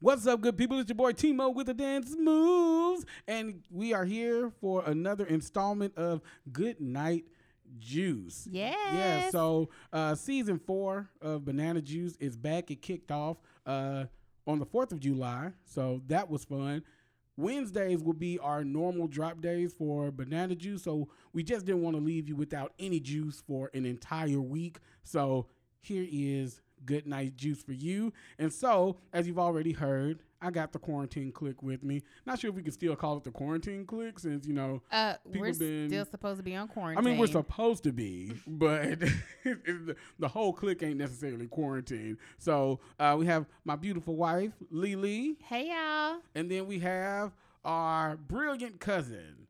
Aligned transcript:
What's 0.00 0.26
up, 0.26 0.40
good 0.40 0.56
people? 0.56 0.78
It's 0.78 0.88
your 0.88 0.96
boy 0.96 1.12
Timo 1.12 1.54
with 1.54 1.66
the 1.66 1.74
dance 1.74 2.14
moves, 2.18 3.04
and 3.26 3.62
we 3.70 3.92
are 3.94 4.04
here 4.04 4.50
for 4.60 4.84
another 4.84 5.24
installment 5.26 5.96
of 5.96 6.20
Good 6.52 6.80
Night 6.80 7.24
Juice. 7.78 8.46
Yeah. 8.50 8.74
Yeah. 8.92 9.30
So 9.30 9.70
uh, 9.92 10.14
season 10.14 10.58
four 10.58 11.08
of 11.20 11.44
Banana 11.44 11.80
Juice 11.80 12.16
is 12.20 12.36
back. 12.36 12.70
It 12.70 12.82
kicked 12.82 13.10
off 13.10 13.38
uh, 13.64 14.04
on 14.46 14.58
the 14.58 14.66
Fourth 14.66 14.92
of 14.92 15.00
July, 15.00 15.52
so 15.64 16.02
that 16.08 16.30
was 16.30 16.44
fun. 16.44 16.82
Wednesdays 17.36 18.02
will 18.02 18.14
be 18.14 18.38
our 18.38 18.64
normal 18.64 19.06
drop 19.06 19.40
days 19.40 19.74
for 19.74 20.10
banana 20.10 20.54
juice. 20.54 20.82
So 20.82 21.08
we 21.32 21.42
just 21.42 21.66
didn't 21.66 21.82
want 21.82 21.96
to 21.96 22.02
leave 22.02 22.28
you 22.28 22.36
without 22.36 22.72
any 22.78 22.98
juice 22.98 23.42
for 23.46 23.70
an 23.74 23.84
entire 23.84 24.40
week. 24.40 24.78
So 25.02 25.46
here 25.80 26.06
is 26.10 26.60
good 26.84 27.06
night 27.06 27.36
juice 27.36 27.62
for 27.62 27.72
you. 27.72 28.12
And 28.38 28.52
so, 28.52 28.98
as 29.12 29.26
you've 29.26 29.38
already 29.38 29.72
heard, 29.72 30.20
I 30.42 30.50
got 30.50 30.72
the 30.72 30.78
quarantine 30.78 31.32
click 31.32 31.62
with 31.62 31.82
me. 31.82 32.02
Not 32.26 32.38
sure 32.38 32.50
if 32.50 32.56
we 32.56 32.62
can 32.62 32.72
still 32.72 32.94
call 32.94 33.16
it 33.16 33.24
the 33.24 33.30
quarantine 33.30 33.86
click 33.86 34.18
since, 34.18 34.46
you 34.46 34.52
know, 34.52 34.82
Uh, 34.92 35.14
People 35.24 35.40
we're 35.40 35.54
been- 35.54 35.88
still 35.88 36.04
supposed 36.04 36.36
to 36.36 36.42
be 36.42 36.54
on 36.54 36.68
quarantine. 36.68 36.98
I 36.98 37.08
mean, 37.08 37.18
we're 37.18 37.26
supposed 37.26 37.82
to 37.84 37.92
be, 37.92 38.32
but 38.46 39.00
the, 39.44 39.96
the 40.18 40.28
whole 40.28 40.52
click 40.52 40.82
ain't 40.82 40.98
necessarily 40.98 41.46
quarantined. 41.46 42.18
So 42.38 42.80
uh, 43.00 43.16
we 43.18 43.26
have 43.26 43.46
my 43.64 43.76
beautiful 43.76 44.14
wife, 44.16 44.52
Lily, 44.70 45.36
Hey 45.42 45.68
y'all. 45.70 46.18
and 46.34 46.50
then 46.50 46.66
we 46.66 46.80
have 46.80 47.32
our 47.64 48.16
brilliant 48.16 48.78
cousin, 48.78 49.48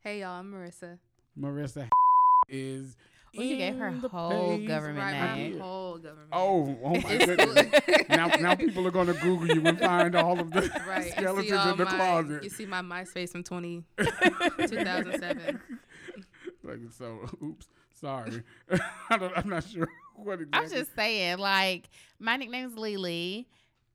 Hey 0.00 0.20
y'all, 0.20 0.38
I'm 0.38 0.52
Marissa. 0.52 0.98
Marissa 1.36 1.88
is. 2.48 2.96
Oh, 3.36 3.42
you 3.42 3.56
gave 3.56 3.76
her 3.76 3.88
in 3.88 3.98
whole 3.98 4.58
government 4.66 4.98
Right, 4.98 5.36
name. 5.36 5.58
whole 5.60 5.98
government. 5.98 6.28
Oh, 6.32 6.78
oh 6.84 6.94
my 7.00 7.16
goodness. 7.18 8.08
now, 8.08 8.26
now 8.28 8.54
people 8.54 8.86
are 8.86 8.90
going 8.90 9.08
to 9.08 9.14
Google 9.14 9.48
you 9.54 9.66
and 9.66 9.78
find 9.78 10.14
all 10.14 10.38
of 10.40 10.50
the 10.50 10.62
right. 10.88 11.12
Skeletons 11.12 11.52
all 11.52 11.70
in 11.72 11.76
the 11.78 11.84
my, 11.84 11.90
closet. 11.94 12.42
You 12.44 12.50
see 12.50 12.66
my 12.66 12.80
MySpace 12.80 13.30
from 13.30 13.42
20, 13.44 13.84
2007. 13.98 15.60
Like, 16.64 16.78
so, 16.96 17.28
oops, 17.42 17.68
sorry. 17.94 18.42
I 19.10 19.18
don't, 19.18 19.32
I'm 19.36 19.48
not 19.48 19.64
sure 19.64 19.88
what 20.16 20.40
exactly. 20.40 20.60
I'm 20.64 20.70
just 20.70 20.94
saying, 20.96 21.38
like, 21.38 21.88
my 22.18 22.36
nickname's 22.36 22.76
Lily. 22.76 23.46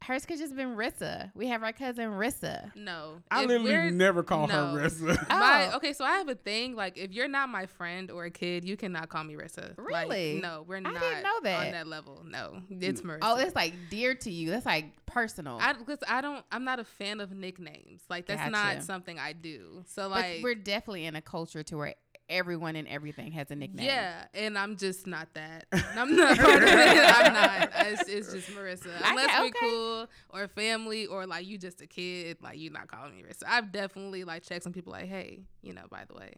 Hers 0.03 0.25
could 0.25 0.37
just 0.37 0.55
been 0.55 0.75
Rissa. 0.75 1.31
We 1.33 1.47
have 1.47 1.63
our 1.63 1.71
cousin 1.71 2.09
Rissa. 2.11 2.75
No, 2.75 3.21
I 3.31 3.43
if 3.43 3.49
literally 3.49 3.91
never 3.91 4.21
call 4.21 4.47
no. 4.47 4.75
her 4.75 4.81
Rissa. 4.89 5.29
My, 5.29 5.69
Oh. 5.71 5.77
okay, 5.77 5.93
so 5.93 6.03
I 6.03 6.17
have 6.17 6.27
a 6.27 6.35
thing. 6.35 6.75
Like, 6.75 6.97
if 6.97 7.11
you're 7.13 7.27
not 7.27 7.49
my 7.49 7.65
friend 7.65 8.11
or 8.11 8.25
a 8.25 8.31
kid, 8.31 8.65
you 8.65 8.75
cannot 8.75 9.09
call 9.09 9.23
me 9.23 9.35
Rissa. 9.35 9.77
Like, 9.77 10.07
Really? 10.09 10.39
no, 10.41 10.65
we're 10.67 10.79
not. 10.79 10.91
I 10.91 10.93
not 10.93 11.01
didn't 11.01 11.23
know 11.23 11.39
that. 11.43 11.65
on 11.65 11.71
that 11.71 11.87
level. 11.87 12.23
No, 12.27 12.61
it's 12.69 13.01
mm. 13.01 13.05
Marissa. 13.05 13.19
Oh, 13.21 13.37
it's 13.37 13.55
like 13.55 13.73
dear 13.89 14.13
to 14.15 14.31
you. 14.31 14.49
That's 14.49 14.65
like 14.65 14.93
personal. 15.05 15.57
I 15.61 15.73
because 15.73 15.99
I 16.07 16.21
don't. 16.21 16.43
I'm 16.51 16.65
not 16.65 16.79
a 16.79 16.83
fan 16.83 17.21
of 17.21 17.31
nicknames. 17.31 18.01
Like, 18.09 18.25
that's 18.25 18.39
Gotcha. 18.39 18.51
not 18.51 18.83
something 18.83 19.17
I 19.17 19.33
do. 19.33 19.83
So, 19.87 20.09
but 20.09 20.11
like, 20.11 20.43
we're 20.43 20.55
definitely 20.55 21.05
in 21.05 21.15
a 21.15 21.21
culture 21.21 21.63
to 21.63 21.77
where 21.77 21.95
everyone 22.33 22.75
and 22.75 22.87
everything 22.87 23.31
has 23.31 23.51
a 23.51 23.55
nickname. 23.55 23.85
Yeah, 23.85 24.25
and 24.33 24.57
I'm 24.57 24.75
just 24.75 25.07
not 25.07 25.29
that. 25.35 25.65
I'm 25.95 26.15
not 26.15 26.37
part 26.37 26.63
of 26.63 26.69
it. 26.69 27.15
I'm 27.15 27.33
not. 27.33 27.69
It's, 27.87 28.09
it's 28.09 28.33
just 28.33 28.49
Marissa. 28.49 28.91
Unless 29.05 29.39
okay. 29.39 29.51
cool 29.59 30.07
or 30.29 30.47
family 30.47 31.05
or 31.05 31.25
like 31.25 31.45
you 31.45 31.57
just 31.57 31.81
a 31.81 31.87
kid, 31.87 32.37
like 32.41 32.57
you 32.57 32.69
not 32.69 32.87
calling 32.87 33.15
me 33.15 33.23
Marissa. 33.23 33.43
I've 33.47 33.71
definitely 33.71 34.23
like 34.23 34.43
checked 34.43 34.63
some 34.63 34.73
people 34.73 34.91
like, 34.91 35.07
hey, 35.07 35.43
you 35.61 35.73
know, 35.73 35.83
by 35.89 36.03
the 36.07 36.15
way, 36.15 36.33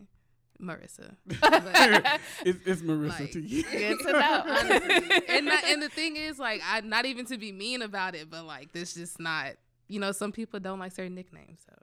Marissa. 0.61 1.16
But, 1.41 2.19
it's, 2.45 2.59
it's 2.66 2.81
Marissa 2.81 3.19
Like- 3.19 3.31
to 3.31 3.41
you. 3.41 3.63
Good 3.71 3.99
to 3.99 4.11
know. 4.11 4.43
honestly, 4.45 5.21
and 5.29 5.45
not, 5.45 5.63
and 5.66 5.81
the 5.81 5.89
thing 5.89 6.16
is, 6.17 6.39
like, 6.39 6.61
I 6.66 6.81
not 6.81 7.05
even 7.05 7.25
to 7.27 7.38
be 7.38 7.51
mean 7.51 7.81
about 7.81 8.16
it, 8.16 8.29
but 8.29 8.45
like 8.45 8.71
this 8.71 8.93
just 8.93 9.19
not. 9.19 9.53
You 9.88 9.99
know, 9.99 10.11
some 10.11 10.31
people 10.31 10.59
don't 10.59 10.79
like 10.79 10.93
certain 10.93 11.13
nicknames, 11.13 11.59
so. 11.66 11.75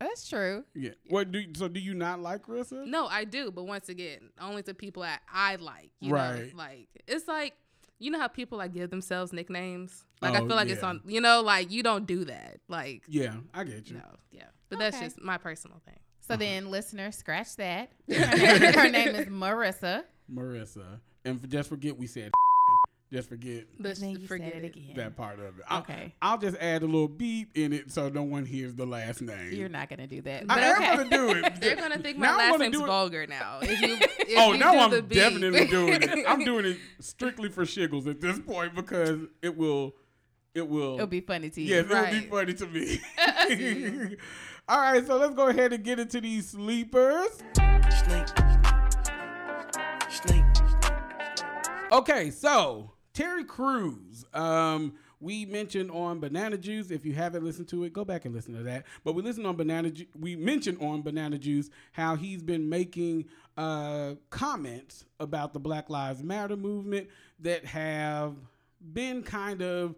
Hey. 0.00 0.06
That's 0.06 0.28
true. 0.28 0.64
Yeah. 0.74 0.90
What 1.08 1.32
do 1.32 1.42
so? 1.56 1.68
Do 1.68 1.80
you 1.80 1.94
not 1.94 2.20
like 2.20 2.46
Rissa? 2.46 2.86
No, 2.86 3.06
I 3.06 3.24
do, 3.24 3.50
but 3.50 3.64
once 3.64 3.88
again, 3.88 4.30
only 4.40 4.62
to 4.64 4.74
people 4.74 5.02
that 5.02 5.22
I 5.32 5.56
like. 5.56 5.90
You 6.00 6.12
Right. 6.14 6.52
Know? 6.52 6.58
Like 6.58 6.88
it's 7.06 7.26
like 7.28 7.54
you 7.98 8.10
know 8.10 8.18
how 8.18 8.28
people 8.28 8.58
like 8.58 8.72
give 8.74 8.90
themselves 8.90 9.32
nicknames. 9.32 10.04
Like 10.20 10.32
Oh, 10.34 10.36
I 10.36 10.46
feel 10.46 10.56
like 10.56 10.68
it's 10.68 10.82
on. 10.82 11.00
You 11.06 11.20
know, 11.20 11.40
like 11.42 11.70
you 11.70 11.82
don't 11.82 12.06
do 12.06 12.24
that. 12.26 12.60
Like 12.68 13.04
Yeah, 13.08 13.34
I 13.54 13.64
get 13.64 13.88
you. 13.88 13.96
no, 13.96 14.04
yeah. 14.30 14.44
But 14.68 14.78
that's 14.78 14.98
just 15.00 15.20
my 15.20 15.38
personal 15.38 15.80
thing. 15.84 15.98
So 16.20 16.34
uh-huh. 16.34 16.38
then, 16.40 16.70
listener, 16.70 17.12
scratch 17.12 17.54
that. 17.56 17.90
Her 18.12 18.36
name, 18.36 18.72
her 18.74 18.88
name 18.90 19.14
is 19.14 19.26
Marissa. 19.28 20.02
Marissa, 20.32 20.98
and 21.24 21.48
just 21.48 21.68
forget 21.68 21.96
we 21.96 22.06
said. 22.08 22.32
Just 23.12 23.28
forget 23.28 23.66
Let's 23.78 24.00
Then 24.00 24.10
you 24.18 24.26
forget 24.26 24.52
said 24.54 24.64
it 24.64 24.66
it. 24.66 24.76
again. 24.76 24.96
that 24.96 25.16
part 25.16 25.38
of 25.38 25.58
it. 25.60 25.64
I'll, 25.68 25.78
Okay. 25.82 26.12
I'll 26.20 26.38
just 26.38 26.56
add 26.56 26.82
a 26.82 26.86
little 26.86 27.06
beep 27.06 27.50
in 27.56 27.72
it 27.72 27.92
so 27.92 28.08
no 28.08 28.24
one 28.24 28.44
hears 28.44 28.74
the 28.74 28.84
last 28.84 29.22
name. 29.22 29.52
You're 29.52 29.68
not 29.68 29.88
gonna 29.88 30.08
do 30.08 30.20
that. 30.22 30.46
But 30.48 30.58
I 30.58 30.72
But 30.72 30.82
am 30.82 30.96
gonna 30.96 31.10
do 31.10 31.30
it. 31.44 31.54
They're 31.60 31.76
gonna 31.76 31.98
think 31.98 32.18
my 32.18 32.28
I 32.30 32.36
last 32.36 32.58
name's 32.58 32.76
vulgar 32.80 33.26
now. 33.28 33.60
If 33.62 33.80
you, 33.80 33.94
if 34.00 34.38
oh, 34.38 34.52
you 34.54 34.58
now 34.58 34.72
do 34.72 34.78
I'm 34.80 34.90
the 34.90 35.02
beep. 35.02 35.18
definitely 35.18 35.66
doing 35.68 36.02
it. 36.02 36.24
I'm 36.28 36.44
doing 36.44 36.64
it 36.66 36.78
strictly 36.98 37.48
for 37.48 37.62
shiggles 37.64 38.08
at 38.08 38.20
this 38.20 38.40
point 38.40 38.74
because 38.74 39.20
it 39.40 39.56
will, 39.56 39.94
it 40.52 40.66
will. 40.68 40.94
It'll 40.94 41.06
be 41.06 41.20
funny 41.20 41.48
to 41.50 41.62
you. 41.62 41.76
Yes, 41.76 41.84
it 41.88 41.88
will 41.88 42.20
be 42.20 42.26
funny 42.26 42.54
to 42.54 42.66
me. 44.10 44.16
All 44.68 44.78
right, 44.80 45.06
so 45.06 45.16
let's 45.16 45.34
go 45.36 45.46
ahead 45.46 45.72
and 45.72 45.84
get 45.84 46.00
into 46.00 46.20
these 46.20 46.48
sleepers. 46.50 47.28
Snake. 47.54 48.26
Snake. 50.10 50.44
Okay, 51.92 52.30
so 52.32 52.90
Terry 53.16 53.44
Crews. 53.44 54.26
Um, 54.34 54.92
we 55.20 55.46
mentioned 55.46 55.90
on 55.90 56.20
Banana 56.20 56.58
Juice. 56.58 56.90
If 56.90 57.06
you 57.06 57.14
haven't 57.14 57.44
listened 57.44 57.66
to 57.68 57.84
it, 57.84 57.94
go 57.94 58.04
back 58.04 58.26
and 58.26 58.34
listen 58.34 58.54
to 58.54 58.62
that. 58.64 58.84
But 59.04 59.14
we 59.14 59.22
listened 59.22 59.46
on 59.46 59.56
Banana. 59.56 59.88
Ju- 59.90 60.04
we 60.20 60.36
mentioned 60.36 60.76
on 60.82 61.00
Banana 61.00 61.38
Juice 61.38 61.70
how 61.92 62.16
he's 62.16 62.42
been 62.42 62.68
making 62.68 63.24
uh, 63.56 64.16
comments 64.28 65.06
about 65.18 65.54
the 65.54 65.58
Black 65.58 65.88
Lives 65.88 66.22
Matter 66.22 66.56
movement 66.56 67.08
that 67.40 67.64
have 67.64 68.34
been 68.92 69.22
kind 69.22 69.62
of 69.62 69.94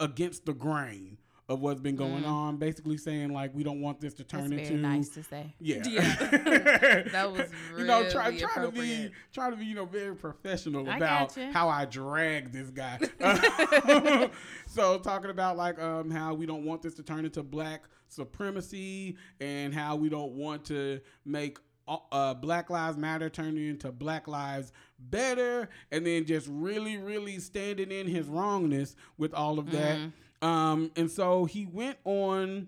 against 0.00 0.46
the 0.46 0.54
grain 0.54 1.18
of 1.48 1.60
what's 1.60 1.80
been 1.80 1.96
going 1.96 2.24
on. 2.24 2.56
Basically 2.56 2.96
saying 2.96 3.32
like 3.32 3.54
we 3.54 3.62
don't 3.62 3.80
want 3.80 4.00
this 4.00 4.14
to 4.14 4.24
turn 4.24 4.42
Mm. 4.42 4.56
That's 4.56 4.70
into 4.70 4.82
nice 4.82 5.08
to 5.10 5.22
say. 5.22 5.54
yeah. 5.60 5.82
Yeah. 5.86 7.02
That 7.12 7.32
was 7.32 7.48
you 7.76 7.84
know, 7.84 8.08
try 8.08 8.36
try 8.36 8.64
to 8.64 8.70
be 8.70 9.10
try 9.32 9.50
to 9.50 9.56
be, 9.56 9.66
you 9.66 9.74
know, 9.74 9.84
very 9.84 10.14
professional 10.14 10.88
I 10.88 10.96
about 10.96 11.36
how 11.52 11.68
I 11.68 11.84
drag 11.84 12.52
this 12.52 12.70
guy. 12.70 12.98
so 14.66 14.98
talking 14.98 15.30
about 15.30 15.56
like 15.56 15.78
um 15.80 16.10
how 16.10 16.34
we 16.34 16.46
don't 16.46 16.64
want 16.64 16.82
this 16.82 16.94
to 16.94 17.02
turn 17.02 17.24
into 17.24 17.42
black 17.42 17.84
supremacy 18.08 19.16
and 19.40 19.74
how 19.74 19.96
we 19.96 20.08
don't 20.08 20.32
want 20.32 20.64
to 20.66 21.00
make 21.24 21.58
uh, 21.88 22.32
Black 22.34 22.70
Lives 22.70 22.96
Matter 22.96 23.28
turn 23.28 23.58
into 23.58 23.90
Black 23.90 24.28
Lives 24.28 24.72
Better, 24.98 25.68
and 25.90 26.06
then 26.06 26.24
just 26.24 26.46
really, 26.48 26.96
really 26.96 27.38
standing 27.38 27.90
in 27.90 28.06
his 28.06 28.28
wrongness 28.28 28.94
with 29.18 29.34
all 29.34 29.58
of 29.58 29.70
that. 29.72 29.98
Um, 30.42 30.90
and 30.96 31.10
so 31.10 31.44
he 31.44 31.66
went 31.66 31.98
on 32.04 32.66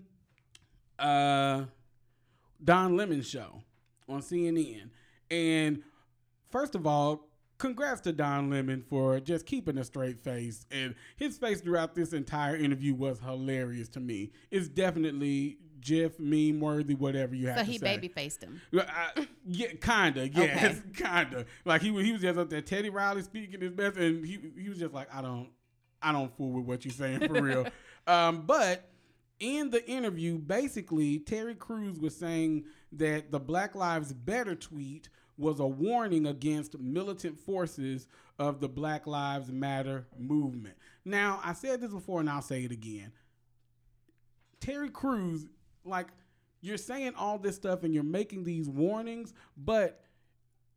uh, 0.97 1.65
Don 2.63 2.97
Lemon 2.97 3.21
show 3.21 3.61
on 4.07 4.21
CNN. 4.21 4.89
And 5.29 5.83
first 6.49 6.73
of 6.75 6.87
all, 6.87 7.27
congrats 7.57 8.01
to 8.01 8.13
Don 8.13 8.49
Lemon 8.49 8.83
for 8.87 9.19
just 9.19 9.45
keeping 9.45 9.77
a 9.77 9.83
straight 9.83 10.23
face. 10.23 10.65
And 10.71 10.95
his 11.17 11.37
face 11.37 11.61
throughout 11.61 11.95
this 11.95 12.13
entire 12.13 12.55
interview 12.55 12.93
was 12.93 13.19
hilarious 13.19 13.89
to 13.89 13.99
me. 13.99 14.31
It's 14.51 14.69
definitely 14.69 15.57
GIF, 15.81 16.19
meme 16.19 16.59
worthy, 16.59 16.95
whatever 16.95 17.35
you 17.35 17.47
have 17.47 17.59
So 17.59 17.63
he 17.63 17.77
baby 17.77 18.07
faced 18.07 18.43
him. 18.43 18.61
I, 18.73 19.27
yeah, 19.45 19.67
kinda. 19.81 20.27
Yes, 20.29 20.81
kinda. 20.95 21.45
Like 21.63 21.81
he 21.81 21.91
was, 21.91 22.05
he 22.05 22.11
was 22.11 22.21
just 22.21 22.39
up 22.39 22.49
there. 22.49 22.61
Teddy 22.61 22.89
Riley 22.89 23.21
speaking 23.21 23.61
his 23.61 23.71
best, 23.71 23.97
and 23.97 24.25
he 24.25 24.39
he 24.57 24.69
was 24.69 24.79
just 24.79 24.93
like, 24.93 25.13
I 25.13 25.21
don't, 25.21 25.49
I 26.05 26.11
don't 26.11 26.35
fool 26.37 26.51
with 26.51 26.65
what 26.65 26.85
you're 26.85 26.93
saying 26.93 27.27
for 27.27 27.41
real. 27.41 27.67
um, 28.07 28.43
but 28.45 28.87
in 29.39 29.71
the 29.71 29.83
interview, 29.89 30.37
basically, 30.37 31.17
Terry 31.17 31.55
Crews 31.55 31.99
was 31.99 32.15
saying 32.15 32.65
that 32.91 33.31
the 33.31 33.39
Black 33.39 33.73
Lives 33.73 34.13
Better 34.13 34.53
tweet 34.53 35.09
was 35.37 35.59
a 35.59 35.65
warning 35.65 36.27
against 36.27 36.77
militant 36.77 37.39
forces 37.39 38.07
of 38.37 38.59
the 38.59 38.69
Black 38.69 39.07
Lives 39.07 39.51
Matter 39.51 40.05
movement. 40.15 40.75
Now, 41.03 41.41
I 41.43 41.53
said 41.53 41.81
this 41.81 41.91
before, 41.91 42.19
and 42.19 42.29
I'll 42.29 42.43
say 42.43 42.63
it 42.63 42.71
again. 42.71 43.11
Terry 44.59 44.89
Crews, 44.89 45.47
like, 45.83 46.07
you're 46.61 46.77
saying 46.77 47.13
all 47.17 47.39
this 47.39 47.55
stuff 47.55 47.83
and 47.83 47.95
you're 47.95 48.03
making 48.03 48.43
these 48.43 48.69
warnings, 48.69 49.33
but 49.57 50.04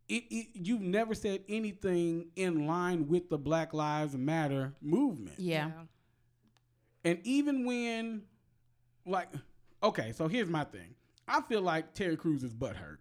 it, 0.08 0.24
it 0.30 0.46
you've 0.54 0.80
never 0.80 1.14
said 1.14 1.42
anything 1.48 2.28
in 2.36 2.66
line 2.66 3.08
with 3.08 3.28
the 3.28 3.38
Black 3.38 3.74
Lives 3.74 4.16
Matter 4.16 4.74
movement. 4.80 5.38
Yeah. 5.38 5.70
And 7.04 7.20
even 7.24 7.64
when, 7.64 8.22
like, 9.06 9.28
okay, 9.82 10.12
so 10.12 10.28
here's 10.28 10.48
my 10.48 10.64
thing. 10.64 10.94
I 11.26 11.40
feel 11.42 11.62
like 11.62 11.94
Terry 11.94 12.16
Crews 12.16 12.42
is 12.42 12.54
butthurt. 12.54 12.98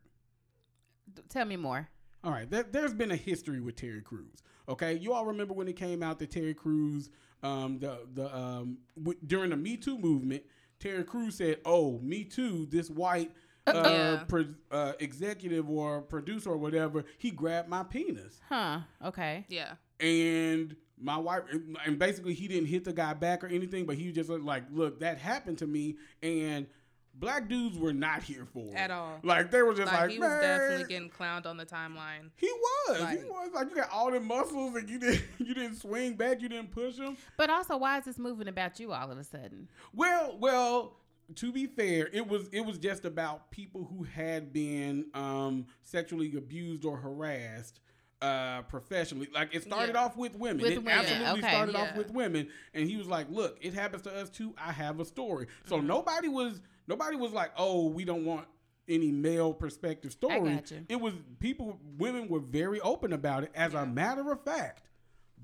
D- 1.13 1.21
Tell 1.29 1.45
me 1.45 1.55
more. 1.55 1.87
All 2.23 2.31
right, 2.31 2.49
there, 2.49 2.63
there's 2.63 2.93
been 2.93 3.11
a 3.11 3.15
history 3.15 3.59
with 3.61 3.75
Terry 3.75 4.01
Crews. 4.01 4.43
Okay, 4.69 4.95
you 4.95 5.13
all 5.13 5.25
remember 5.25 5.53
when 5.53 5.67
it 5.67 5.77
came 5.77 6.03
out 6.03 6.19
that 6.19 6.31
Terry 6.31 6.53
Crews, 6.53 7.09
um, 7.41 7.79
the 7.79 7.99
the 8.13 8.35
um, 8.35 8.79
w- 8.97 9.17
during 9.25 9.51
the 9.51 9.55
Me 9.55 9.77
Too 9.77 9.97
movement, 9.97 10.43
Terry 10.79 11.03
Crews 11.05 11.35
said, 11.35 11.59
"Oh, 11.65 11.99
Me 11.99 12.25
Too, 12.25 12.65
this 12.69 12.89
white." 12.89 13.31
Uh, 13.67 13.83
Yeah. 13.89 14.23
pro- 14.27 14.53
uh, 14.71 14.93
executive 14.99 15.69
or 15.69 16.01
producer 16.01 16.49
or 16.51 16.57
whatever, 16.57 17.03
he 17.17 17.31
grabbed 17.31 17.67
my 17.69 17.83
penis 17.83 18.39
Huh. 18.49 18.79
Okay. 19.03 19.45
Yeah. 19.49 19.73
and 19.99 20.75
my 20.99 21.17
wife 21.17 21.43
and 21.85 21.99
basically 21.99 22.33
he 22.33 22.47
didn't 22.47 22.67
hit 22.67 22.83
the 22.83 22.93
guy 22.93 23.13
back 23.13 23.43
or 23.43 23.47
anything 23.47 23.85
but 23.85 23.95
he 23.95 24.11
just 24.11 24.29
was 24.29 24.41
like 24.41 24.63
look 24.71 24.99
that 24.99 25.19
happened 25.19 25.57
to 25.59 25.67
me 25.67 25.95
and 26.23 26.65
black 27.13 27.47
dudes 27.47 27.77
were 27.77 27.93
not 27.93 28.23
here 28.23 28.47
for 28.51 28.65
it 28.67 28.73
At 28.75 28.89
all. 28.89 29.19
like 29.23 29.51
they 29.51 29.61
were 29.61 29.75
just 29.75 29.91
Like, 29.91 30.01
like, 30.01 30.09
he 30.11 30.17
was 30.17 30.27
"Man." 30.29 30.41
definitely 30.41 30.85
getting 30.91 31.09
clowned 31.11 31.45
on 31.45 31.57
the 31.57 31.65
timeline. 31.67 32.31
he 32.35 32.49
was 32.51 32.97
he 33.11 33.17
was 33.25 33.51
like 33.53 33.69
you 33.69 33.75
got 33.75 33.91
all 33.91 34.09
the 34.11 34.19
muscles 34.19 34.75
and 34.75 34.89
you 34.89 34.97
didn't 34.97 35.23
you 35.37 35.53
didn't 35.53 35.75
swing 35.75 36.15
back 36.15 36.41
you 36.41 36.49
didn't 36.49 36.71
push 36.71 36.95
him 36.97 37.15
But 37.37 37.51
also, 37.51 37.77
why 37.77 37.99
is 37.99 38.05
this 38.05 38.17
moving 38.17 38.47
about 38.47 38.79
you 38.79 38.91
all 38.91 39.11
of 39.11 39.17
a 39.19 39.23
sudden? 39.23 39.67
well 39.93 40.35
well 40.39 40.95
to 41.35 41.51
be 41.51 41.65
fair 41.67 42.09
it 42.13 42.27
was 42.27 42.47
it 42.53 42.61
was 42.61 42.77
just 42.77 43.03
about 43.05 43.51
people 43.51 43.83
who 43.85 44.03
had 44.03 44.53
been 44.53 45.05
um 45.13 45.65
sexually 45.83 46.33
abused 46.37 46.85
or 46.85 46.97
harassed 46.97 47.79
uh 48.21 48.63
professionally. 48.63 49.27
Like 49.33 49.53
it 49.53 49.61
started 49.63 49.93
Yeah. 49.93 50.05
off 50.05 50.17
with 50.17 50.35
women. 50.35 50.63
With 50.63 50.71
it 50.71 50.77
women, 50.79 50.93
absolutely 50.93 51.39
okay. 51.43 51.49
started 51.49 51.75
off 51.75 51.95
with 51.95 52.09
women. 52.11 52.47
And 52.73 52.89
he 52.89 52.97
was 52.97 53.07
like 53.07 53.29
look 53.29 53.57
it 53.61 53.73
happens 53.75 54.01
to 54.03 54.11
us 54.15 54.29
too. 54.29 54.55
I 54.57 54.71
have 54.71 54.99
a 54.99 55.05
story. 55.05 55.47
So 55.65 55.77
Mm-hmm. 55.77 55.87
nobody 55.87 56.27
was 56.27 56.59
nobody 56.87 57.15
was 57.15 57.31
like 57.31 57.51
oh 57.57 57.87
we 57.89 58.05
don't 58.05 58.25
want 58.25 58.47
any 58.89 59.11
male 59.11 59.53
perspective 59.53 60.13
story 60.13 60.61
it 60.87 60.95
was 60.95 61.13
people 61.39 61.77
women 61.97 62.29
were 62.29 62.39
very 62.39 62.79
open 62.81 63.11
about 63.13 63.43
it. 63.43 63.51
As 63.53 63.73
a 63.73 63.85
matter 63.85 64.31
of 64.31 64.41
fact 64.43 64.87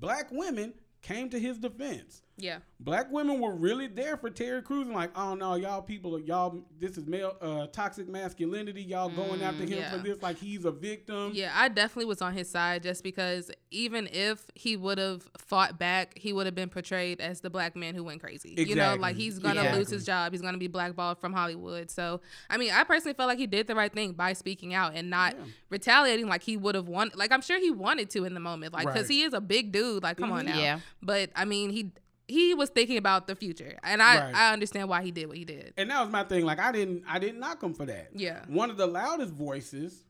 black 0.00 0.28
women 0.32 0.74
came 1.02 1.28
to 1.28 1.38
his 1.38 1.58
defense 1.58 2.22
Yeah. 2.36 2.58
Black 2.80 3.10
women 3.12 3.40
were 3.40 3.54
really 3.54 3.86
there 3.86 4.16
for 4.16 4.28
Terry 4.28 4.60
Crews 4.60 4.86
and 4.86 4.94
like, 4.94 5.16
oh 5.16 5.34
no, 5.34 5.54
y'all 5.54 5.80
people, 5.80 6.18
y'all, 6.18 6.64
this 6.80 6.98
is 6.98 7.06
male 7.06 7.36
uh, 7.40 7.66
toxic 7.68 8.08
masculinity. 8.08 8.82
Y'all 8.82 9.08
going 9.08 9.40
after 9.42 9.62
him 9.62 9.78
yeah. 9.78 9.90
for 9.92 9.98
this 9.98 10.20
like 10.20 10.36
he's 10.38 10.64
a 10.64 10.72
victim. 10.72 11.30
Yeah, 11.32 11.52
I 11.54 11.68
definitely 11.68 12.06
was 12.06 12.20
on 12.20 12.34
his 12.34 12.50
side 12.50 12.82
just 12.82 13.04
because 13.04 13.50
even 13.70 14.08
if 14.12 14.46
he 14.54 14.76
would 14.76 14.98
have 14.98 15.28
fought 15.38 15.78
back, 15.78 16.18
he 16.18 16.32
would 16.32 16.46
have 16.46 16.54
been 16.54 16.68
portrayed 16.68 17.20
as 17.20 17.40
the 17.40 17.50
black 17.50 17.76
man 17.76 17.94
who 17.94 18.02
went 18.02 18.20
crazy. 18.20 18.54
You 18.58 18.74
know, 18.74 18.96
like 18.96 19.16
he's 19.16 19.38
gonna 19.38 19.62
Yeah. 19.62 19.76
lose 19.76 19.88
his 19.88 20.04
job. 20.04 20.32
He's 20.32 20.42
gonna 20.42 20.58
be 20.58 20.68
blackballed 20.68 21.18
from 21.20 21.32
Hollywood. 21.32 21.90
So, 21.90 22.20
I 22.50 22.56
mean, 22.56 22.72
I 22.72 22.82
personally 22.84 23.14
felt 23.14 23.28
like 23.28 23.38
he 23.38 23.46
did 23.46 23.66
the 23.68 23.74
right 23.76 23.92
thing 23.92 24.12
by 24.12 24.32
speaking 24.32 24.74
out 24.74 24.94
and 24.94 25.08
not 25.08 25.36
retaliating 25.70 26.26
like 26.28 26.42
he 26.42 26.56
would 26.56 26.74
have 26.74 26.88
wanted. 26.88 27.16
Like 27.16 27.30
I'm 27.32 27.42
sure 27.42 27.58
he 27.60 27.70
wanted 27.70 28.10
to 28.10 28.24
in 28.24 28.34
the 28.34 28.40
moment, 28.40 28.72
like 28.72 28.86
because 28.86 29.02
Right. 29.08 29.10
he 29.10 29.22
is 29.22 29.32
a 29.34 29.40
big 29.40 29.70
dude. 29.72 30.02
Like, 30.02 30.16
come 30.16 30.32
on 30.32 30.42
Mhm. 30.44 30.48
now. 30.48 30.58
Yeah. 30.58 30.80
But 31.02 31.30
I 31.36 31.44
mean, 31.44 31.70
he 31.70 31.92
he 32.28 32.54
was 32.54 32.70
thinking 32.70 32.96
about 32.96 33.26
the 33.26 33.34
future, 33.34 33.78
and 33.82 34.02
I 34.02 34.16
Right. 34.26 34.34
I 34.34 34.52
understand 34.52 34.88
why 34.88 35.02
he 35.02 35.10
did 35.10 35.26
what 35.28 35.36
he 35.36 35.44
did. 35.44 35.74
And 35.76 35.90
that 35.90 36.00
was 36.00 36.10
my 36.10 36.24
thing. 36.24 36.44
Like 36.44 36.58
I 36.58 36.72
didn't, 36.72 37.04
I 37.08 37.18
didn't 37.18 37.38
knock 37.40 37.62
him 37.62 37.74
for 37.74 37.84
that. 37.86 38.10
Yeah. 38.14 38.44
One 38.48 38.70
of 38.70 38.76
the 38.76 38.86
loudest 38.86 39.32
voices 39.32 40.04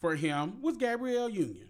for 0.00 0.14
him 0.14 0.60
was 0.62 0.76
Gabrielle 0.76 1.28
Union. 1.28 1.68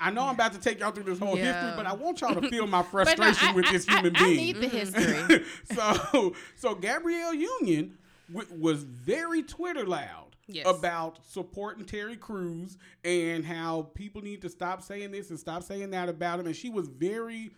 I 0.00 0.10
know 0.10 0.22
I'm 0.24 0.34
about 0.34 0.52
to 0.52 0.60
take 0.60 0.80
y'all 0.80 0.90
through 0.90 1.04
this 1.04 1.18
whole 1.20 1.36
history, 1.36 1.72
but 1.76 1.86
I 1.86 1.94
want 1.94 2.20
y'all 2.20 2.38
to 2.38 2.48
feel 2.48 2.66
my 2.66 2.82
But 2.92 3.04
no, 3.04 3.04
frustration 3.04 3.48
I- 3.48 3.52
with 3.54 3.70
this 3.70 3.88
I- 3.88 3.92
human 3.94 4.16
I, 4.16 4.18
being. 4.24 4.32
I 4.32 4.42
need 4.42 4.56
the 4.60 4.68
history. 4.68 5.44
so 5.72 6.34
so 6.56 6.74
Gabrielle 6.74 7.32
Union 7.34 7.96
w- 8.32 8.48
was 8.60 8.82
very 8.82 9.42
Twitter 9.42 9.86
loud 9.86 10.20
Yes. 10.46 10.66
about 10.68 11.20
supporting 11.26 11.86
Terry 11.86 12.16
Crews 12.16 12.76
and 13.02 13.46
how 13.46 13.88
people 13.94 14.20
need 14.20 14.42
to 14.42 14.50
stop 14.50 14.82
saying 14.82 15.10
this 15.12 15.30
and 15.30 15.38
stop 15.40 15.62
saying 15.62 15.88
that 15.92 16.10
about 16.10 16.38
him, 16.38 16.46
and 16.46 16.54
she 16.54 16.68
was 16.68 16.86
very 16.86 17.50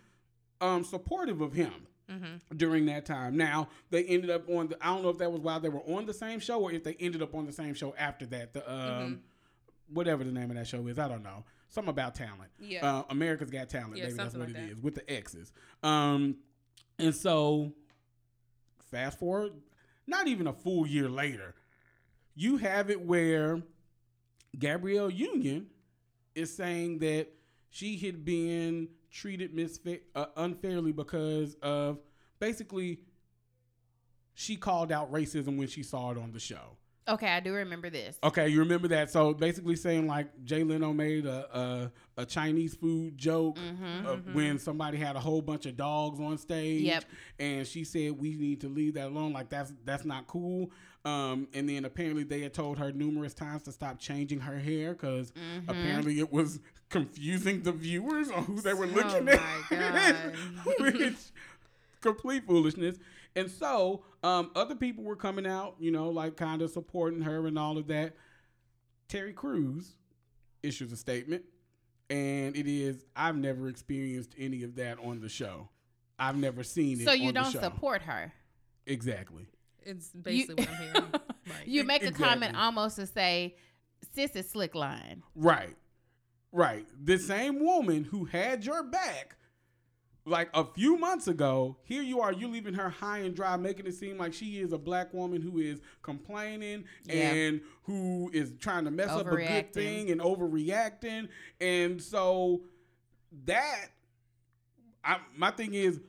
um, 0.61 0.85
supportive 0.85 1.41
of 1.41 1.53
him 1.53 1.73
Mm-hmm. 2.09 2.57
during 2.57 2.87
that 2.87 3.05
time. 3.05 3.37
Now 3.37 3.67
they 3.91 4.05
ended 4.05 4.31
up 4.31 4.49
on 4.49 4.69
the. 4.69 4.77
I 4.81 4.95
don't 4.95 5.03
know 5.03 5.09
if 5.09 5.19
that 5.19 5.33
was 5.33 5.41
while 5.41 5.59
they 5.59 5.69
were 5.69 5.81
on 5.89 6.07
the 6.07 6.15
same 6.15 6.39
show 6.39 6.63
or 6.63 6.71
if 6.71 6.85
they 6.85 6.95
ended 7.01 7.21
up 7.21 7.35
on 7.35 7.47
the 7.47 7.53
same 7.53 7.75
show 7.75 7.97
after 7.99 8.25
that. 8.27 8.53
The 8.55 8.61
um, 8.73 8.79
Mm-hmm. 8.79 9.15
whatever 9.95 10.23
the 10.23 10.31
name 10.31 10.49
of 10.53 10.57
that 10.57 10.69
show 10.69 10.87
is, 10.87 11.01
I 11.01 11.09
don't 11.09 11.25
know. 11.25 11.43
Something 11.69 11.91
about 11.91 12.15
talent. 12.15 12.53
Yeah. 12.61 12.87
Uh, 12.99 13.03
America's 13.11 13.51
Got 13.51 13.69
Talent. 13.71 13.97
Yeah, 13.97 14.05
maybe 14.05 14.17
that's 14.19 14.35
what 14.37 14.43
something 14.47 14.55
it 14.55 14.61
like 14.61 14.71
is 14.71 14.77
that. 14.77 14.85
with 14.85 14.95
the 14.95 15.11
X's. 15.13 15.53
Um, 15.83 16.37
and 17.01 17.13
so 17.13 17.73
fast 18.91 19.19
forward, 19.19 19.55
not 20.07 20.29
even 20.29 20.47
a 20.47 20.53
full 20.53 20.87
year 20.87 21.09
later, 21.09 21.57
you 22.37 22.59
have 22.59 22.89
it 22.89 23.01
where 23.01 23.61
Gabrielle 24.57 25.11
Union 25.11 25.67
is 26.37 26.55
saying 26.57 26.99
that 27.01 27.27
she 27.71 27.97
had 27.99 28.25
been 28.25 28.89
treated 29.11 29.55
misfa- 29.55 30.01
uh, 30.15 30.27
unfairly 30.37 30.93
because 30.93 31.55
of 31.63 31.99
basically 32.39 33.01
she 34.35 34.57
called 34.57 34.93
out 34.93 35.11
racism 35.13 35.57
when 35.57 35.69
she 35.69 35.83
saw 35.83 36.11
it 36.11 36.19
on 36.19 36.33
the 36.33 36.41
show. 36.41 36.77
okay, 37.09 37.29
I 37.29 37.41
do 37.41 37.55
remember 37.55 37.89
this. 37.89 38.19
Okay, 38.23 38.49
you 38.49 38.59
remember 38.59 38.89
that? 38.89 39.11
So 39.11 39.33
basically 39.33 39.77
saying 39.77 40.07
like 40.07 40.27
Jay 40.45 40.63
Leno 40.65 40.93
made 40.93 41.25
a 41.25 41.57
a, 42.17 42.23
a 42.23 42.27
Chinese 42.27 42.75
food 42.75 43.17
joke 43.17 43.57
Mm-hmm. 43.59 44.07
uh, 44.07 44.17
when 44.35 44.59
somebody 44.59 44.99
had 44.99 45.17
a 45.17 45.21
whole 45.21 45.41
bunch 45.41 45.67
of 45.67 45.77
dogs 45.77 46.21
on 46.21 46.37
stage. 46.37 46.83
Yep. 46.83 47.05
And 47.39 47.67
she 47.67 47.85
said 47.85 48.13
we 48.13 48.35
need 48.35 48.61
to 48.63 48.69
leave 48.69 48.95
that 48.95 49.07
alone. 49.07 49.33
Like 49.33 49.49
that's 49.49 49.73
that's 49.85 50.05
not 50.05 50.27
cool. 50.27 50.71
Um, 51.07 51.47
and 51.55 51.69
then 51.69 51.85
apparently 51.85 52.25
they 52.25 52.41
had 52.41 52.53
told 52.53 52.79
her 52.79 52.91
numerous 52.91 53.33
times 53.33 53.63
to 53.63 53.73
stop 53.73 53.99
changing 54.01 54.41
her 54.41 54.59
hair 54.59 54.93
because 54.93 55.31
Mm-hmm. 55.33 55.71
apparently 55.71 56.19
it 56.19 56.33
was 56.33 56.59
confusing 56.89 57.63
the 57.63 57.73
viewers 57.73 58.29
on 58.31 58.43
who 58.45 58.61
they 58.61 58.75
were 58.75 58.87
Oh 58.87 58.89
looking 58.89 59.25
my 59.27 59.33
at. 59.33 59.71
God. 59.71 60.15
Which 60.95 61.17
complete 62.01 62.45
foolishness. 62.47 62.97
And 63.37 63.51
so 63.51 64.03
um, 64.23 64.51
other 64.57 64.75
people 64.75 65.05
were 65.05 65.15
coming 65.17 65.47
out, 65.47 65.77
you 65.79 65.91
know, 65.93 66.09
like 66.11 66.37
kind 66.37 66.61
of 66.63 66.71
supporting 66.71 67.21
her 67.23 67.47
and 67.47 67.59
all 67.59 67.79
of 67.79 67.87
that. 67.89 68.15
Terry 69.09 69.33
Crews 69.33 69.95
issues 70.65 70.91
a 70.93 70.97
statement, 70.97 71.45
and 72.11 72.57
it 72.57 72.67
is 72.67 73.05
I've 73.15 73.37
never 73.37 73.69
experienced 73.69 74.35
any 74.39 74.63
of 74.65 74.75
that 74.77 74.99
on 74.99 75.21
the 75.21 75.29
show. 75.29 75.69
I've 76.19 76.37
never 76.37 76.65
seen 76.65 77.01
it. 77.01 77.05
So 77.05 77.13
you 77.13 77.29
on 77.29 77.35
don't 77.35 77.53
support 77.53 78.03
her. 78.03 78.33
exactly. 78.87 79.47
It's 79.87 80.09
basically 80.11 80.65
what 80.65 80.69
I'm 80.69 80.77
hearing. 80.83 81.05
Like, 81.49 81.67
You 81.67 81.85
make 81.85 82.03
a 82.05 82.11
comment 82.11 82.57
almost 82.57 82.97
to 82.97 83.07
say, 83.07 83.55
"Sis 84.15 84.35
is 84.35 84.51
slick 84.51 84.75
line." 84.75 85.23
Right. 85.37 85.77
Right. 86.51 86.87
The 87.05 87.19
same 87.19 87.61
woman 87.61 88.03
who 88.03 88.25
had 88.25 88.65
your 88.65 88.83
back 88.83 89.37
like 90.25 90.49
a 90.55 90.65
few 90.65 90.99
months 90.99 91.29
ago, 91.29 91.77
here 91.85 92.03
you 92.03 92.21
are, 92.21 92.33
you 92.33 92.49
leaving 92.49 92.75
her 92.75 92.89
high 92.91 93.19
and 93.19 93.35
dry, 93.35 93.57
making 93.57 93.87
it 93.87 93.95
seem 93.95 94.19
like 94.19 94.35
she 94.35 94.59
is 94.59 94.73
a 94.73 94.79
black 94.79 95.15
woman 95.15 95.41
who 95.41 95.59
is 95.61 95.81
complaining 96.03 96.85
Yeah. 97.05 97.31
and 97.31 97.61
who 97.85 98.29
is 98.35 98.53
trying 98.59 98.85
to 98.87 98.91
mess 98.91 99.11
up 99.11 99.29
a 99.31 99.37
good 99.37 99.73
thing 99.73 100.11
and 100.11 100.21
overreacting. 100.21 101.29
And 101.61 102.03
so 102.03 102.63
that 103.45 103.87
I, 105.05 105.19
my 105.37 105.53
thing 105.53 105.75
is 105.75 106.01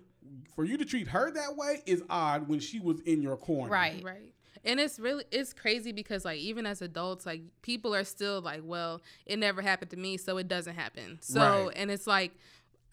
for 0.56 0.66
you 0.66 0.78
to 0.78 0.86
treat 0.86 1.08
her 1.10 1.32
that 1.32 1.56
way 1.56 1.82
is 1.86 2.04
odd 2.10 2.48
when 2.48 2.60
she 2.60 2.80
was 2.80 3.00
in 3.02 3.22
your 3.22 3.38
corner. 3.38 3.72
Right. 3.72 4.04
Right. 4.04 4.34
And 4.66 4.80
it's 4.80 5.00
really 5.00 5.24
it's 5.32 5.54
crazy 5.54 5.92
because 5.92 6.26
like 6.26 6.40
even 6.40 6.66
as 6.66 6.82
adults, 6.82 7.26
like 7.26 7.42
people 7.62 7.94
are 7.96 8.04
still 8.04 8.42
like, 8.42 8.62
well, 8.64 9.02
it 9.26 9.38
never 9.40 9.62
happened 9.62 9.92
to 9.92 9.98
me, 9.98 10.18
so 10.18 10.38
it 10.38 10.48
doesn't 10.48 10.76
happen. 10.76 11.20
So 11.22 11.40
Right. 11.68 11.74
and 11.76 11.92
it's 11.92 12.08
like 12.08 12.32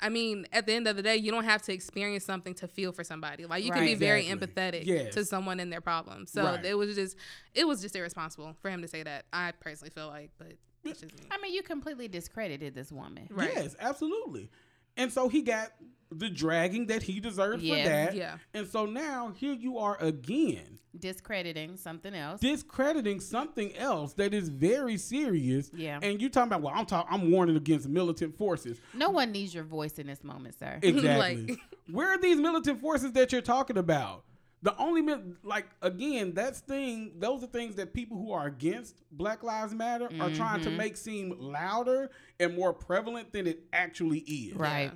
I 0.00 0.08
mean, 0.08 0.46
at 0.52 0.66
the 0.66 0.72
end 0.74 0.88
of 0.88 0.96
the 0.96 1.02
day, 1.02 1.16
you 1.16 1.30
don't 1.30 1.44
have 1.44 1.62
to 1.62 1.72
experience 1.72 2.24
something 2.24 2.52
to 2.54 2.66
feel 2.68 2.92
for 2.92 3.04
somebody. 3.04 3.46
Like 3.46 3.64
you 3.64 3.70
can 3.70 3.84
be 3.84 3.90
Right. 3.92 3.98
very 3.98 4.24
empathetic 4.24 4.84
Yes. 4.86 5.14
to 5.14 5.24
someone 5.24 5.60
and 5.60 5.72
their 5.72 5.80
problems. 5.80 6.32
So 6.32 6.44
Right. 6.44 6.64
it 6.64 6.74
was 6.76 6.94
just 6.94 7.16
it 7.54 7.66
was 7.66 7.80
just 7.80 7.96
irresponsible 7.96 8.54
for 8.60 8.70
him 8.70 8.82
to 8.82 8.88
say 8.88 9.02
that. 9.02 9.24
I 9.32 9.52
personally 9.52 9.90
feel 9.90 10.08
like, 10.08 10.30
but 10.36 10.52
it's 10.84 11.00
just 11.00 11.14
me. 11.18 11.26
I 11.30 11.38
mean, 11.38 11.54
you 11.54 11.62
completely 11.62 12.08
discredited 12.08 12.74
this 12.74 12.92
woman. 12.92 13.28
Right. 13.30 13.52
Yes, 13.54 13.74
absolutely. 13.80 14.50
And 14.96 15.10
so 15.12 15.28
he 15.28 15.40
got 15.42 15.72
the 16.18 16.30
dragging 16.30 16.87
that 16.87 17.02
he 17.02 17.21
deserved 17.21 17.62
Yeah. 17.62 17.75
for 17.83 17.88
that. 17.88 18.14
Yeah. 18.14 18.38
And 18.52 18.66
so 18.68 18.87
now 18.87 19.33
here 19.37 19.52
you 19.52 19.78
are 19.78 19.97
again, 20.00 20.78
Discrediting 20.99 21.76
something 21.76 22.14
else. 22.14 22.40
discrediting 22.40 23.21
something 23.21 23.76
else 23.76 24.12
that 24.14 24.33
is 24.33 24.49
very 24.49 24.97
serious. 24.97 25.71
Yeah. 25.75 25.99
And 26.02 26.21
you 26.23 26.28
talking 26.28 26.49
about, 26.49 26.62
well, 26.62 26.73
I'm 26.75 26.87
talking, 26.87 27.12
I'm 27.12 27.30
warning 27.30 27.56
against 27.56 27.88
militant 27.88 28.37
forces. 28.37 28.78
no 28.94 29.11
one 29.11 29.33
needs 29.33 29.54
your 29.54 29.64
voice 29.64 29.99
in 29.99 30.06
this 30.06 30.23
moment, 30.23 30.59
sir. 30.59 30.78
Exactly. 30.83 31.47
Like- 31.47 31.61
Where 31.90 32.09
are 32.09 32.18
these 32.18 32.38
militant 32.38 32.80
forces 32.80 33.12
that 33.12 33.33
you're 33.33 33.42
talking 33.42 33.76
about? 33.76 34.25
The 34.64 34.75
only 34.78 35.02
like 35.42 35.66
again, 35.83 36.33
that's 36.33 36.61
thing. 36.61 37.12
Those 37.18 37.44
are 37.44 37.47
things 37.47 37.75
that 37.75 37.92
people 37.92 38.16
who 38.16 38.33
are 38.33 38.47
against 38.47 39.02
Black 39.12 39.42
Lives 39.42 39.75
Matter 39.75 40.09
are 40.18 40.30
trying 40.30 40.62
to 40.62 40.71
mm-hmm. 40.71 40.78
make 40.78 40.97
seem 40.97 41.35
louder 41.38 42.11
and 42.40 42.56
more 42.56 42.73
prevalent 42.73 43.30
than 43.30 43.47
it 43.47 43.64
actually 43.75 44.21
is. 44.21 44.54
right. 44.54 44.90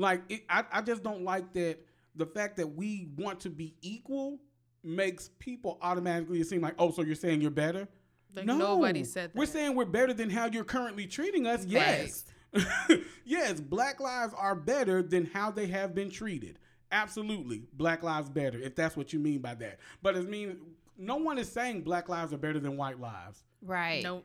Like 0.00 0.22
it, 0.30 0.44
I, 0.48 0.64
I 0.72 0.80
just 0.80 1.02
don't 1.02 1.24
like 1.24 1.52
that 1.52 1.78
the 2.14 2.24
fact 2.24 2.56
that 2.56 2.66
we 2.66 3.08
want 3.16 3.40
to 3.40 3.50
be 3.50 3.74
equal 3.82 4.40
makes 4.82 5.28
people 5.38 5.78
automatically 5.82 6.42
seem 6.42 6.62
like, 6.62 6.74
oh, 6.78 6.90
so 6.90 7.02
you're 7.02 7.14
saying 7.14 7.42
you're 7.42 7.50
better? 7.50 7.86
Like, 8.34 8.46
nobody 8.46 9.04
said 9.04 9.32
We're 9.34 9.44
saying 9.46 9.74
we're 9.74 9.84
better 9.84 10.14
than 10.14 10.30
how 10.30 10.46
you're 10.46 10.64
currently 10.64 11.06
treating 11.06 11.46
us. 11.46 11.66
Yes. 11.66 12.24
yes, 13.24 13.60
black 13.60 14.00
lives 14.00 14.32
are 14.36 14.54
better 14.54 15.02
than 15.02 15.26
how 15.26 15.50
they 15.50 15.66
have 15.66 15.94
been 15.94 16.10
treated. 16.10 16.58
Absolutely, 16.90 17.64
black 17.74 18.02
lives 18.02 18.30
better 18.30 18.58
if 18.58 18.74
that's 18.74 18.96
what 18.96 19.12
you 19.12 19.18
mean 19.18 19.40
by 19.40 19.54
that. 19.54 19.80
But 20.02 20.16
it 20.16 20.28
means 20.28 20.56
no 21.00 21.16
one 21.16 21.38
is 21.38 21.50
saying 21.50 21.82
black 21.82 22.08
lives 22.08 22.32
are 22.32 22.38
better 22.38 22.60
than 22.60 22.76
white 22.76 23.00
lives. 23.00 23.42
Right. 23.62 24.02
Nope. 24.02 24.24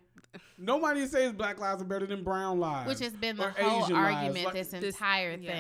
Nobody 0.57 1.07
says 1.07 1.31
black 1.33 1.59
lives 1.59 1.81
are 1.81 1.85
better 1.85 2.05
than 2.05 2.23
brown 2.23 2.59
lives, 2.59 2.87
Which 2.89 2.99
has 2.99 3.13
been 3.13 3.37
the 3.37 3.49
whole 3.51 3.83
Asian 3.83 3.95
lives. 3.95 4.15
argument 4.15 4.45
Like, 4.45 4.53
this 4.53 4.67
this- 4.69 4.83
entire 4.95 5.31
yeah. 5.35 5.51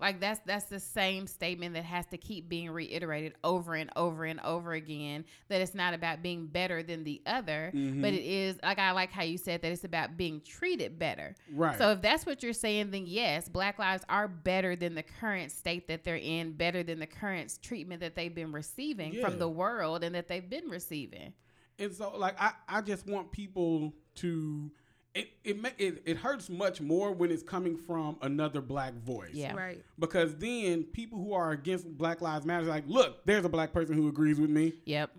Like 0.00 0.20
that's 0.20 0.40
that's 0.46 0.64
the 0.66 0.80
same 0.80 1.26
statement 1.26 1.74
that 1.74 1.84
has 1.84 2.06
to 2.06 2.16
keep 2.16 2.48
being 2.48 2.70
reiterated 2.70 3.34
over 3.44 3.74
and 3.74 3.90
over 3.96 4.24
and 4.24 4.40
over 4.40 4.72
again. 4.72 5.24
That 5.48 5.60
it's 5.60 5.74
not 5.74 5.94
about 5.94 6.22
being 6.22 6.46
better 6.46 6.82
than 6.82 7.04
the 7.04 7.20
other, 7.26 7.70
Mhm. 7.74 8.00
but 8.00 8.12
it 8.14 8.24
is 8.24 8.58
like 8.62 8.78
I 8.78 8.92
like 8.92 9.12
how 9.12 9.22
you 9.22 9.36
said 9.38 9.62
that 9.62 9.70
it's 9.72 9.84
about 9.84 10.16
being 10.16 10.40
treated 10.40 10.98
better. 10.98 11.34
right. 11.52 11.76
So 11.78 11.92
if 11.92 12.02
that's 12.02 12.24
what 12.26 12.42
you're 12.42 12.52
saying, 12.52 12.90
then 12.90 13.04
yes, 13.06 13.48
black 13.48 13.78
lives 13.78 14.04
are 14.08 14.26
better 14.28 14.74
than 14.76 14.94
the 14.94 15.02
current 15.02 15.52
state 15.52 15.86
that 15.88 16.04
they're 16.04 16.16
in, 16.16 16.52
better 16.52 16.82
than 16.82 16.98
the 16.98 17.06
current 17.06 17.58
treatment 17.62 18.00
that 18.00 18.14
they've 18.14 18.34
been 18.34 18.52
receiving 18.52 19.12
Yeah. 19.14 19.28
from 19.28 19.38
the 19.38 19.48
world 19.48 20.02
and 20.02 20.14
that 20.14 20.28
they've 20.28 20.48
been 20.48 20.68
receiving. 20.68 21.34
And 21.78 21.94
so, 21.94 22.14
like, 22.16 22.38
I, 22.40 22.52
I 22.68 22.80
just 22.82 23.06
want 23.06 23.32
people 23.32 23.94
to. 24.16 24.70
It, 25.14 25.28
it 25.42 25.56
it 25.78 26.02
it 26.06 26.16
hurts 26.16 26.48
much 26.48 26.80
more 26.80 27.10
when 27.12 27.32
it's 27.32 27.42
coming 27.42 27.76
from 27.76 28.16
another 28.22 28.60
black 28.60 28.94
voice. 28.94 29.34
Yeah. 29.34 29.54
Right. 29.56 29.84
Because 29.98 30.36
then 30.36 30.84
people 30.84 31.18
who 31.18 31.32
are 31.32 31.50
against 31.50 31.86
Black 31.98 32.20
Lives 32.20 32.46
Matter 32.46 32.66
are 32.66 32.68
like, 32.68 32.84
look, 32.86 33.24
there's 33.26 33.44
a 33.44 33.48
black 33.48 33.72
person 33.72 33.96
who 33.96 34.08
agrees 34.08 34.38
with 34.38 34.50
me. 34.50 34.74
Yep. 34.84 35.10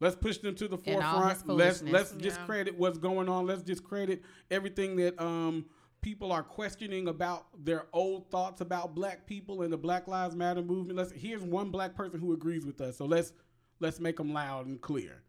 Let's 0.00 0.16
push 0.16 0.38
them 0.38 0.54
to 0.56 0.68
the 0.68 0.78
And 0.86 1.02
all 1.02 1.22
his 1.28 1.38
forefront. 1.38 1.58
Let's 1.58 1.82
let's 1.82 2.12
Yeah. 2.12 2.22
discredit 2.22 2.78
what's 2.78 2.98
going 2.98 3.28
on. 3.28 3.46
Let's 3.46 3.62
discredit 3.62 4.22
everything 4.50 4.96
that 4.96 5.20
um 5.20 5.64
people 6.02 6.30
are 6.30 6.42
questioning 6.42 7.08
about 7.08 7.46
their 7.64 7.86
old 7.92 8.30
thoughts 8.30 8.60
about 8.60 8.94
black 8.94 9.26
people 9.26 9.62
and 9.62 9.72
the 9.72 9.76
Black 9.78 10.06
Lives 10.06 10.36
Matter 10.36 10.62
movement. 10.62 10.98
Let's 10.98 11.10
here's 11.12 11.42
one 11.42 11.70
black 11.70 11.94
person 11.94 12.20
who 12.20 12.32
agrees 12.34 12.66
with 12.66 12.80
us. 12.80 12.98
So 12.98 13.06
let's 13.06 13.32
let's 13.80 13.98
make 13.98 14.18
them 14.18 14.32
loud 14.32 14.66
and 14.66 14.80
clear. 14.80 15.22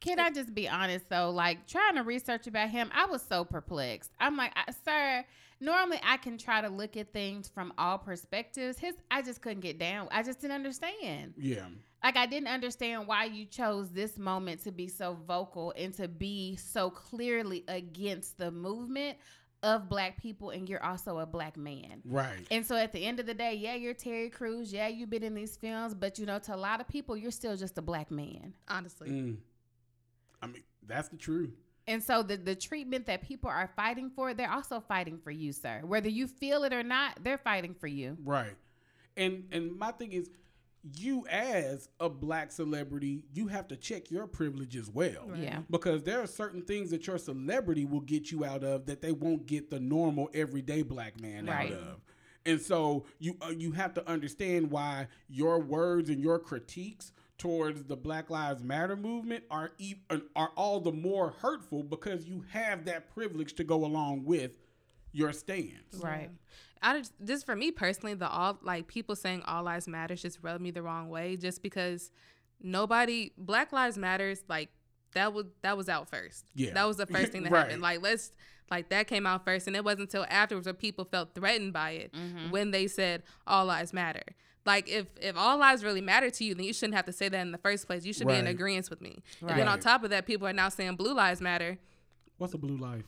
Can 0.00 0.18
I 0.18 0.30
just 0.30 0.54
be 0.54 0.68
honest 0.68 1.08
though? 1.08 1.30
Like 1.30 1.66
trying 1.66 1.94
to 1.96 2.02
research 2.02 2.46
about 2.46 2.70
him, 2.70 2.90
I 2.94 3.06
was 3.06 3.22
so 3.22 3.44
perplexed. 3.44 4.10
I'm 4.20 4.36
like, 4.36 4.52
sir, 4.84 5.24
normally 5.60 6.00
I 6.04 6.18
can 6.18 6.36
try 6.36 6.60
to 6.60 6.68
look 6.68 6.96
at 6.96 7.12
things 7.12 7.48
from 7.48 7.72
all 7.78 7.98
perspectives. 7.98 8.78
His, 8.78 8.94
I 9.10 9.22
just 9.22 9.40
couldn't 9.40 9.60
get 9.60 9.78
down. 9.78 10.08
I 10.10 10.22
just 10.22 10.40
didn't 10.40 10.56
understand. 10.56 11.34
Yeah. 11.36 11.66
Like 12.02 12.16
I 12.16 12.26
didn't 12.26 12.48
understand 12.48 13.06
why 13.06 13.24
you 13.24 13.46
chose 13.46 13.90
this 13.90 14.18
moment 14.18 14.64
to 14.64 14.72
be 14.72 14.88
so 14.88 15.16
vocal 15.26 15.72
and 15.76 15.94
to 15.94 16.06
be 16.06 16.56
so 16.56 16.90
clearly 16.90 17.64
against 17.66 18.36
the 18.36 18.50
movement 18.50 19.16
of 19.62 19.88
black 19.88 20.20
people, 20.20 20.50
and 20.50 20.68
you're 20.68 20.84
also 20.84 21.18
a 21.20 21.24
black 21.26 21.56
man. 21.56 22.02
Right. 22.04 22.46
And 22.50 22.66
so 22.66 22.76
at 22.76 22.92
the 22.92 23.02
end 23.02 23.18
of 23.18 23.24
the 23.24 23.32
day, 23.32 23.54
yeah, 23.54 23.74
you're 23.74 23.94
Terry 23.94 24.28
Crews. 24.28 24.70
Yeah, 24.70 24.88
you've 24.88 25.08
been 25.08 25.22
in 25.22 25.34
these 25.34 25.56
films, 25.56 25.94
but 25.94 26.18
you 26.18 26.26
know, 26.26 26.38
to 26.40 26.54
a 26.54 26.56
lot 26.56 26.82
of 26.82 26.88
people, 26.88 27.16
you're 27.16 27.30
still 27.30 27.56
just 27.56 27.78
a 27.78 27.82
black 27.82 28.10
man. 28.10 28.54
Honestly. 28.68 29.08
Mm. 29.08 29.36
I 30.42 30.46
mean, 30.46 30.62
that's 30.86 31.08
the 31.08 31.16
truth. 31.16 31.50
And 31.86 32.02
so 32.02 32.22
the, 32.22 32.36
the 32.36 32.54
treatment 32.54 33.06
that 33.06 33.22
people 33.22 33.50
are 33.50 33.70
fighting 33.76 34.10
for, 34.10 34.32
they're 34.32 34.50
also 34.50 34.80
fighting 34.80 35.18
for 35.18 35.30
you, 35.30 35.52
sir. 35.52 35.82
Whether 35.84 36.08
you 36.08 36.26
feel 36.26 36.64
it 36.64 36.72
or 36.72 36.82
not, 36.82 37.22
they're 37.22 37.36
fighting 37.38 37.74
for 37.74 37.86
you. 37.86 38.16
Right. 38.24 38.54
And 39.16 39.44
and 39.52 39.76
my 39.78 39.92
thing 39.92 40.12
is 40.12 40.30
you 40.96 41.26
as 41.28 41.88
a 42.00 42.08
black 42.10 42.52
celebrity, 42.52 43.24
you 43.32 43.46
have 43.48 43.68
to 43.68 43.76
check 43.76 44.10
your 44.10 44.26
privilege 44.26 44.76
as 44.76 44.90
well. 44.90 45.30
Yeah. 45.34 45.60
Because 45.70 46.02
there 46.02 46.20
are 46.20 46.26
certain 46.26 46.62
things 46.62 46.90
that 46.90 47.06
your 47.06 47.16
celebrity 47.18 47.84
will 47.84 48.00
get 48.00 48.30
you 48.30 48.44
out 48.44 48.64
of 48.64 48.86
that 48.86 49.00
they 49.00 49.12
won't 49.12 49.46
get 49.46 49.70
the 49.70 49.80
normal 49.80 50.30
everyday 50.34 50.82
black 50.82 51.20
man 51.20 51.46
Right. 51.46 51.72
out 51.72 51.78
of. 51.78 52.00
And 52.46 52.60
so 52.60 53.06
you 53.18 53.36
uh, 53.40 53.48
you 53.50 53.72
have 53.72 53.94
to 53.94 54.08
understand 54.08 54.70
why 54.70 55.08
your 55.28 55.58
words 55.58 56.10
and 56.10 56.20
your 56.20 56.38
critiques 56.38 57.12
towards 57.44 57.84
the 57.84 57.94
Black 57.96 58.30
Lives 58.30 58.62
Matter 58.62 58.96
movement 58.96 59.44
are 59.50 59.72
e- 59.78 59.96
are 60.34 60.50
all 60.56 60.80
the 60.80 60.90
more 60.92 61.34
hurtful 61.40 61.82
because 61.82 62.26
you 62.26 62.42
have 62.50 62.86
that 62.86 63.12
privilege 63.12 63.52
to 63.56 63.64
go 63.64 63.84
along 63.84 64.24
with 64.24 64.52
your 65.12 65.30
stance. 65.32 65.94
Right. 66.02 66.30
I 66.80 66.98
just, 66.98 67.12
just 67.22 67.44
for 67.46 67.54
me 67.54 67.70
personally, 67.70 68.14
the 68.14 68.28
all 68.28 68.58
like 68.62 68.86
people 68.86 69.14
saying 69.14 69.42
all 69.46 69.62
lives 69.62 69.86
matters 69.86 70.22
just 70.22 70.38
rubbed 70.42 70.62
me 70.62 70.70
the 70.70 70.82
wrong 70.82 71.10
way. 71.10 71.36
Just 71.36 71.62
because 71.62 72.10
nobody 72.62 73.32
Black 73.36 73.72
Lives 73.72 73.98
Matters 73.98 74.42
like 74.48 74.70
that 75.12 75.32
was 75.32 75.44
that 75.62 75.76
was 75.76 75.88
out 75.88 76.08
first. 76.08 76.46
Yeah. 76.54 76.72
that 76.74 76.86
was 76.86 76.96
the 76.96 77.06
first 77.06 77.30
thing 77.30 77.42
that 77.44 77.52
Right. 77.52 77.60
happened. 77.64 77.82
Like 77.82 78.02
let's 78.02 78.32
like 78.70 78.88
that 78.88 79.06
came 79.06 79.26
out 79.26 79.44
first, 79.44 79.66
and 79.66 79.76
it 79.76 79.84
wasn't 79.84 80.02
until 80.02 80.24
afterwards 80.30 80.66
where 80.66 80.72
people 80.74 81.04
felt 81.04 81.34
threatened 81.34 81.72
by 81.74 81.90
it 81.90 82.12
Mm-hmm. 82.14 82.50
when 82.50 82.70
they 82.70 82.86
said 82.86 83.22
all 83.46 83.66
lives 83.66 83.92
matter. 83.92 84.22
Like 84.66 84.88
if 84.88 85.06
if 85.20 85.36
all 85.36 85.58
lives 85.58 85.84
really 85.84 86.00
matter 86.00 86.30
to 86.30 86.44
you, 86.44 86.54
then 86.54 86.64
you 86.64 86.72
shouldn't 86.72 86.94
have 86.94 87.04
to 87.06 87.12
say 87.12 87.28
that 87.28 87.40
in 87.40 87.52
the 87.52 87.58
first 87.58 87.86
place. 87.86 88.04
You 88.04 88.12
should 88.12 88.26
be 88.26 88.34
in 88.34 88.46
agreement 88.46 88.88
with 88.88 89.00
me. 89.00 89.22
Right. 89.40 89.50
And 89.50 89.60
then 89.60 89.68
on 89.68 89.80
top 89.80 90.04
of 90.04 90.10
that, 90.10 90.26
people 90.26 90.46
are 90.46 90.52
now 90.52 90.68
saying 90.70 90.96
blue 90.96 91.14
lives 91.14 91.40
matter. 91.40 91.78
What's 92.38 92.54
a 92.54 92.58
blue 92.58 92.76
life? 92.76 93.04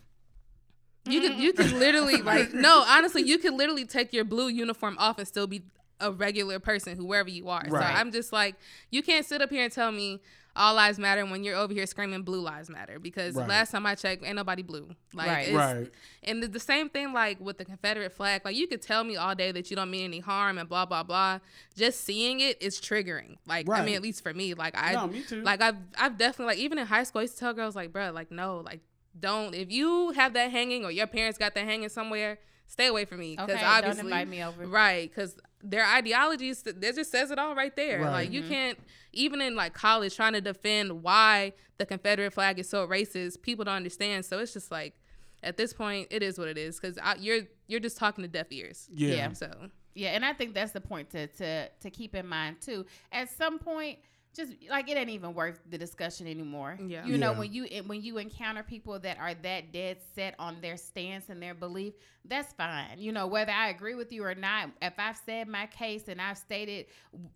You 1.09 1.21
could 1.21 1.39
you 1.39 1.53
could 1.53 1.73
literally 1.73 2.21
like 2.21 2.53
no, 2.53 2.85
honestly, 2.87 3.23
you 3.23 3.39
could 3.39 3.55
literally 3.55 3.87
take 3.87 4.13
your 4.13 4.25
blue 4.25 4.49
uniform 4.49 4.97
off 4.99 5.19
and 5.19 5.27
still 5.27 5.47
be 5.47 5.63
a 6.01 6.13
regular 6.13 6.59
person, 6.59 6.97
whoever 6.97 7.31
you 7.31 7.49
are. 7.49 7.65
Right. 7.69 7.71
So 7.71 7.79
I'm 7.79 8.13
just 8.13 8.33
like, 8.33 8.57
you 8.91 9.03
can't 9.03 9.25
sit 9.25 9.41
up 9.41 9.51
here 9.51 9.65
and 9.65 9.73
tell 9.73 9.91
me 9.93 10.21
all 10.57 10.75
lives 10.75 10.99
matter 10.99 11.25
when 11.27 11.45
you're 11.45 11.55
over 11.57 11.73
here 11.73 11.87
screaming 11.87 12.23
blue 12.23 12.41
lives 12.41 12.69
matter 12.71 12.99
because 12.99 13.35
Right. 13.37 13.49
last 13.49 13.71
time 13.73 13.85
I 13.87 13.95
checked, 13.95 14.25
ain't 14.25 14.37
nobody 14.37 14.63
blue. 14.63 14.89
Like, 15.15 15.29
Right. 15.29 15.49
it's, 15.49 15.55
Right. 15.57 15.91
And 16.23 16.43
the, 16.43 16.49
the 16.49 16.59
same 16.61 16.89
thing 16.89 17.13
like 17.13 17.39
with 17.41 17.59
the 17.59 17.65
Confederate 17.65 18.13
flag. 18.13 18.43
Like 18.45 18.57
you 18.57 18.67
could 18.67 18.83
tell 18.83 19.05
me 19.05 19.17
all 19.17 19.35
day 19.35 19.53
that 19.53 19.71
you 19.71 19.77
don't 19.77 19.91
mean 19.91 20.05
any 20.05 20.21
harm 20.21 20.59
and 20.59 20.69
blah 20.69 20.87
blah 20.87 21.03
blah. 21.03 21.39
Just 21.77 22.05
seeing 22.05 22.41
it 22.41 22.61
is 22.63 22.81
triggering. 22.81 23.37
Like 23.47 23.69
I 23.71 23.85
mean, 23.85 23.95
at 23.95 24.03
least 24.03 24.23
for 24.23 24.33
me, 24.35 24.55
like 24.55 24.75
I 24.77 24.95
No, 24.95 25.07
me 25.09 25.23
too. 25.23 25.43
like 25.43 25.61
I've 25.61 25.77
I've 25.99 26.17
definitely 26.17 26.55
like 26.55 26.59
even 26.59 26.79
in 26.79 26.87
high 26.87 27.05
school, 27.05 27.21
I 27.21 27.23
used 27.23 27.35
to 27.35 27.41
tell 27.41 27.53
girls 27.55 27.77
like, 27.77 27.93
bro, 27.93 28.11
like 28.11 28.31
no, 28.31 28.59
like 28.65 28.81
don't 29.19 29.55
if 29.55 29.71
you 29.71 30.11
have 30.13 30.33
that 30.35 30.51
hanging 30.51 30.85
or 30.85 30.91
your 30.91 31.07
parents 31.07 31.39
got 31.39 31.55
that 31.55 31.65
hanging 31.65 31.89
somewhere, 31.89 32.39
stay 32.67 32.87
away 32.87 33.05
from 33.05 33.21
me 33.21 33.37
because 33.37 33.51
Okay, 33.51 33.65
obviously 33.65 34.03
don't 34.03 34.07
invite 34.13 34.29
me 34.29 34.43
over. 34.43 34.67
right 34.67 35.09
because 35.09 35.37
their 35.71 35.85
ideologies 35.87 36.63
that 36.63 36.81
just 36.81 37.11
says 37.11 37.31
it 37.31 37.39
all 37.39 37.55
right 37.55 37.75
there. 37.77 38.01
Right. 38.01 38.11
Like 38.13 38.33
you 38.33 38.41
Mm-hmm. 38.43 38.51
can't 38.51 38.79
even 39.13 39.41
in 39.41 39.57
like 39.57 39.73
college 39.75 40.15
trying 40.15 40.35
to 40.35 40.41
defend 40.41 41.03
why 41.03 41.53
the 41.79 41.87
Confederate 41.87 42.33
flag 42.33 42.59
is 42.59 42.69
so 42.69 42.87
racist. 42.87 43.43
People 43.43 43.65
don't 43.65 43.75
understand, 43.75 44.25
so 44.25 44.39
it's 44.39 44.53
just 44.53 44.71
like. 44.71 44.95
At 45.43 45.59
this 45.59 45.73
point, 45.75 46.09
it 46.11 46.23
is 46.23 46.39
what 46.39 46.49
it 46.49 46.57
is 46.59 46.81
because 46.81 46.99
you're 47.21 47.43
you're 47.69 47.79
just 47.79 47.99
talking 47.99 48.23
to 48.23 48.29
deaf 48.29 48.47
ears. 48.51 48.89
Yeah. 48.93 49.15
Yeah. 49.15 49.33
So 49.35 49.51
Yeah, 49.95 50.09
and 50.09 50.25
I 50.25 50.33
think 50.33 50.55
that's 50.55 50.73
the 50.73 50.81
point 50.81 51.11
to 51.11 51.27
to 51.29 51.69
to 51.69 51.91
keep 51.91 52.15
in 52.17 52.27
mind 52.27 52.57
too. 52.63 52.87
At 53.13 53.29
some 53.31 53.59
point, 53.59 53.99
just 54.37 54.53
like 54.69 54.91
it 54.91 54.97
ain't 54.97 55.09
even 55.09 55.33
worth 55.35 55.59
the 55.71 55.79
discussion 55.79 56.27
anymore. 56.27 56.79
Yeah. 56.85 57.07
You 57.07 57.17
know, 57.17 57.33
when 57.33 57.53
you 57.53 57.67
when 57.87 58.03
you 58.03 58.19
encounter 58.19 58.63
people 58.63 58.99
that 59.01 59.19
are 59.19 59.35
that 59.35 59.73
dead 59.73 59.97
set 60.15 60.35
on 60.39 60.61
their 60.61 60.77
stance 60.77 61.31
and 61.31 61.43
their 61.43 61.55
belief, 61.55 61.95
that's 62.29 62.53
fine. 62.53 62.99
You 62.99 63.13
know, 63.13 63.27
whether 63.27 63.53
I 63.53 63.69
agree 63.69 63.95
with 63.95 64.13
you 64.13 64.25
or 64.25 64.35
not, 64.35 64.71
if 64.83 64.93
I've 64.99 65.17
said 65.25 65.49
my 65.49 65.67
case 65.67 66.09
and 66.09 66.21
I've 66.21 66.37
stated 66.37 66.87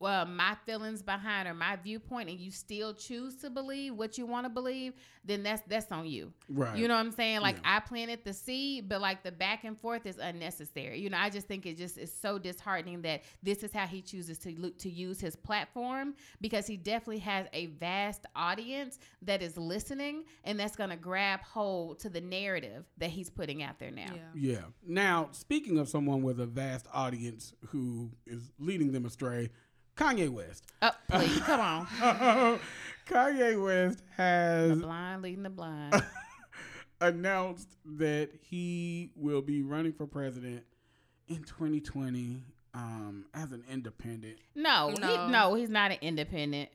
uh, 0.02 0.24
my 0.24 0.56
feelings 0.66 1.02
behind 1.02 1.48
or 1.48 1.54
my 1.54 1.76
viewpoint, 1.76 2.28
and 2.28 2.38
you 2.38 2.50
still 2.50 2.92
choose 2.92 3.36
to 3.36 3.50
believe 3.50 3.94
what 3.94 4.18
you 4.18 4.26
want 4.26 4.44
to 4.44 4.50
believe, 4.50 4.92
then 5.24 5.42
that's 5.42 5.62
that's 5.66 5.90
on 5.90 6.06
you. 6.06 6.32
Right. 6.48 6.76
You 6.76 6.88
know 6.88 6.94
what 6.94 7.00
I'm 7.00 7.12
saying? 7.12 7.40
Like 7.40 7.56
Yeah. 7.56 7.76
I 7.76 7.80
planted 7.80 8.24
the 8.24 8.32
seed, 8.32 8.88
but 8.88 9.00
like 9.00 9.22
the 9.22 9.32
back 9.32 9.64
and 9.64 9.78
forth 9.80 10.06
is 10.06 10.18
unnecessary. 10.18 11.00
You 11.00 11.10
know, 11.10 11.18
I 11.18 11.30
just 11.30 11.46
think 11.46 11.66
it 11.66 11.76
just 11.78 11.96
is 11.96 12.12
so 12.12 12.38
disheartening 12.38 13.02
that 13.02 13.22
this 13.42 13.62
is 13.62 13.72
how 13.72 13.86
he 13.86 14.02
chooses 14.02 14.38
to 14.38 14.50
look 14.58 14.76
to 14.78 14.90
use 14.90 15.20
his 15.20 15.36
platform 15.36 16.14
because 16.40 16.66
he 16.66 16.76
definitely 16.90 17.20
has 17.20 17.46
a 17.52 17.66
vast 17.66 18.26
audience 18.34 18.98
that 19.22 19.42
is 19.42 19.56
listening 19.56 20.24
and 20.42 20.58
that's 20.58 20.74
going 20.74 20.90
to 20.90 20.96
grab 20.96 21.40
hold 21.40 22.00
to 22.00 22.08
the 22.08 22.20
narrative 22.20 22.84
that 22.98 23.10
he's 23.10 23.30
putting 23.30 23.62
out 23.62 23.78
there 23.78 23.92
now. 23.92 24.06
yeah. 24.12 24.22
Yeah. 24.34 24.62
Now, 24.84 25.28
speaking 25.30 25.78
of 25.78 25.88
someone 25.88 26.22
with 26.22 26.40
a 26.40 26.46
vast 26.46 26.86
audience 26.92 27.54
who 27.68 28.10
is 28.26 28.50
leading 28.58 28.90
them 28.90 29.06
astray, 29.06 29.50
Kanye 29.96 30.28
West. 30.28 30.64
Oh, 30.82 30.90
please, 31.08 31.38
come 31.42 31.60
on. 31.60 32.58
Kanye 33.08 33.64
West 33.64 34.02
The 34.16 34.22
has 34.22 34.78
blind 34.80 35.22
leading 35.22 35.44
the 35.44 35.50
blind. 35.50 35.94
announced 37.00 37.76
that 37.84 38.30
he 38.42 39.12
will 39.14 39.42
be 39.42 39.62
running 39.62 39.92
for 39.92 40.08
president 40.08 40.64
in 41.28 41.44
2020 41.44 42.42
um, 42.74 43.26
as 43.34 43.52
an 43.52 43.64
independent. 43.70 44.38
No, 44.54 44.92
No. 45.00 45.26
He, 45.26 45.32
no, 45.32 45.54
he's 45.54 45.70
not 45.70 45.92
an 45.92 45.98
independent. 46.00 46.70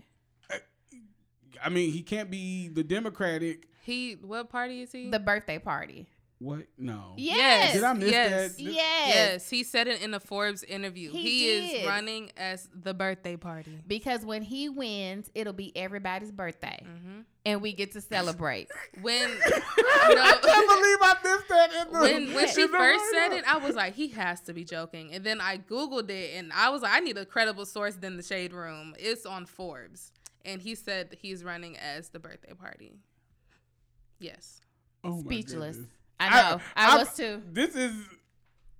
I 1.63 1.69
mean, 1.69 1.91
he 1.91 2.01
can't 2.01 2.29
be 2.31 2.67
the 2.69 2.83
Democratic. 2.83 3.67
He 3.81 4.13
what 4.21 4.50
party 4.50 4.81
is 4.81 4.91
he? 4.91 5.09
The 5.09 5.19
birthday 5.19 5.59
party. 5.59 6.07
What? 6.39 6.65
No. 6.77 7.13
Yes. 7.15 7.74
Did 7.74 7.83
I 7.85 7.93
miss 7.93 8.12
yes. 8.12 8.55
that? 8.55 8.62
Yes. 8.62 8.74
Yes, 9.15 9.50
he 9.50 9.63
said 9.63 9.88
it 9.88 10.01
in 10.01 10.13
a 10.13 10.19
Forbes 10.19 10.63
interview. 10.63 11.09
He 11.12 11.21
He, 11.21 11.45
did. 11.45 11.81
is 11.81 11.88
running 11.88 12.29
as 12.35 12.67
the 12.74 12.93
birthday 12.93 13.38
party. 13.38 13.79
Because 13.88 14.25
when 14.25 14.41
he 14.41 14.67
wins, 14.67 15.31
it'll 15.33 15.53
be 15.53 15.75
everybody's 15.77 16.31
birthday, 16.31 16.79
hmm 16.83 17.21
and 17.47 17.62
we 17.62 17.74
get 17.74 17.91
to 17.93 18.01
celebrate. 18.01 18.69
When 19.01 19.29
you 19.29 19.35
I 19.38 20.13
know, 20.13 20.50
can't 20.50 20.67
believe 20.67 20.97
I 21.01 21.15
missed 21.24 21.47
that. 21.50 21.69
In 21.88 21.93
the, 21.93 22.00
when 22.00 22.33
when 22.33 22.47
she 22.50 22.63
the 22.63 22.67
first 22.69 23.05
said 23.12 23.27
write-up. 23.29 23.38
it, 23.38 23.53
I 23.53 23.57
was 23.65 23.75
like, 23.75 23.93
he 23.93 24.07
has 24.09 24.41
to 24.41 24.53
be 24.53 24.63
joking. 24.65 25.13
And 25.13 25.24
then 25.24 25.39
I 25.39 25.57
googled 25.59 26.09
it, 26.09 26.35
and 26.35 26.51
I 26.53 26.69
was 26.69 26.81
like, 26.81 26.91
I 26.93 27.00
need 27.01 27.17
a 27.17 27.25
credible 27.25 27.65
source 27.65 27.95
than 27.95 28.17
the 28.17 28.24
Shade 28.24 28.51
Room. 28.51 28.93
It's 29.00 29.25
on 29.27 29.45
Forbes, 29.45 30.12
and 30.45 30.61
he 30.61 30.75
said 30.75 31.17
he's 31.21 31.43
running 31.43 31.75
as 31.77 32.09
the 32.09 32.19
birthday 32.19 32.53
party. 32.53 32.93
Yes. 34.19 34.61
Oh 35.03 35.17
my 35.17 35.23
Speechless. 35.23 35.75
goodness. 35.77 35.91
I 36.19 36.29
know. 36.29 36.61
I, 36.75 36.95
I- 36.95 36.97
was 36.97 37.13
too. 37.15 37.41
This 37.51 37.75
is 37.75 37.93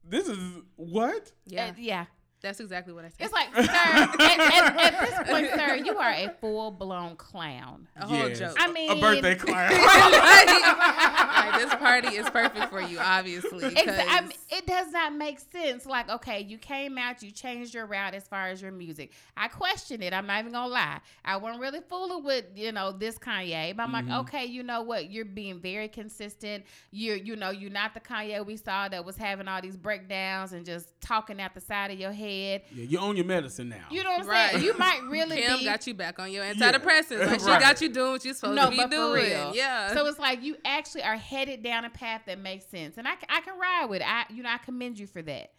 this 0.07 0.27
is 0.27 0.39
what? 0.75 1.31
Yeah, 1.45 1.67
Uh, 1.67 1.74
yeah. 1.77 2.05
That's 2.46 2.60
exactly 2.60 2.94
what 2.94 3.04
I 3.06 3.10
said. 3.10 3.25
It's 3.25 3.34
like, 3.34 3.54
sir, 3.56 3.62
at, 3.66 4.40
at- 4.40 4.94
at 4.94 5.00
this 5.10 5.30
point, 5.30 5.48
sir, 5.56 5.75
you 5.75 5.98
are 5.98 6.12
a 6.12 6.30
full 6.40 6.72
blown 6.72 7.16
clown. 7.18 7.88
a 7.98 8.06
whole 8.08 8.30
Yes. 8.30 8.40
joke. 8.40 8.56
I 8.60 8.68
A 8.68 8.72
mean, 8.72 8.92
a 8.92 9.02
birthday 9.02 9.36
clown. 9.36 9.72
Like, 10.75 11.62
this 11.62 11.75
party 11.75 12.08
is 12.16 12.30
perfect 12.30 12.70
for 12.70 12.82
you, 12.82 12.98
obviously. 13.00 13.70
Exa- 13.70 14.00
I 14.00 14.06
'cause- 14.20 14.22
mean, 14.30 14.38
it 14.50 14.66
does 14.68 14.92
not 14.92 15.14
make 15.14 15.40
sense. 15.40 15.86
Like, 15.86 16.10
okay, 16.10 16.42
you 16.42 16.58
came 16.58 16.98
out, 16.98 17.22
you 17.24 17.32
changed 17.32 17.74
your 17.74 17.86
route 17.86 18.14
as 18.14 18.28
far 18.28 18.48
as 18.48 18.62
your 18.62 18.72
music. 18.72 19.12
I 19.38 19.48
question 19.48 20.02
it. 20.02 20.14
I'm 20.14 20.25
not 20.28 20.40
even 20.40 20.52
gonna 20.54 20.68
lie. 20.72 21.00
I 21.24 21.38
wasn't 21.38 21.62
really 21.62 21.82
fooling 21.90 22.24
with 22.24 22.46
you 22.56 22.72
know 22.72 22.92
this 22.92 23.18
Kanye, 23.18 23.75
but 23.75 23.84
I'm 23.84 23.90
Mhm. 23.92 24.10
like, 24.10 24.20
okay, 24.28 24.46
you 24.46 24.64
know 24.64 24.82
what? 24.82 25.10
You're 25.12 25.25
being 25.25 25.60
very 25.60 25.88
consistent. 25.88 26.66
You're 26.92 27.18
you 27.18 27.36
know 27.36 27.50
you're 27.52 27.72
not 27.72 27.94
the 27.94 28.00
Kanye 28.00 28.46
we 28.46 28.58
saw 28.58 28.88
that 28.90 29.04
was 29.06 29.18
having 29.18 29.48
all 29.48 29.62
these 29.62 29.78
breakdowns 29.78 30.54
and 30.54 30.66
just 30.66 31.00
talking 31.02 31.40
out 31.42 31.54
the 31.54 31.62
side 31.62 31.92
of 31.92 32.00
your 32.00 32.12
head. 32.12 32.35
Yeah, 32.36 32.58
you 32.74 33.00
own 33.00 33.15
your 33.15 33.25
medicine 33.25 33.70
now. 33.70 33.86
You 33.89 34.04
know 34.04 34.12
what 34.12 34.22
I'm 34.24 34.27
Right. 34.27 34.51
saying? 34.51 34.63
You 34.63 34.77
might 34.77 35.01
really 35.10 35.38
Kim 35.42 35.60
be. 35.60 35.65
got 35.65 35.86
you 35.88 35.94
back 35.94 36.20
on 36.20 36.32
your 36.32 36.44
antidepressants. 36.46 37.25
Like 37.27 37.39
she 37.39 37.46
Right. 37.48 37.62
got 37.62 37.82
you 37.82 37.89
doing 37.89 38.12
what 38.12 38.25
you're 38.25 38.34
supposed 38.34 38.56
No, 38.56 38.65
to 38.65 38.72
be 38.72 38.77
but 38.77 38.86
for 38.86 38.89
doing. 38.92 39.24
real. 39.25 39.56
Yeah. 39.56 39.94
So 39.94 40.06
it's 40.08 40.20
like 40.20 40.44
you 40.44 40.58
actually 40.65 41.04
are 41.04 41.18
headed 41.18 41.63
down 41.63 41.86
a 41.86 41.89
path 41.89 42.22
that 42.27 42.39
makes 42.39 42.65
sense, 42.65 42.98
and 42.98 43.08
I, 43.08 43.13
I 43.30 43.42
can 43.42 43.58
ride 43.58 43.86
with 43.89 44.01
it. 44.01 44.08
I 44.08 44.25
you 44.34 44.44
know 44.44 44.50
I 44.50 44.58
commend 44.58 45.00
you 45.00 45.08
for 45.08 45.22
that. 45.24 45.51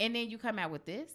And 0.00 0.16
then 0.16 0.28
you 0.30 0.38
come 0.38 0.58
out 0.58 0.70
with 0.72 0.84
this, 0.84 1.10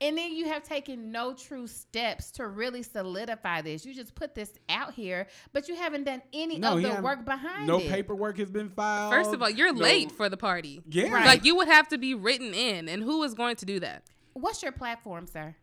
and 0.00 0.16
then 0.16 0.32
you 0.34 0.46
have 0.46 0.62
taken 0.62 1.10
no 1.10 1.32
true 1.34 1.66
steps 1.66 2.30
to 2.32 2.46
really 2.46 2.82
solidify 2.82 3.62
this. 3.62 3.84
You 3.84 3.94
just 3.94 4.14
put 4.14 4.34
this 4.34 4.52
out 4.68 4.94
here, 4.94 5.26
but 5.52 5.68
you 5.68 5.74
haven't 5.74 6.04
done 6.04 6.22
any 6.32 6.58
No, 6.58 6.76
of 6.76 6.82
the 6.82 7.02
work 7.02 7.24
behind 7.24 7.66
no 7.66 7.78
it. 7.78 7.84
No 7.84 7.90
paperwork 7.90 8.38
has 8.38 8.50
been 8.50 8.68
filed. 8.70 9.12
First 9.12 9.32
of 9.34 9.42
all, 9.42 9.50
you're 9.50 9.72
No- 9.72 9.80
late 9.80 10.12
for 10.12 10.28
the 10.28 10.36
party. 10.36 10.82
Yeah. 10.88 11.12
Right. 11.12 11.26
Like 11.26 11.44
you 11.44 11.56
would 11.56 11.68
have 11.68 11.88
to 11.88 11.98
be 11.98 12.14
written 12.14 12.54
in, 12.54 12.88
and 12.88 13.02
who 13.02 13.22
is 13.24 13.34
going 13.34 13.56
to 13.56 13.64
do 13.66 13.80
that? 13.80 14.04
What's 14.34 14.62
your 14.62 14.72
platform, 14.72 15.26
sir? 15.26 15.56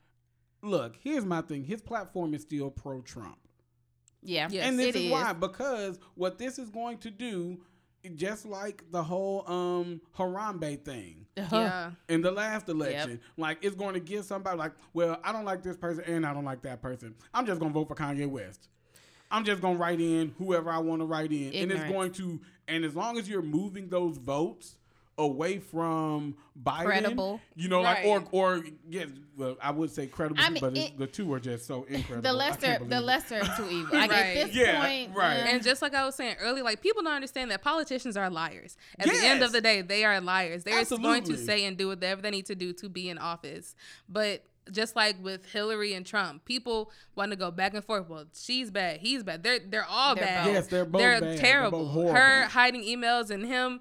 Look, 0.61 0.95
here's 1.01 1.23
my 1.25 1.41
thing. 1.41 1.63
His 1.63 1.81
platform 1.81 2.33
is 2.33 2.41
still 2.41 2.69
pro 2.71 3.01
Trump. 3.01 3.37
Yeah, 4.21 4.47
Yes. 4.51 4.65
and 4.67 4.79
this 4.79 4.87
it 4.87 4.95
is, 4.95 5.01
is. 5.05 5.11
why 5.11 5.33
because 5.33 5.99
what 6.15 6.39
this 6.39 6.57
is 6.57 6.69
going 6.71 6.97
to 6.99 7.11
do 7.11 7.59
just 8.09 8.45
like 8.45 8.83
the 8.91 9.03
whole 9.03 9.43
um 9.49 10.01
Harambe 10.17 10.79
thing. 10.83 11.25
Uh-huh. 11.37 11.55
Yeah. 11.57 11.91
in 12.07 12.21
the 12.21 12.31
last 12.31 12.69
election. 12.69 13.19
Like 13.37 13.57
it's 13.61 13.75
going 13.75 13.93
to 13.93 13.99
give 13.99 14.23
somebody 14.25 14.57
like 14.57 14.71
well 14.93 15.19
I 15.23 15.31
don't 15.31 15.45
like 15.45 15.63
this 15.63 15.75
person 15.77 16.03
and 16.05 16.25
I 16.25 16.33
don't 16.33 16.45
like 16.45 16.61
that 16.61 16.81
person. 16.81 17.15
I'm 17.33 17.45
just 17.45 17.59
going 17.59 17.71
to 17.71 17.79
vote 17.79 17.87
for 17.87 17.95
Kanye 17.95 18.27
West. 18.29 18.69
I'm 19.31 19.43
just 19.43 19.61
going 19.61 19.75
to 19.75 19.81
write 19.81 19.99
in 19.99 20.33
whoever 20.37 20.69
I 20.69 20.77
want 20.77 21.01
to 21.01 21.05
write 21.05 21.31
in. 21.31 21.53
And 21.53 21.71
it's 21.71 21.91
going 21.91 22.11
to 22.13 22.39
and 22.67 22.85
as 22.85 22.95
long 22.95 23.17
as 23.17 23.27
you're 23.27 23.41
moving 23.41 23.89
those 23.89 24.17
votes 24.17 24.75
away 25.17 25.59
from 25.59 26.35
Biden 26.61 26.83
Credible. 26.85 27.39
you 27.55 27.69
know 27.69 27.79
like 27.81 28.03
or 28.05 28.21
or 28.31 28.63
yes 28.89 29.07
well 29.37 29.55
I 29.61 29.71
would 29.71 29.89
say 29.89 30.07
credible 30.07 30.41
I 30.43 30.49
mean, 30.49 30.59
but 30.59 30.77
it- 30.77 30.97
the 30.97 31.07
two 31.07 31.31
are 31.33 31.39
just 31.39 31.65
so 31.65 31.83
incredible 31.89 32.21
The 32.21 32.33
lesser, 32.33 32.79
the 32.83 32.99
lesser 32.99 33.37
of 33.37 33.49
two 33.55 33.65
evils. 33.69 33.93
Like 33.93 34.11
Right. 34.11 34.19
at 34.37 34.47
this 34.47 34.55
Yeah, 34.55 34.81
point, 34.85 35.15
right. 35.15 35.35
And 35.37 35.63
just 35.63 35.81
like 35.81 35.93
I 35.93 36.05
was 36.05 36.15
saying 36.15 36.35
earlier, 36.41 36.63
like 36.65 36.81
people 36.81 37.01
don't 37.01 37.13
understand 37.13 37.49
that 37.51 37.61
politicians 37.61 38.17
are 38.17 38.29
liars. 38.29 38.75
At 38.99 39.07
the 39.07 39.15
end 39.25 39.41
of 39.41 39.53
the 39.53 39.61
day, 39.61 39.81
they 39.81 40.03
are 40.03 40.19
liars. 40.19 40.65
They're 40.65 40.83
going 40.83 41.23
to 41.23 41.37
say 41.37 41.63
and 41.63 41.77
do 41.77 41.87
whatever 41.87 42.21
they 42.21 42.31
need 42.31 42.47
to 42.47 42.55
do 42.55 42.73
to 42.73 42.89
be 42.89 43.07
in 43.09 43.17
office. 43.17 43.73
But 44.09 44.43
just 44.71 44.95
like 44.97 45.15
with 45.23 45.45
Hillary 45.51 45.93
and 45.93 46.05
Trump, 46.05 46.43
people 46.43 46.91
want 47.15 47.31
to 47.31 47.37
go 47.37 47.51
back 47.51 47.73
and 47.73 47.85
forth. 47.85 48.09
Well, 48.09 48.25
she's 48.33 48.69
bad, 48.71 48.99
he's 48.99 49.23
bad. 49.23 49.43
They're 49.43 49.59
they're 49.59 49.85
all 49.85 50.15
They're 50.15 50.25
bad. 50.25 50.43
both. 50.45 50.53
Yes, 50.55 50.67
they're 50.67 50.85
both 50.85 50.99
They're 50.99 51.21
bad. 51.21 51.23
They're 51.29 51.37
terrible. 51.37 51.85
both. 51.93 52.11
Her 52.15 52.45
hiding 52.47 52.81
emails 52.83 53.29
and 53.29 53.45
him 53.45 53.79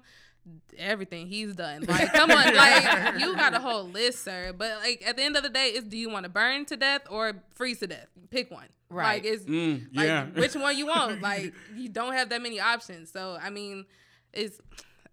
everything 0.77 1.27
he's 1.27 1.55
done. 1.55 1.85
Like, 1.87 2.11
come 2.13 2.29
on, 2.31 2.55
like 2.55 3.19
you 3.19 3.35
got 3.35 3.53
a 3.53 3.59
whole 3.67 3.85
list, 3.85 4.23
sir. 4.23 4.53
But 4.57 4.77
like 4.81 5.03
at 5.05 5.17
the 5.17 5.23
end 5.23 5.35
of 5.35 5.43
the 5.43 5.49
day, 5.49 5.67
is 5.69 5.83
do 5.83 5.97
you 5.97 6.09
want 6.09 6.23
to 6.23 6.29
burn 6.29 6.65
to 6.65 6.77
death 6.77 7.01
or 7.09 7.33
freeze 7.55 7.79
to 7.79 7.87
death? 7.87 8.07
Pick 8.29 8.51
one. 8.51 8.67
Right. 8.89 9.23
Like 9.23 9.25
it's 9.33 9.45
Mm, 9.45 9.87
like 9.95 10.07
yeah. 10.07 10.25
which 10.27 10.55
one 10.55 10.77
you 10.77 10.87
want. 10.87 11.21
Like 11.25 11.53
you 11.75 11.89
don't 11.89 12.13
have 12.13 12.29
that 12.29 12.41
many 12.41 12.59
options. 12.59 13.11
So 13.11 13.37
I 13.41 13.49
mean, 13.49 13.85
it's 14.33 14.59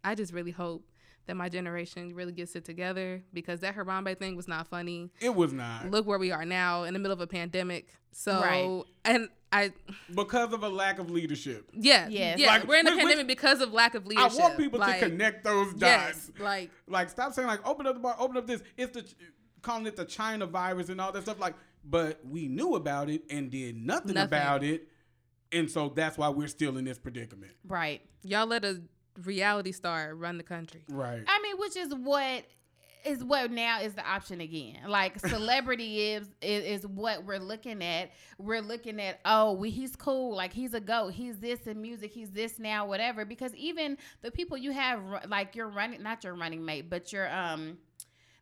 I 0.04 0.14
just 0.14 0.32
really 0.32 0.50
hope 0.50 0.84
that 1.26 1.36
my 1.36 1.48
generation 1.48 2.14
really 2.14 2.32
gets 2.32 2.56
it 2.56 2.64
together 2.64 3.22
because 3.32 3.60
that 3.60 3.76
Harambe 3.76 4.18
thing 4.18 4.34
was 4.36 4.48
not 4.48 4.66
funny. 4.68 5.10
it 5.20 5.34
was 5.34 5.52
not 5.52 5.90
Look 5.90 6.06
where 6.06 6.18
we 6.18 6.32
are 6.32 6.44
now 6.44 6.82
in 6.84 6.92
the 6.94 6.98
middle 6.98 7.12
of 7.12 7.20
a 7.20 7.26
pandemic. 7.26 7.88
So 8.12 8.40
Right. 8.40 8.82
and 9.04 9.28
I 9.52 9.72
because 10.14 10.52
of 10.52 10.62
a 10.62 10.68
lack 10.68 10.98
of 10.98 11.10
leadership. 11.10 11.70
yeah 11.74 12.08
Yes. 12.08 12.38
yeah 12.38 12.46
Like, 12.48 12.66
we're 12.66 12.76
in 12.80 12.86
a 12.86 12.90
which- 12.90 12.98
pandemic 13.00 13.26
because 13.28 13.60
of 13.60 13.72
lack 13.72 13.94
of 13.94 14.06
leadership. 14.06 14.32
I 14.32 14.42
want 14.42 14.56
people 14.58 14.80
Like, 14.80 15.00
to 15.00 15.08
connect 15.08 15.44
those 15.44 15.72
dots. 15.74 15.80
Yes, 15.82 16.30
like 16.40 16.70
Like 16.88 17.08
stop 17.10 17.32
saying 17.34 17.48
like 17.48 17.66
open 17.66 17.86
up 17.86 17.94
the 17.94 18.00
bar, 18.00 18.16
open 18.18 18.36
up 18.36 18.46
this. 18.46 18.62
It's 18.76 18.92
the 18.92 19.04
calling 19.62 19.86
it 19.86 19.94
the 19.96 20.04
China 20.04 20.46
virus 20.46 20.88
and 20.88 21.00
all 21.00 21.12
that 21.12 21.22
stuff. 21.22 21.38
Like, 21.38 21.54
but 21.84 22.20
we 22.28 22.48
knew 22.48 22.74
about 22.74 23.08
it 23.10 23.22
and 23.30 23.50
did 23.50 23.76
nothing, 23.76 24.14
Nothing. 24.14 24.26
about 24.26 24.64
it, 24.64 24.88
and 25.52 25.70
so 25.70 25.88
that's 25.88 26.18
why 26.18 26.28
we're 26.30 26.48
still 26.48 26.76
in 26.78 26.84
this 26.84 26.98
predicament. 26.98 27.52
right. 27.66 28.00
y'all 28.24 28.46
let 28.46 28.64
a 28.64 28.82
reality 29.24 29.72
star 29.72 30.14
run 30.14 30.38
the 30.38 30.42
country. 30.44 30.84
Right. 30.90 31.22
I 31.26 31.42
mean, 31.42 31.56
which 31.58 31.76
is 31.76 31.94
what 31.94 32.44
is 33.04 33.24
what 33.24 33.50
now 33.50 33.80
is 33.80 33.94
the 33.94 34.08
option 34.08 34.40
again. 34.40 34.76
Like 34.86 35.18
celebrity 35.28 36.12
is, 36.12 36.28
is 36.40 36.82
is 36.82 36.86
what 36.86 37.24
we're 37.24 37.38
looking 37.40 37.82
at. 37.82 38.10
We're 38.38 38.60
looking 38.62 39.00
at 39.00 39.20
oh, 39.24 39.52
we, 39.54 39.70
he's 39.70 39.96
cool. 39.96 40.34
Like 40.36 40.52
he's 40.52 40.72
a 40.74 40.80
goat. 40.80 41.12
He's 41.14 41.38
this 41.38 41.66
in 41.66 41.82
music. 41.82 42.12
He's 42.12 42.30
this 42.30 42.58
now, 42.58 42.86
whatever. 42.86 43.24
Because 43.24 43.54
even 43.56 43.98
the 44.22 44.30
people 44.30 44.56
you 44.56 44.70
have, 44.72 45.02
ru- 45.02 45.18
like 45.28 45.56
your 45.56 45.68
running, 45.68 46.02
not 46.02 46.22
your 46.24 46.34
running 46.34 46.64
mate, 46.64 46.88
but 46.88 47.12
your 47.12 47.28
um, 47.34 47.78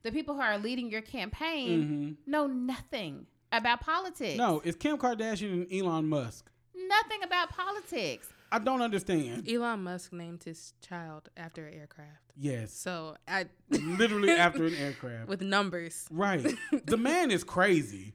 the 0.03 0.13
people 0.13 0.35
who 0.35 0.41
are 0.41 0.59
leading 0.59 0.91
your 0.91 1.03
campaign 1.03 2.17
hmm 2.27 2.31
know 2.31 2.47
nothing 2.47 3.27
about 3.53 3.81
politics. 3.81 4.37
No, 4.39 4.61
it's 4.65 4.77
Kim 4.77 4.97
Kardashian 4.99 5.53
and 5.53 5.73
Elon 5.73 6.09
Musk. 6.09 6.51
nothing 6.75 7.23
about 7.25 7.51
politics. 7.51 8.29
I 8.53 8.59
don't 8.59 8.83
understand. 8.83 9.49
Elon 9.49 9.83
Musk 9.85 10.13
named 10.13 10.43
his 10.45 10.75
child 10.81 11.29
after 11.37 11.67
an 11.67 11.75
aircraft. 11.75 12.33
Yes, 12.37 12.73
So 12.73 13.17
I 13.29 13.47
literally 13.71 14.31
after 14.33 14.65
an 14.67 14.75
aircraft. 14.79 15.29
with 15.29 15.41
numbers. 15.43 16.07
Right. 16.11 16.47
The 16.87 16.97
man 16.97 17.31
is 17.31 17.45
crazy. 17.45 18.15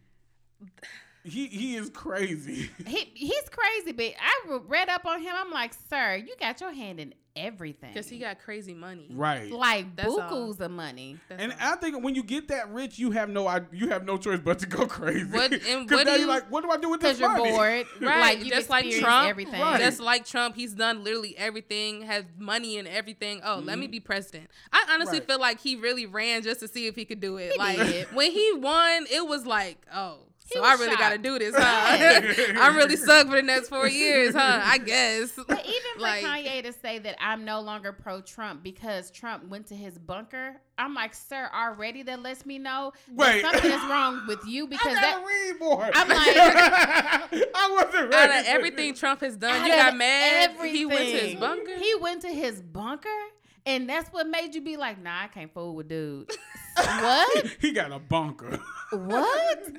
He 1.26 1.48
he 1.48 1.76
is 1.76 1.90
crazy. 1.90 2.70
He 2.86 3.12
he's 3.14 3.50
crazy, 3.50 3.92
but 3.92 4.14
I 4.22 4.60
read 4.68 4.90
up 4.90 5.06
on 5.06 5.22
him. 5.22 5.34
I'm 5.36 5.52
like, 5.52 5.74
sir, 5.90 6.16
you 6.16 6.36
got 6.40 6.62
your 6.62 6.72
hand 6.72 7.00
in 7.00 7.14
everything. 7.36 7.90
Because 7.94 8.08
he 8.08 8.20
got 8.20 8.40
crazy 8.40 8.74
money. 8.74 9.08
Right. 9.12 9.52
like 9.52 9.94
That's 9.98 10.08
all. 10.08 10.52
of 10.52 10.72
money. 10.72 11.18
That's 11.28 11.42
And 11.42 11.52
all. 11.52 11.58
I 11.60 11.76
think 11.76 12.02
when 12.02 12.16
you 12.16 12.24
get 12.24 12.48
that 12.48 12.72
rich, 12.72 12.98
you 12.98 13.12
have 13.12 13.28
no 13.30 13.46
i- 13.48 13.62
you 13.74 13.90
have 13.90 14.06
no 14.06 14.18
choice 14.18 14.40
but 14.40 14.60
to 14.60 14.66
go 14.68 14.86
crazy. 14.88 15.26
What- 15.26 15.52
and 15.52 15.90
'Cause 15.90 15.98
what 15.98 16.08
now 16.08 16.14
do 16.14 16.20
you're 16.20 16.30
like, 16.30 16.50
what 16.50 16.64
do 16.64 16.70
I 16.72 16.78
do 16.78 16.90
with 16.90 17.02
this 17.02 17.18
Because 17.18 17.20
you're 17.20 17.38
money? 17.38 17.52
bored, 17.52 17.88
Right, 18.02 18.20
Like 18.22 18.46
you 18.46 18.52
just 18.52 18.70
like 18.70 18.90
Trump, 18.90 19.28
everything. 19.30 19.60
Right. 19.60 19.80
Just 19.82 20.00
like 20.00 20.26
Trump, 20.26 20.56
he's 20.56 20.74
done 20.74 21.04
literally 21.04 21.38
everything, 21.38 22.04
has 22.04 22.24
money 22.38 22.78
and 22.78 22.88
everything. 22.88 23.42
Oh, 23.44 23.56
let 23.64 23.78
me 23.80 23.86
mm-hmm. 23.88 23.92
be 23.92 24.00
president. 24.00 24.50
I 24.72 24.86
honestly 24.94 25.20
Right. 25.20 25.28
feel 25.28 25.40
like 25.40 25.60
he 25.60 25.76
really 25.76 26.06
ran 26.06 26.42
just 26.42 26.62
to 26.62 26.68
see 26.70 26.88
if 26.88 26.96
he 26.96 27.04
could 27.04 27.20
do 27.20 27.36
it. 27.38 27.52
He 27.54 27.58
like 27.58 27.78
did. 27.78 28.14
when 28.14 28.32
he 28.32 28.54
won, 28.54 29.08
it 29.12 29.28
was 29.28 29.46
like, 29.46 29.86
oh, 29.94 30.20
He 30.48 30.54
so 30.60 30.64
I 30.64 30.74
really 30.74 30.96
got 30.96 31.10
to 31.10 31.18
do 31.18 31.40
this, 31.40 31.56
huh? 31.58 32.54
I'm 32.62 32.76
really 32.76 32.96
stuck 32.98 33.28
for 33.28 33.36
the 33.36 33.42
next 33.42 33.70
four 33.70 33.88
years, 33.88 34.36
huh? 34.36 34.60
I 34.64 34.78
guess. 34.78 35.32
But 35.36 35.66
even 35.66 35.82
for 35.96 36.02
Like- 36.02 36.24
Kanye 36.24 36.62
to 36.64 36.72
say 36.72 37.00
that 37.00 37.16
I'm 37.20 37.46
no 37.46 37.62
longer 37.62 37.92
pro 37.92 38.22
Trump 38.22 38.62
because 38.62 39.10
Trump 39.10 39.48
went 39.48 39.66
to 39.68 39.76
his 39.76 39.98
bunker, 39.98 40.58
I'm 40.78 40.94
like, 40.94 41.16
sir, 41.16 41.50
already 41.52 42.04
that 42.04 42.22
lets 42.22 42.46
me 42.46 42.60
know 42.60 42.94
Wait. 43.12 43.42
that 43.42 43.54
something 43.54 43.72
is 43.72 43.82
wrong 43.90 44.22
with 44.28 44.46
you 44.46 44.66
I 44.68 44.70
because 44.70 44.94
gotta 44.94 45.02
that 45.02 45.26
read 45.26 45.60
more. 45.60 45.90
I'm 45.94 46.10
like- 46.10 47.50
I 47.56 47.70
wasn't 47.72 48.14
Out 48.14 48.30
ready. 48.30 48.40
of 48.40 48.46
everything 48.46 48.94
Trump 48.94 49.22
has 49.22 49.36
done, 49.38 49.62
out 49.62 49.66
you 49.68 49.74
got 49.74 49.94
of 49.94 49.98
mad. 49.98 50.52
He 50.64 50.86
went 50.86 51.00
to 51.10 51.18
his 51.18 51.40
bunker. 51.40 51.76
He 51.76 51.96
went 52.00 52.22
to 52.22 52.28
his 52.30 52.62
bunker, 52.62 53.10
and 53.66 53.90
that's 53.90 54.10
what 54.14 54.28
made 54.28 54.54
you 54.54 54.62
be 54.62 54.78
like, 54.78 55.02
nah, 55.02 55.24
I 55.24 55.28
can't 55.28 55.52
fool 55.52 55.76
with 55.76 55.88
dude. 55.90 56.30
what? 56.76 57.48
he 57.60 57.72
got 57.72 57.92
a 57.92 57.98
bunker. 58.00 58.60
What? 58.92 59.70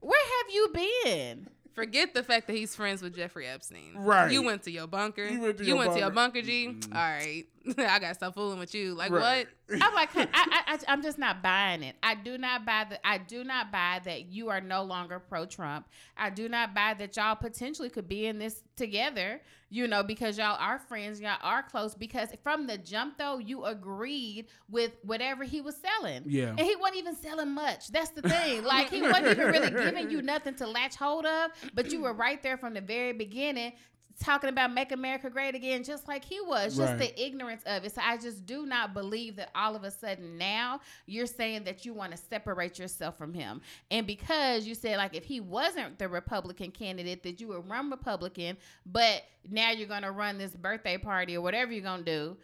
Where 0.00 0.20
have 0.20 0.54
you 0.54 0.68
been? 1.04 1.48
Forget 1.74 2.14
the 2.14 2.22
fact 2.22 2.46
that 2.46 2.56
he's 2.56 2.74
friends 2.74 3.02
with 3.02 3.14
Jeffrey 3.14 3.46
Epstein. 3.46 3.92
Right. 3.96 4.32
You 4.32 4.42
went 4.42 4.62
to 4.62 4.70
your 4.70 4.86
bunker. 4.86 5.26
You 5.26 5.40
went 5.40 5.58
to 5.58 5.64
you 5.64 5.68
your 5.70 5.76
went 5.76 5.92
to 5.92 5.98
your 5.98 6.10
bunker. 6.10 6.40
bunker, 6.40 6.46
G. 6.46 6.68
Mm-hmm. 6.68 6.96
All 6.96 7.02
right. 7.02 7.44
I 7.90 7.98
gotta 7.98 8.14
stop 8.14 8.34
fooling 8.34 8.58
with 8.58 8.74
you. 8.74 8.94
Like 8.94 9.10
Right. 9.10 9.46
what? 9.46 9.48
I'm 9.70 9.94
like, 9.94 10.16
I, 10.16 10.28
I, 10.32 10.62
I, 10.66 10.78
I'm 10.88 11.02
just 11.02 11.18
not 11.18 11.42
buying 11.42 11.82
it. 11.82 11.96
I 12.02 12.14
do 12.14 12.38
not 12.38 12.64
buy 12.64 12.86
that. 12.88 13.00
I 13.04 13.18
do 13.18 13.42
not 13.42 13.72
buy 13.72 14.00
that 14.04 14.26
you 14.26 14.48
are 14.48 14.60
no 14.60 14.84
longer 14.84 15.18
pro 15.18 15.44
Trump. 15.46 15.88
I 16.16 16.30
do 16.30 16.48
not 16.48 16.74
buy 16.74 16.94
that 16.94 17.16
y'all 17.16 17.34
potentially 17.34 17.90
could 17.90 18.08
be 18.08 18.26
in 18.26 18.38
this 18.38 18.62
together. 18.76 19.40
You 19.68 19.88
know, 19.88 20.04
because 20.04 20.38
y'all 20.38 20.56
are 20.60 20.78
friends, 20.78 21.20
y'all 21.20 21.38
are 21.42 21.64
close. 21.64 21.96
Because 21.96 22.28
from 22.44 22.68
the 22.68 22.78
jump, 22.78 23.18
though, 23.18 23.38
you 23.38 23.64
agreed 23.64 24.46
with 24.70 24.92
whatever 25.02 25.42
he 25.42 25.60
was 25.60 25.76
selling. 25.76 26.22
Yeah. 26.26 26.50
and 26.50 26.60
he 26.60 26.76
wasn't 26.76 26.98
even 26.98 27.16
selling 27.16 27.50
much. 27.50 27.88
That's 27.88 28.10
the 28.10 28.22
thing. 28.22 28.62
Like 28.62 28.90
he 28.90 29.02
wasn't 29.02 29.32
even 29.32 29.46
really 29.48 29.70
giving 29.70 30.10
you 30.10 30.22
nothing 30.22 30.54
to 30.56 30.68
latch 30.68 30.94
hold 30.94 31.26
of. 31.26 31.50
But 31.74 31.90
you 31.90 32.02
were 32.02 32.12
right 32.12 32.40
there 32.42 32.56
from 32.56 32.74
the 32.74 32.80
very 32.80 33.12
beginning 33.12 33.72
talking 34.18 34.48
about 34.48 34.72
make 34.72 34.92
America 34.92 35.28
great 35.30 35.54
again, 35.54 35.84
just 35.84 36.08
like 36.08 36.24
he 36.24 36.40
was, 36.40 36.76
just 36.76 36.92
Right. 36.92 36.98
the 36.98 37.22
ignorance 37.22 37.62
of 37.66 37.84
it. 37.84 37.92
So 37.94 38.00
I 38.02 38.16
just 38.16 38.46
do 38.46 38.64
not 38.66 38.94
believe 38.94 39.36
that 39.36 39.50
all 39.54 39.76
of 39.76 39.84
a 39.84 39.90
sudden 39.90 40.38
now 40.38 40.80
you're 41.06 41.26
saying 41.26 41.64
that 41.64 41.84
you 41.84 41.92
want 41.92 42.12
to 42.12 42.18
separate 42.18 42.78
yourself 42.78 43.18
from 43.18 43.34
him. 43.34 43.60
And 43.90 44.06
because 44.06 44.66
you 44.66 44.74
said 44.74 44.96
like 44.96 45.14
if 45.14 45.24
he 45.24 45.40
wasn't 45.40 45.98
the 45.98 46.08
Republican 46.08 46.70
candidate, 46.70 47.22
that 47.24 47.40
you 47.40 47.48
would 47.48 47.68
run 47.68 47.90
Republican, 47.90 48.56
but 48.86 49.22
now 49.48 49.70
you're 49.70 49.88
gonna 49.88 50.12
run 50.12 50.38
this 50.38 50.52
birthday 50.54 50.96
party 50.98 51.36
or 51.36 51.40
whatever 51.42 51.72
you're 51.72 51.82
gonna 51.82 52.02
do. 52.02 52.36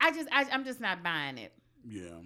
I 0.00 0.10
just 0.12 0.28
I, 0.32 0.46
I'm 0.50 0.64
just 0.64 0.80
not 0.80 1.02
buying 1.02 1.38
it. 1.38 1.52
Yeah. 1.86 2.20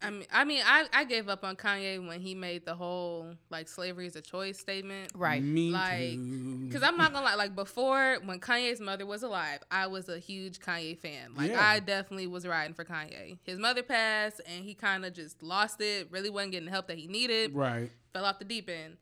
I 0.00 0.10
mean, 0.10 0.26
I 0.32 0.44
mean, 0.44 0.62
I, 0.64 0.86
I 0.92 1.04
gave 1.04 1.28
up 1.28 1.42
on 1.42 1.56
Kanye 1.56 2.06
when 2.06 2.20
he 2.20 2.34
made 2.36 2.64
the 2.64 2.74
whole 2.76 3.34
like 3.50 3.66
slavery 3.66 4.06
is 4.06 4.14
a 4.14 4.20
choice 4.20 4.56
statement. 4.58 5.10
Right. 5.14 5.42
Me 5.42 5.70
Like, 5.70 6.10
too. 6.12 6.68
Cause 6.72 6.82
I'm 6.84 6.96
not 6.96 7.12
gonna 7.12 7.24
lie, 7.26 7.34
like 7.34 7.56
before 7.56 8.18
when 8.24 8.38
Kanye's 8.38 8.80
mother 8.80 9.04
was 9.06 9.24
alive, 9.24 9.58
I 9.72 9.88
was 9.88 10.08
a 10.08 10.18
huge 10.20 10.60
Kanye 10.60 10.96
fan. 10.96 11.34
Like 11.36 11.50
Yeah. 11.50 11.60
I 11.60 11.80
definitely 11.80 12.28
was 12.28 12.46
riding 12.46 12.74
for 12.74 12.84
Kanye. 12.84 13.38
His 13.42 13.58
mother 13.58 13.82
passed 13.82 14.40
and 14.46 14.64
he 14.64 14.74
kind 14.74 15.04
of 15.04 15.14
just 15.14 15.42
lost 15.42 15.80
it. 15.80 16.06
Really 16.12 16.30
wasn't 16.30 16.52
getting 16.52 16.66
the 16.66 16.72
help 16.72 16.86
that 16.86 16.96
he 16.98 17.08
needed. 17.08 17.54
right. 17.54 17.90
Fell 18.12 18.24
off 18.24 18.38
the 18.38 18.44
deep 18.44 18.68
end. 18.70 18.98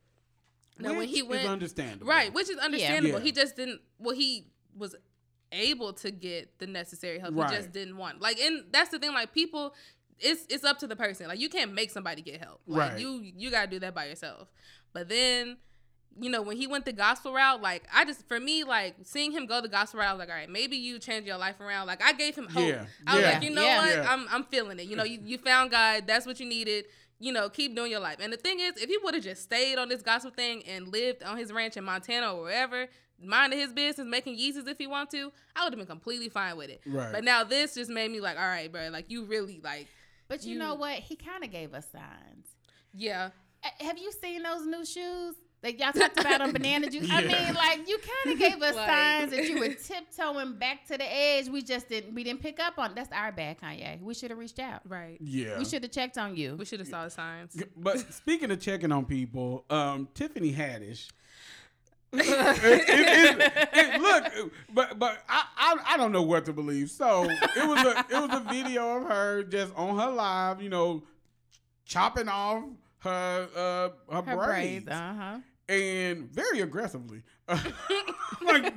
Now 0.79 0.91
Which 0.91 0.99
when 0.99 1.09
he 1.09 1.19
is 1.21 1.25
went 1.27 1.47
understandable. 1.49 2.07
right, 2.07 2.33
which 2.33 2.49
is 2.51 2.57
understandable. 2.57 3.19
Yeah. 3.19 3.25
He 3.25 3.33
just 3.33 3.55
didn't. 3.57 3.81
Well, 3.99 4.15
he 4.15 4.47
was 4.77 4.95
able 5.53 5.93
to 5.95 6.11
get 6.11 6.59
the 6.59 6.67
necessary 6.67 7.19
help. 7.19 7.35
Right. 7.35 7.51
He 7.51 7.57
just 7.57 7.73
didn't 7.73 7.97
want. 7.97 8.21
Like, 8.21 8.39
and 8.41 8.65
that's 8.71 8.91
the 8.91 8.99
thing. 8.99 9.13
Like 9.13 9.33
people. 9.33 9.75
It's, 10.21 10.47
it's 10.49 10.65
up 10.65 10.79
to 10.79 10.87
the 10.87 10.97
person. 10.97 11.29
Like 11.29 11.39
you 11.41 11.49
can't 11.49 11.73
make 11.75 11.91
somebody 11.91 12.23
get 12.23 12.41
help. 12.43 12.61
Like 12.67 12.93
Right. 12.93 13.01
you 13.01 13.21
you 13.37 13.51
gotta 13.51 13.69
do 13.71 13.79
that 13.81 13.95
by 13.95 14.07
yourself. 14.07 14.49
But 14.93 15.09
then 15.09 15.57
you 16.19 16.31
know, 16.31 16.41
when 16.41 16.57
he 16.57 16.67
went 16.67 16.87
the 16.87 16.95
gospel 16.95 17.35
route, 17.35 17.61
like 17.61 17.83
I 17.95 18.07
just 18.07 18.27
for 18.27 18.41
me, 18.41 18.65
like 18.65 18.95
seeing 19.03 19.33
him 19.33 19.45
go 19.47 19.61
the 19.61 19.69
gospel 19.69 20.01
route, 20.01 20.09
I 20.09 20.13
was 20.15 20.19
like, 20.21 20.31
all 20.31 20.35
right, 20.35 20.49
maybe 20.49 20.77
you 20.77 20.99
change 20.99 21.27
your 21.27 21.37
life 21.37 21.61
around. 21.61 21.87
Like 21.87 22.03
I 22.03 22.13
gave 22.15 22.35
him 22.35 22.49
hope. 22.49 22.67
Yeah. 22.67 22.87
I 23.07 23.15
was 23.17 23.23
Yeah. 23.23 23.31
like, 23.33 23.43
you 23.43 23.51
know 23.51 23.63
Yeah. 23.63 23.79
what? 23.79 23.91
Yeah. 23.91 24.07
I'm 24.13 24.27
I'm 24.31 24.45
feeling 24.45 24.79
it. 24.79 24.87
You 24.87 24.97
know, 24.97 25.05
you, 25.05 25.21
you 25.23 25.37
found 25.39 25.71
God, 25.71 26.05
that's 26.07 26.25
what 26.27 26.41
you 26.41 26.47
needed. 26.47 26.87
You 27.19 27.33
know, 27.33 27.49
keep 27.51 27.75
doing 27.77 27.91
your 27.91 28.01
life. 28.01 28.17
And 28.21 28.33
the 28.33 28.37
thing 28.39 28.61
is, 28.61 28.73
if 28.77 28.89
he 28.89 28.99
would 29.03 29.15
have 29.15 29.23
just 29.25 29.43
stayed 29.43 29.77
on 29.79 29.89
this 29.89 30.03
gospel 30.03 30.31
thing 30.31 30.63
and 30.67 30.89
lived 30.89 31.23
on 31.23 31.37
his 31.39 31.51
ranch 31.53 31.77
in 31.77 31.85
Montana 31.85 32.33
or 32.35 32.43
wherever, 32.43 32.87
minded 33.23 33.59
his 33.59 33.73
business, 33.73 34.07
making 34.07 34.37
Yeezys 34.39 34.69
if 34.69 34.77
he 34.77 34.87
want 34.87 35.11
to, 35.13 35.33
I 35.55 35.65
would 35.65 35.73
have 35.73 35.79
been 35.79 35.87
completely 35.87 36.29
fine 36.29 36.57
with 36.59 36.69
it. 36.69 36.83
Right. 36.87 37.13
But 37.13 37.25
now 37.25 37.43
this 37.45 37.75
just 37.75 37.91
made 37.91 38.11
me 38.11 38.21
like, 38.21 38.37
all 38.39 38.47
right, 38.47 38.71
bro, 38.71 38.89
like 38.91 39.11
you 39.11 39.25
really 39.25 39.61
like, 39.65 39.87
But 40.29 40.45
you, 40.45 40.55
You- 40.55 40.59
know 40.59 40.75
what? 40.75 40.99
He 40.99 41.17
kind 41.17 41.45
of 41.45 41.51
gave 41.51 41.75
us 41.75 41.87
signs. 41.91 42.47
yeah. 42.93 43.31
Have 43.81 43.99
you 43.99 44.13
seen 44.13 44.43
those 44.45 44.65
new 44.65 44.85
shoes? 44.85 45.35
Like 45.63 45.81
y'all 45.81 45.91
talked 45.91 46.21
about 46.21 46.41
on 46.41 46.53
banana 46.59 46.89
juice. 46.89 47.09
I 47.11 47.23
mean, 47.23 47.55
like 47.55 47.89
you 47.89 47.99
kind 47.99 48.35
of 48.35 48.39
gave 48.51 48.63
us 48.63 48.77
Like- 48.77 48.89
signs 48.89 49.31
that 49.33 49.49
you 49.49 49.59
were 49.59 49.75
tiptoeing 49.75 50.57
back 50.59 50.87
to 50.87 50.97
the 50.99 51.05
edge. 51.13 51.49
We 51.49 51.63
just 51.63 51.89
didn't. 51.89 52.15
We 52.15 52.23
didn't 52.23 52.43
pick 52.43 52.61
up 52.61 52.79
on. 52.79 52.95
That's 52.95 53.11
our 53.11 53.33
bad, 53.33 53.59
Kanye. 53.61 54.01
We 54.01 54.15
should 54.15 54.31
have 54.31 54.39
reached 54.39 54.61
out. 54.61 54.83
Right. 54.89 55.17
yeah. 55.21 55.59
We 55.59 55.65
should 55.65 55.83
have 55.83 55.91
checked 55.91 56.17
on 56.19 56.37
you. 56.37 56.55
We 56.57 56.65
should 56.65 56.79
have 56.79 56.89
saw 56.89 57.05
the 57.05 57.11
signs. 57.11 57.61
But 57.77 57.99
speaking 58.13 58.51
of 58.53 58.61
checking 58.61 58.93
on 58.93 59.05
people, 59.07 59.65
um, 59.71 60.07
Tiffany 60.15 60.53
Haddish. 60.53 61.09
It, 62.13 62.85
it- 62.89 63.53
it- 63.73 64.01
look, 64.01 64.53
but 64.73 64.99
but 64.99 65.23
I, 65.29 65.45
I 65.57 65.77
I 65.95 65.97
don't 65.97 66.13
know 66.13 66.23
what 66.23 66.45
to 66.47 66.53
believe. 66.53 66.91
So 66.91 67.25
it 67.25 67.69
was 67.69 67.85
a 67.85 67.99
it 68.11 68.29
was 68.29 68.31
a 68.41 68.45
video 68.49 68.97
of 68.99 69.09
her 69.09 69.43
just 69.43 69.73
on 69.77 69.99
her 69.99 70.11
live, 70.11 70.63
you 70.63 70.69
know, 70.69 71.03
chopping 71.85 72.29
off 72.29 72.65
her 73.01 73.49
uh 73.57 74.15
her, 74.15 74.23
Her 74.23 74.37
braids, 74.37 74.85
braids. 74.85 74.89
Uh 74.89 75.15
huh. 75.19 75.39
and 75.69 76.31
very 76.31 76.61
aggressively, 76.61 77.23
like 77.49 78.77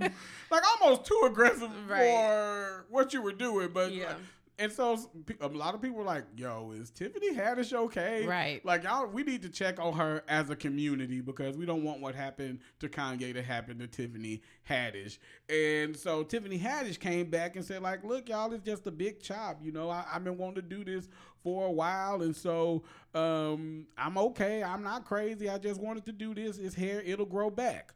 like 0.52 0.64
almost 0.82 1.06
too 1.06 1.22
aggressive 1.26 1.70
Right. 1.88 2.00
for 2.00 2.86
what 2.90 3.14
you 3.14 3.22
were 3.22 3.32
doing. 3.34 3.70
But 3.74 3.92
Yeah. 3.92 4.14
And 4.60 4.72
so 4.72 5.00
a 5.40 5.48
lot 5.48 5.74
of 5.74 5.82
people 5.82 5.98
were 5.98 6.04
like, 6.04 6.26
"Yo, 6.36 6.72
is 6.72 6.92
Tiffany 6.92 7.34
Haddish 7.34 7.74
okay?" 7.74 8.26
Right. 8.26 8.64
Like 8.66 8.84
y'all, 8.84 9.08
we 9.08 9.24
need 9.24 9.42
to 9.44 9.50
check 9.50 9.80
on 9.80 9.94
her 9.94 10.24
as 10.28 10.50
a 10.50 10.56
community 10.56 11.22
because 11.22 11.58
we 11.58 11.66
don't 11.66 11.84
want 11.84 12.02
what 12.02 12.14
happened 12.14 12.60
to 12.80 12.90
Kanye 12.90 13.34
to 13.34 13.42
happen 13.42 13.80
to 13.80 13.88
Tiffany 13.88 14.42
Haddish. 14.70 15.18
And 15.50 15.96
so 15.96 16.24
Tiffany 16.24 16.60
Haddish 16.60 17.00
came 17.00 17.30
back 17.30 17.56
and 17.56 17.64
said, 17.64 17.82
like, 17.82 18.04
look, 18.04 18.28
y'all, 18.28 18.52
it's 18.52 18.66
just 18.66 18.86
a 18.86 18.92
big 18.92 19.22
chop. 19.22 19.60
You 19.64 19.72
know, 19.72 19.90
I, 19.90 20.04
I've 20.14 20.26
been 20.26 20.38
wanting 20.38 20.56
to 20.56 20.62
do 20.62 20.84
this 20.84 21.08
for 21.42 21.68
a 21.68 21.72
while, 21.72 22.22
and 22.22 22.36
so 22.36 22.84
um, 23.16 23.88
I'm 23.98 24.18
okay. 24.18 24.62
I'm 24.62 24.84
not 24.84 25.06
crazy. 25.06 25.50
I 25.50 25.58
just 25.58 25.80
wanted 25.80 26.06
to 26.06 26.12
do 26.12 26.36
this. 26.36 26.58
It's 26.58 26.76
hair. 26.76 27.02
It'll 27.02 27.26
grow 27.26 27.50
back. 27.50 27.94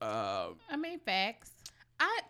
Uh, 0.00 0.48
I 0.70 0.76
mean, 0.76 0.98
facts. 0.98 1.52
I 2.00 2.20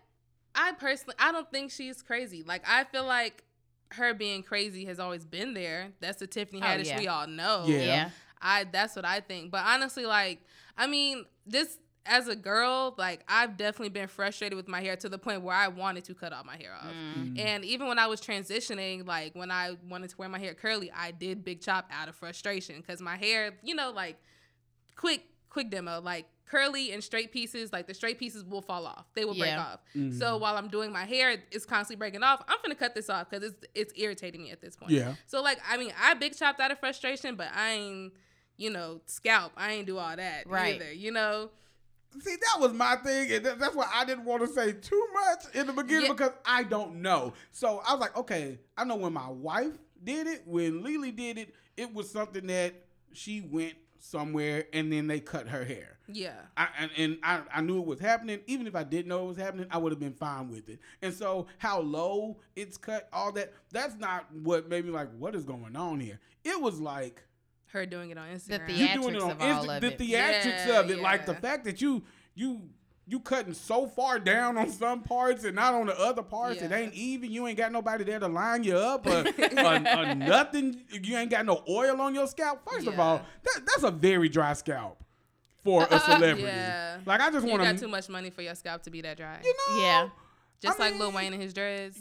I 0.54 0.72
personally 0.72 1.14
I 1.18 1.32
don't 1.32 1.50
think 1.50 1.70
she's 1.70 2.02
crazy. 2.02 2.42
Like 2.46 2.62
I 2.66 2.84
feel 2.84 3.04
like 3.04 3.44
her 3.92 4.14
being 4.14 4.42
crazy 4.42 4.84
has 4.86 4.98
always 4.98 5.24
been 5.24 5.54
there. 5.54 5.88
That's 6.00 6.18
the 6.18 6.26
Tiffany 6.26 6.60
Oh, 6.62 6.64
Haddish 6.64 6.86
yeah. 6.86 6.98
we 6.98 7.08
all 7.08 7.26
know. 7.26 7.64
Yeah. 7.66 7.78
Yeah. 7.78 8.10
I 8.40 8.64
that's 8.64 8.96
what 8.96 9.04
I 9.04 9.20
think. 9.20 9.50
But 9.50 9.64
honestly, 9.66 10.06
like 10.06 10.40
I 10.76 10.86
mean, 10.86 11.26
this 11.46 11.78
as 12.04 12.26
a 12.26 12.34
girl, 12.34 12.94
like 12.98 13.22
I've 13.28 13.56
definitely 13.56 13.90
been 13.90 14.08
frustrated 14.08 14.56
with 14.56 14.66
my 14.68 14.80
hair 14.80 14.96
to 14.96 15.08
the 15.08 15.18
point 15.18 15.42
where 15.42 15.54
I 15.54 15.68
wanted 15.68 16.04
to 16.04 16.14
cut 16.14 16.32
all 16.32 16.42
my 16.44 16.56
hair 16.56 16.74
off. 16.74 16.92
Mm. 16.92 17.38
And 17.38 17.64
even 17.64 17.86
when 17.86 17.98
I 17.98 18.06
was 18.08 18.20
transitioning, 18.20 19.06
like 19.06 19.34
when 19.34 19.50
I 19.50 19.76
wanted 19.88 20.10
to 20.10 20.16
wear 20.16 20.28
my 20.28 20.38
hair 20.38 20.54
curly, 20.54 20.90
I 20.94 21.12
did 21.12 21.44
big 21.44 21.60
chop 21.60 21.88
out 21.92 22.08
of 22.08 22.16
frustration 22.16 22.76
because 22.80 23.00
my 23.00 23.16
hair, 23.16 23.52
you 23.62 23.74
know, 23.74 23.92
like 23.92 24.16
quick, 24.96 25.24
quick 25.52 25.70
demo, 25.70 26.00
like 26.00 26.26
curly 26.46 26.92
and 26.92 27.02
straight 27.02 27.30
pieces, 27.32 27.72
like 27.72 27.86
the 27.86 27.94
straight 27.94 28.18
pieces 28.18 28.44
will 28.44 28.62
fall 28.62 28.86
off. 28.86 29.06
They 29.14 29.24
will 29.24 29.34
break 29.34 29.56
off. 29.56 29.80
Mm-hmm. 29.96 30.18
So 30.18 30.36
while 30.36 30.56
I'm 30.56 30.68
doing 30.68 30.92
my 30.92 31.04
hair, 31.04 31.36
it's 31.50 31.64
constantly 31.64 31.96
breaking 31.96 32.22
off. 32.22 32.42
I'm 32.48 32.58
gonna 32.62 32.74
cut 32.74 32.94
this 32.94 33.08
off 33.10 33.30
because 33.30 33.44
it's 33.52 33.66
it's 33.74 33.92
irritating 33.96 34.42
me 34.42 34.50
at 34.50 34.60
this 34.60 34.76
point. 34.76 34.92
Yeah. 34.92 35.14
So 35.26 35.42
like, 35.42 35.58
I 35.68 35.76
mean, 35.76 35.92
I 36.00 36.14
big 36.14 36.36
chopped 36.36 36.60
out 36.60 36.70
of 36.70 36.78
frustration, 36.78 37.36
but 37.36 37.48
I 37.54 37.70
ain't, 37.72 38.12
you 38.56 38.70
know, 38.70 39.00
scalp. 39.06 39.52
I 39.56 39.72
ain't 39.72 39.86
do 39.86 39.98
all 39.98 40.16
that 40.16 40.46
Right. 40.46 40.74
either. 40.76 40.92
You 40.92 41.12
know. 41.12 41.50
See, 42.20 42.36
that 42.36 42.60
was 42.60 42.74
my 42.74 42.96
thing, 42.96 43.32
and 43.32 43.46
that- 43.46 43.58
that's 43.58 43.74
why 43.74 43.90
I 43.94 44.04
didn't 44.04 44.24
want 44.26 44.42
to 44.42 44.48
say 44.48 44.72
too 44.72 45.08
much 45.14 45.54
in 45.54 45.66
the 45.66 45.72
beginning 45.72 46.06
Yeah. 46.08 46.12
because 46.12 46.32
I 46.44 46.62
don't 46.62 46.96
know. 46.96 47.32
So 47.52 47.78
I 47.86 47.92
was 47.92 48.00
like, 48.02 48.14
okay, 48.18 48.58
I 48.76 48.84
know 48.84 48.96
when 48.96 49.14
my 49.14 49.30
wife 49.30 49.72
did 50.04 50.26
it, 50.26 50.42
when 50.46 50.82
Lily 50.82 51.10
did 51.10 51.38
it, 51.38 51.54
it 51.78 51.94
was 51.94 52.10
something 52.10 52.46
that 52.48 52.74
she 53.14 53.40
went 53.40 53.76
somewhere 54.02 54.64
and 54.72 54.92
then 54.92 55.06
they 55.06 55.20
cut 55.20 55.48
her 55.48 55.64
hair. 55.64 55.96
Yeah. 56.08 56.32
I, 56.56 56.68
and 56.78 56.90
and 56.96 57.18
I, 57.22 57.40
I 57.54 57.60
knew 57.60 57.78
it 57.78 57.86
was 57.86 58.00
happening. 58.00 58.40
Even 58.46 58.66
if 58.66 58.74
I 58.74 58.82
didn't 58.82 59.08
know 59.08 59.24
it 59.24 59.28
was 59.28 59.36
happening, 59.36 59.66
I 59.70 59.78
would 59.78 59.92
have 59.92 60.00
been 60.00 60.12
fine 60.12 60.50
with 60.50 60.68
it. 60.68 60.80
And 61.00 61.14
so, 61.14 61.46
how 61.58 61.80
low 61.80 62.38
it's 62.56 62.76
cut, 62.76 63.08
all 63.12 63.32
that, 63.32 63.52
that's 63.70 63.96
not 63.96 64.26
what 64.42 64.68
made 64.68 64.84
me 64.84 64.90
like, 64.90 65.08
what 65.18 65.34
is 65.34 65.44
going 65.44 65.76
on 65.76 66.00
here? 66.00 66.18
It 66.44 66.60
was 66.60 66.80
like, 66.80 67.22
Her 67.68 67.86
doing 67.86 68.10
it 68.10 68.18
on 68.18 68.28
Instagram. 68.28 68.66
The 68.66 68.72
you 68.72 68.88
doing 68.94 69.14
it 69.14 69.20
theatrics 69.20 69.22
on 69.22 69.30
of 69.30 69.40
all 69.40 69.70
of 69.70 69.80
the 69.80 69.92
it. 69.92 69.98
theatrics 69.98 70.66
Yeah, 70.66 70.80
of 70.80 70.90
it, 70.90 70.98
like 71.00 71.24
the 71.24 71.34
fact 71.34 71.64
that 71.64 71.80
you 71.80 72.02
you 72.34 72.62
you 73.12 73.20
cutting 73.20 73.52
so 73.52 73.86
far 73.86 74.18
down 74.18 74.56
on 74.56 74.70
some 74.70 75.02
parts 75.02 75.44
and 75.44 75.54
not 75.54 75.74
on 75.74 75.86
the 75.86 76.00
other 76.00 76.22
parts. 76.22 76.62
It 76.62 76.72
ain't 76.72 76.94
even. 76.94 77.30
You 77.30 77.46
ain't 77.46 77.58
got 77.58 77.70
nobody 77.70 78.04
there 78.04 78.18
to 78.18 78.26
line 78.26 78.64
you 78.64 78.74
up 78.74 79.06
or, 79.06 79.18
or, 79.58 79.74
or 79.74 80.14
nothing. 80.14 80.80
You 80.90 81.18
ain't 81.18 81.30
got 81.30 81.44
no 81.44 81.62
oil 81.68 82.00
on 82.00 82.14
your 82.14 82.26
scalp. 82.26 82.66
First 82.66 82.86
of 82.86 82.98
all, 82.98 83.18
that, 83.42 83.66
that's 83.66 83.82
a 83.82 83.90
very 83.90 84.30
dry 84.30 84.54
scalp 84.54 85.04
for 85.62 85.82
a 85.82 85.84
uh-uh. 85.84 85.98
celebrity. 85.98 86.44
Yeah. 86.44 87.00
Like 87.04 87.20
I 87.20 87.30
just 87.30 87.44
want 87.44 87.46
You 87.46 87.52
want 87.52 87.62
got 87.64 87.72
to, 87.72 87.80
too 87.80 87.88
much 87.88 88.08
money 88.08 88.30
for 88.30 88.40
your 88.40 88.54
scalp 88.54 88.82
to 88.84 88.90
be 88.90 89.02
that 89.02 89.18
dry. 89.18 89.40
you 89.44 89.54
know. 89.54 89.82
Yeah. 89.82 90.08
Just 90.62 90.80
I 90.80 90.84
like 90.90 90.98
Lil 90.98 91.12
Wayne 91.12 91.34
and 91.34 91.42
his 91.42 91.52
dreads. 91.52 91.98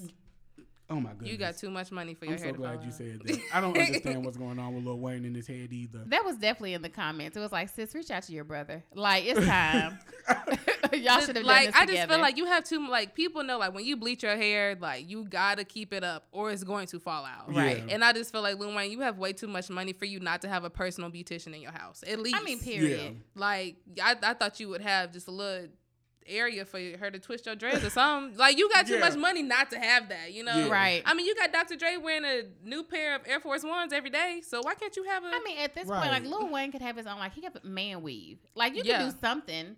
Oh 0.92 1.00
my 1.00 1.12
goodness. 1.12 1.32
You 1.32 1.38
got 1.38 1.58
too 1.58 1.70
much 1.70 1.92
money 1.92 2.14
for 2.14 2.26
your 2.26 2.36
I'm 2.36 2.42
hair 2.42 2.52
so 2.52 2.58
glad 2.58 2.76
fall 2.78 2.86
you 2.86 2.92
said 2.92 3.22
that. 3.26 3.40
I 3.54 3.62
don't 3.62 3.78
understand 3.78 4.26
what's 4.26 4.38
going 4.38 4.60
on 4.60 4.76
with 4.76 4.84
Lil 4.86 5.00
Wayne 5.00 5.26
in 5.26 5.34
his 5.34 5.48
head 5.48 5.70
either. 5.72 6.04
That 6.08 6.26
was 6.26 6.36
definitely 6.36 6.74
in 6.74 6.82
the 6.82 6.90
comments. 6.90 7.38
It 7.38 7.40
was 7.40 7.52
like, 7.52 7.70
sis, 7.70 7.96
reach 7.96 8.12
out 8.12 8.24
to 8.24 8.34
your 8.34 8.44
brother. 8.44 8.84
Like, 8.94 9.26
it's 9.26 9.46
time. 9.46 9.98
Y'all 10.94 11.20
should 11.20 11.36
have 11.36 11.36
done 11.36 11.46
like 11.46 11.68
this 11.68 11.76
I 11.76 11.86
just 11.86 12.10
feel 12.10 12.20
like 12.20 12.38
you 12.38 12.46
have 12.46 12.64
too 12.66 12.86
like 12.90 13.16
people 13.16 13.44
know 13.44 13.58
like 13.58 13.74
when 13.74 13.86
you 13.86 13.96
bleach 13.96 14.24
your 14.24 14.36
hair 14.36 14.76
like 14.80 15.10
you 15.10 15.24
gotta 15.24 15.64
keep 15.64 15.94
it 15.94 16.04
up 16.04 16.28
or 16.32 16.52
it's 16.52 16.64
going 16.64 16.88
to 16.88 17.00
fall 17.00 17.24
out 17.26 17.54
Right. 17.54 17.78
Yeah. 17.88 17.94
and 17.94 18.04
I 18.04 18.12
just 18.14 18.32
feel 18.32 18.42
like 18.42 18.60
Lil 18.60 18.74
Wayne 18.76 18.92
you 18.92 19.00
have 19.02 19.18
way 19.18 19.32
too 19.34 19.48
much 19.48 19.70
money 19.70 19.94
for 19.94 20.06
you 20.06 20.20
not 20.20 20.42
to 20.42 20.50
have 20.50 20.64
a 20.66 20.70
personal 20.70 21.10
beautician 21.10 21.54
in 21.56 21.62
your 21.62 21.72
house 21.72 22.04
at 22.06 22.20
least 22.20 22.36
I 22.40 22.44
mean, 22.44 22.60
period. 22.60 23.22
like 23.36 23.78
I, 24.04 24.16
I 24.22 24.34
thought 24.34 24.60
you 24.60 24.68
would 24.70 24.82
have 24.82 25.14
just 25.14 25.28
a 25.28 25.32
little 25.32 25.68
area 26.28 26.66
for 26.66 26.80
her 26.80 27.10
to 27.12 27.20
twist 27.20 27.46
your 27.46 27.56
dreads 27.56 27.84
or 27.84 27.90
something. 27.90 28.38
Like 28.38 28.58
you 28.58 28.70
got 28.70 28.88
too 28.88 28.94
Yeah. 28.94 29.00
much 29.00 29.16
money 29.16 29.42
not 29.44 29.70
to 29.72 29.80
have 29.80 30.10
that, 30.10 30.34
you 30.34 30.44
know? 30.44 30.56
Yeah. 30.56 30.70
Right. 30.70 31.02
I 31.06 31.14
mean, 31.14 31.26
you 31.26 31.36
got 31.36 31.52
Dr. 31.52 31.76
Dre 31.76 31.98
wearing 31.98 32.26
a 32.26 32.44
new 32.64 32.84
pair 32.84 33.16
of 33.16 33.22
Air 33.26 33.40
Force 33.40 33.64
Ones 33.64 33.92
every 33.94 34.10
day, 34.10 34.42
so 34.46 34.62
why 34.64 34.76
can't 34.76 34.96
you 34.96 35.04
have 35.06 35.24
a? 35.24 35.28
I 35.28 35.40
mean, 35.44 35.58
at 35.58 35.74
this 35.76 35.88
Right. 35.88 36.00
point, 36.10 36.12
like 36.12 36.24
Lil 36.32 36.50
Wayne 36.50 36.72
could 36.72 36.82
have 36.82 36.96
his 36.98 37.06
own, 37.08 37.20
like 37.20 37.34
he 37.34 37.42
could 37.42 37.64
man 37.64 38.02
weave. 38.02 38.38
Like 38.56 38.76
you 38.76 38.84
Yeah. 38.86 39.00
can 39.00 39.10
do 39.12 39.18
something, 39.20 39.76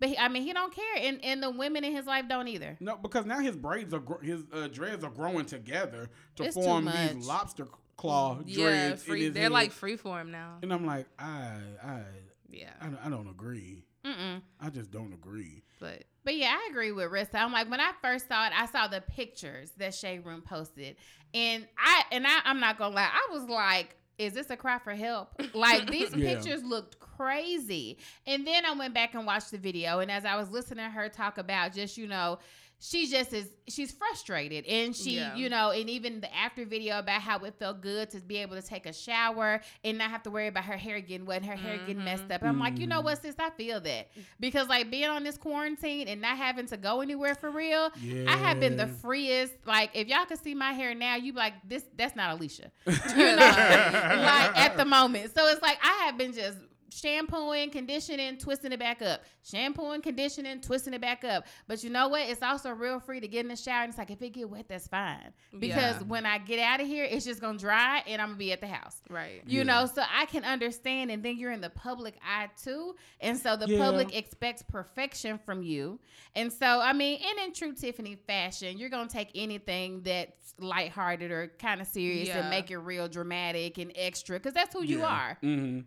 but 0.00 0.10
he, 0.10 0.18
I 0.18 0.28
mean, 0.28 0.42
he 0.44 0.52
don't 0.52 0.72
care, 0.74 0.84
and 0.98 1.24
and 1.24 1.42
the 1.42 1.50
women 1.50 1.82
in 1.84 1.92
his 1.94 2.06
life 2.06 2.28
don't 2.28 2.48
either. 2.48 2.76
No, 2.80 2.96
because 2.96 3.26
now 3.26 3.38
his 3.40 3.56
braids 3.56 3.92
are 3.94 3.98
gro- 4.00 4.20
his 4.20 4.44
uh, 4.52 4.68
dreads 4.68 5.02
are 5.04 5.10
growing 5.10 5.46
together 5.46 6.08
to 6.36 6.44
It's 6.44 6.54
form 6.54 6.84
these 6.84 7.26
lobster 7.26 7.66
claw 7.96 8.38
yeah, 8.46 8.62
dreads. 8.64 9.02
in 9.02 9.08
free, 9.10 9.22
his 9.24 9.32
they're 9.34 9.42
head. 9.44 9.52
like 9.52 9.72
freeform 9.72 10.28
now. 10.28 10.58
and 10.62 10.72
I'm 10.72 10.86
like, 10.86 11.06
I, 11.18 11.56
I, 11.82 12.02
Yeah, 12.48 12.70
I, 12.80 13.06
I 13.06 13.10
don't 13.10 13.28
agree. 13.28 13.82
Mm-mm. 14.04 14.40
I 14.60 14.70
just 14.70 14.90
don't 14.90 15.12
agree. 15.12 15.62
but 15.80 16.04
But 16.24 16.36
yeah, 16.36 16.56
I 16.58 16.68
agree 16.70 16.92
with 16.92 17.10
Rissa. 17.10 17.34
I'm 17.34 17.52
like 17.52 17.70
when 17.70 17.80
I 17.80 17.92
first 18.02 18.28
saw 18.28 18.46
it, 18.46 18.52
I 18.56 18.66
saw 18.66 18.88
the 18.88 19.00
pictures 19.00 19.70
that 19.78 19.94
Shade 19.94 20.24
Room 20.24 20.42
posted, 20.42 20.96
and 21.34 21.66
I 21.78 22.02
and 22.12 22.26
I, 22.26 22.40
I'm 22.44 22.60
not 22.60 22.78
gonna 22.78 22.94
lie, 22.94 23.10
I 23.12 23.32
was 23.32 23.48
like, 23.48 23.96
"Is 24.18 24.32
this 24.34 24.50
a 24.50 24.56
cry 24.56 24.78
for 24.78 24.94
help?" 24.94 25.30
Like 25.52 25.90
these 25.90 26.14
Yeah. 26.14 26.34
pictures 26.34 26.62
looked 26.62 27.00
crazy. 27.00 27.98
And 28.26 28.46
then 28.46 28.64
I 28.64 28.72
went 28.74 28.94
back 28.94 29.14
and 29.14 29.26
watched 29.26 29.50
the 29.50 29.58
video, 29.58 29.98
and 30.00 30.10
as 30.10 30.24
I 30.24 30.36
was 30.36 30.50
listening 30.50 30.84
to 30.84 30.90
her 30.90 31.08
talk 31.08 31.38
about 31.38 31.72
just 31.74 31.96
you 31.98 32.06
know. 32.06 32.38
She 32.80 33.08
just 33.08 33.32
is 33.32 33.48
she's 33.68 33.90
frustrated 33.90 34.64
and 34.66 34.94
she, 34.94 35.16
Yeah. 35.16 35.34
you 35.34 35.48
know, 35.48 35.70
and 35.70 35.90
even 35.90 36.20
the 36.20 36.32
after 36.34 36.64
video 36.64 37.00
about 37.00 37.20
how 37.22 37.40
it 37.40 37.54
felt 37.58 37.80
good 37.80 38.08
to 38.10 38.20
be 38.20 38.36
able 38.36 38.54
to 38.54 38.62
take 38.62 38.86
a 38.86 38.92
shower 38.92 39.60
and 39.82 39.98
not 39.98 40.10
have 40.10 40.22
to 40.22 40.30
worry 40.30 40.46
about 40.46 40.64
her 40.64 40.76
hair 40.76 41.00
getting 41.00 41.26
wet 41.26 41.42
and 41.42 41.50
her 41.50 41.56
hair 41.56 41.78
getting 41.78 42.04
messed 42.04 42.30
up. 42.30 42.42
I'm 42.44 42.60
like, 42.60 42.78
you 42.78 42.86
know 42.86 43.00
Mhm. 43.00 43.04
what, 43.04 43.20
sis, 43.22 43.34
I 43.38 43.50
feel 43.50 43.80
that. 43.80 44.10
Because 44.38 44.68
like 44.68 44.90
being 44.92 45.08
on 45.08 45.24
this 45.24 45.36
quarantine 45.36 46.06
and 46.06 46.20
not 46.20 46.36
having 46.36 46.66
to 46.66 46.76
go 46.76 47.00
anywhere 47.00 47.34
for 47.34 47.50
real, 47.50 47.90
I 48.28 48.36
have 48.36 48.60
been 48.60 48.76
the 48.76 48.86
freest. 48.86 49.54
Like 49.66 49.90
if 49.94 50.06
y'all 50.06 50.24
could 50.26 50.38
see 50.42 50.54
my 50.54 50.72
hair 50.72 50.94
now, 50.94 51.16
you 51.16 51.32
be 51.32 51.38
like 51.38 51.54
this. 51.68 51.84
That's 51.96 52.14
not 52.14 52.34
Alicia. 52.36 52.70
You 52.86 53.24
know, 53.36 53.36
like 53.36 54.56
at 54.56 54.76
the 54.76 54.84
moment. 54.84 55.34
So 55.34 55.46
it's 55.48 55.62
like 55.62 55.78
I 55.82 56.04
have 56.06 56.16
been 56.16 56.32
just 56.32 56.56
shampooing, 56.90 57.70
conditioning, 57.70 58.36
twisting 58.38 58.72
it 58.72 58.78
back 58.78 59.02
up. 59.02 59.22
Shampooing, 59.42 60.00
conditioning, 60.02 60.60
twisting 60.60 60.94
it 60.94 61.00
back 61.00 61.24
up. 61.24 61.46
But 61.66 61.82
you 61.82 61.90
know 61.90 62.08
what? 62.08 62.22
It's 62.22 62.42
also 62.42 62.70
real 62.70 63.00
free 63.00 63.20
to 63.20 63.28
get 63.28 63.40
in 63.40 63.48
the 63.48 63.56
shower. 63.56 63.82
And 63.82 63.90
it's 63.90 63.98
like 63.98 64.10
if 64.10 64.20
it 64.22 64.30
get 64.30 64.48
wet, 64.50 64.66
that's 64.68 64.88
fine. 64.88 65.32
Because 65.58 65.96
Yeah. 65.96 66.02
when 66.06 66.26
I 66.26 66.38
get 66.38 66.58
out 66.58 66.80
of 66.80 66.86
here, 66.86 67.04
it's 67.04 67.24
just 67.24 67.40
gonna 67.40 67.58
dry 67.58 68.02
and 68.06 68.20
I'm 68.20 68.28
gonna 68.28 68.38
be 68.38 68.52
at 68.52 68.60
the 68.60 68.66
house. 68.66 69.00
right. 69.08 69.42
You 69.46 69.58
Yeah. 69.58 69.62
know, 69.64 69.86
so 69.86 70.02
I 70.10 70.26
can 70.26 70.44
understand, 70.44 71.10
and 71.10 71.22
then 71.22 71.36
you're 71.38 71.52
in 71.52 71.60
the 71.60 71.70
public 71.70 72.14
eye 72.22 72.48
too, 72.62 72.96
and 73.20 73.38
so 73.38 73.56
the 73.56 73.66
Yeah. 73.68 73.78
public 73.78 74.14
expects 74.14 74.62
perfection 74.62 75.38
from 75.38 75.62
you, 75.62 75.98
and 76.34 76.52
so 76.52 76.80
I 76.80 76.92
mean, 76.92 77.20
and 77.22 77.38
in 77.46 77.52
true 77.54 77.72
Tiffany 77.74 78.16
fashion, 78.16 78.76
you're 78.78 78.90
gonna 78.90 79.08
take 79.08 79.30
anything 79.34 80.02
that's 80.02 80.54
lighthearted 80.58 81.30
or 81.30 81.48
kind 81.58 81.80
of 81.80 81.86
serious 81.86 82.28
Yeah. 82.28 82.38
and 82.40 82.50
make 82.50 82.70
it 82.70 82.78
real 82.78 83.08
dramatic 83.08 83.78
and 83.78 83.92
extra, 83.94 84.38
because 84.38 84.52
that's 84.54 84.74
who 84.74 84.82
you 84.82 85.04
are, 85.04 85.38
Mm-hmm. 85.42 85.80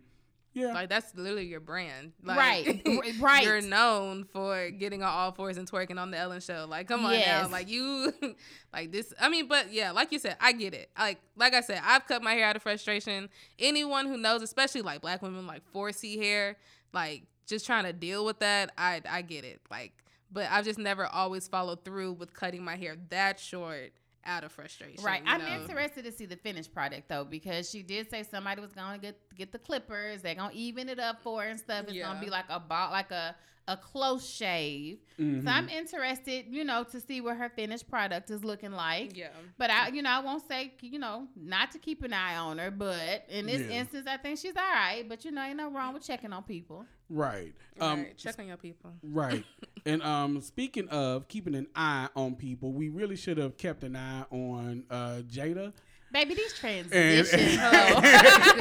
Yeah. 0.54 0.72
Like 0.74 0.88
that's 0.88 1.14
literally 1.14 1.46
your 1.46 1.60
brand, 1.60 2.12
like, 2.22 2.36
right? 2.36 2.82
Right. 3.20 3.44
You're 3.44 3.62
known 3.62 4.24
for 4.24 4.70
getting 4.70 5.02
on 5.02 5.08
all 5.08 5.32
fours 5.32 5.56
and 5.56 5.70
twerking 5.70 5.98
on 5.98 6.10
the 6.10 6.18
Ellen 6.18 6.40
Show. 6.40 6.66
Like, 6.68 6.88
come 6.88 7.04
on 7.06 7.12
now, 7.12 7.48
like 7.48 7.68
you, 7.68 8.12
like 8.72 8.92
this. 8.92 9.14
I 9.20 9.28
mean, 9.28 9.48
but 9.48 9.72
yeah, 9.72 9.92
like 9.92 10.12
you 10.12 10.18
said, 10.18 10.36
I 10.40 10.52
get 10.52 10.74
it. 10.74 10.90
Like, 10.98 11.20
like 11.36 11.54
I 11.54 11.60
said, 11.62 11.80
I've 11.84 12.06
cut 12.06 12.22
my 12.22 12.34
hair 12.34 12.46
out 12.46 12.56
of 12.56 12.62
frustration. 12.62 13.30
Anyone 13.58 14.06
who 14.06 14.16
knows, 14.16 14.42
especially 14.42 14.82
like 14.82 15.00
black 15.00 15.22
women, 15.22 15.46
like 15.46 15.62
4C 15.74 16.20
hair, 16.20 16.56
like 16.92 17.24
just 17.46 17.64
trying 17.64 17.84
to 17.84 17.92
deal 17.92 18.24
with 18.24 18.40
that, 18.40 18.72
I 18.76 19.00
I 19.08 19.22
get 19.22 19.44
it. 19.44 19.60
Like, 19.70 19.92
but 20.30 20.48
I've 20.50 20.64
just 20.64 20.78
never 20.78 21.06
always 21.06 21.48
followed 21.48 21.84
through 21.84 22.12
with 22.12 22.34
cutting 22.34 22.62
my 22.64 22.76
hair 22.76 22.96
that 23.08 23.40
short 23.40 23.92
out 24.24 24.44
of 24.44 24.52
frustration. 24.52 25.02
Right. 25.02 25.22
I'm 25.26 25.40
know? 25.40 25.48
interested 25.48 26.04
to 26.04 26.12
see 26.12 26.26
the 26.26 26.36
finished 26.36 26.72
product 26.72 27.08
though, 27.08 27.24
because 27.24 27.70
she 27.70 27.82
did 27.82 28.10
say 28.10 28.22
somebody 28.22 28.60
was 28.60 28.72
gonna 28.72 28.98
get 28.98 29.16
get 29.36 29.52
the 29.52 29.58
clippers. 29.58 30.22
They're 30.22 30.34
gonna 30.34 30.52
even 30.54 30.88
it 30.88 30.98
up 30.98 31.22
for 31.22 31.42
her 31.42 31.48
and 31.48 31.58
stuff. 31.58 31.86
It's 31.88 31.98
gonna 31.98 32.20
be 32.20 32.30
like 32.30 32.46
a 32.48 32.60
ball, 32.60 32.90
like 32.90 33.10
a 33.10 33.34
a 33.68 33.76
close 33.76 34.28
shave. 34.28 34.98
Mhm. 35.18 35.44
So 35.44 35.50
I'm 35.50 35.68
interested, 35.68 36.46
you 36.50 36.64
know, 36.64 36.82
to 36.84 37.00
see 37.00 37.20
what 37.20 37.36
her 37.36 37.48
finished 37.48 37.88
product 37.88 38.30
is 38.30 38.42
looking 38.44 38.72
like. 38.72 39.16
Yeah. 39.16 39.28
But 39.56 39.70
I, 39.70 39.88
you 39.88 40.02
know, 40.02 40.10
I 40.10 40.18
won't 40.18 40.46
say, 40.48 40.74
you 40.80 40.98
know, 40.98 41.28
not 41.36 41.70
to 41.72 41.78
keep 41.78 42.02
an 42.02 42.12
eye 42.12 42.36
on 42.36 42.58
her. 42.58 42.70
But 42.72 43.24
in 43.28 43.46
this 43.46 43.60
Yeah. 43.62 43.80
instance, 43.80 44.06
I 44.08 44.16
think 44.16 44.38
she's 44.38 44.56
all 44.56 44.62
right. 44.62 45.04
But 45.08 45.24
you 45.24 45.30
know, 45.30 45.42
ain't 45.42 45.56
no 45.56 45.70
wrong 45.70 45.94
with 45.94 46.04
checking 46.04 46.32
on 46.32 46.42
people. 46.42 46.86
right. 47.08 47.54
Um, 47.78 48.00
right. 48.02 48.16
Check 48.16 48.38
on 48.38 48.46
your 48.48 48.56
people. 48.56 48.92
Right. 49.02 49.44
and 49.86 50.02
um 50.02 50.40
speaking 50.40 50.88
of 50.88 51.28
keeping 51.28 51.54
an 51.54 51.66
eye 51.76 52.08
on 52.16 52.34
people, 52.36 52.72
we 52.72 52.88
really 52.88 53.16
should 53.16 53.38
have 53.38 53.56
kept 53.56 53.84
an 53.84 53.94
eye 53.96 54.24
on 54.30 54.84
uh 54.90 55.22
Jada. 55.30 55.72
Baby, 56.12 56.34
these 56.34 56.52
transitions. 56.52 57.32
and- 57.32 57.58
though. 57.58 58.00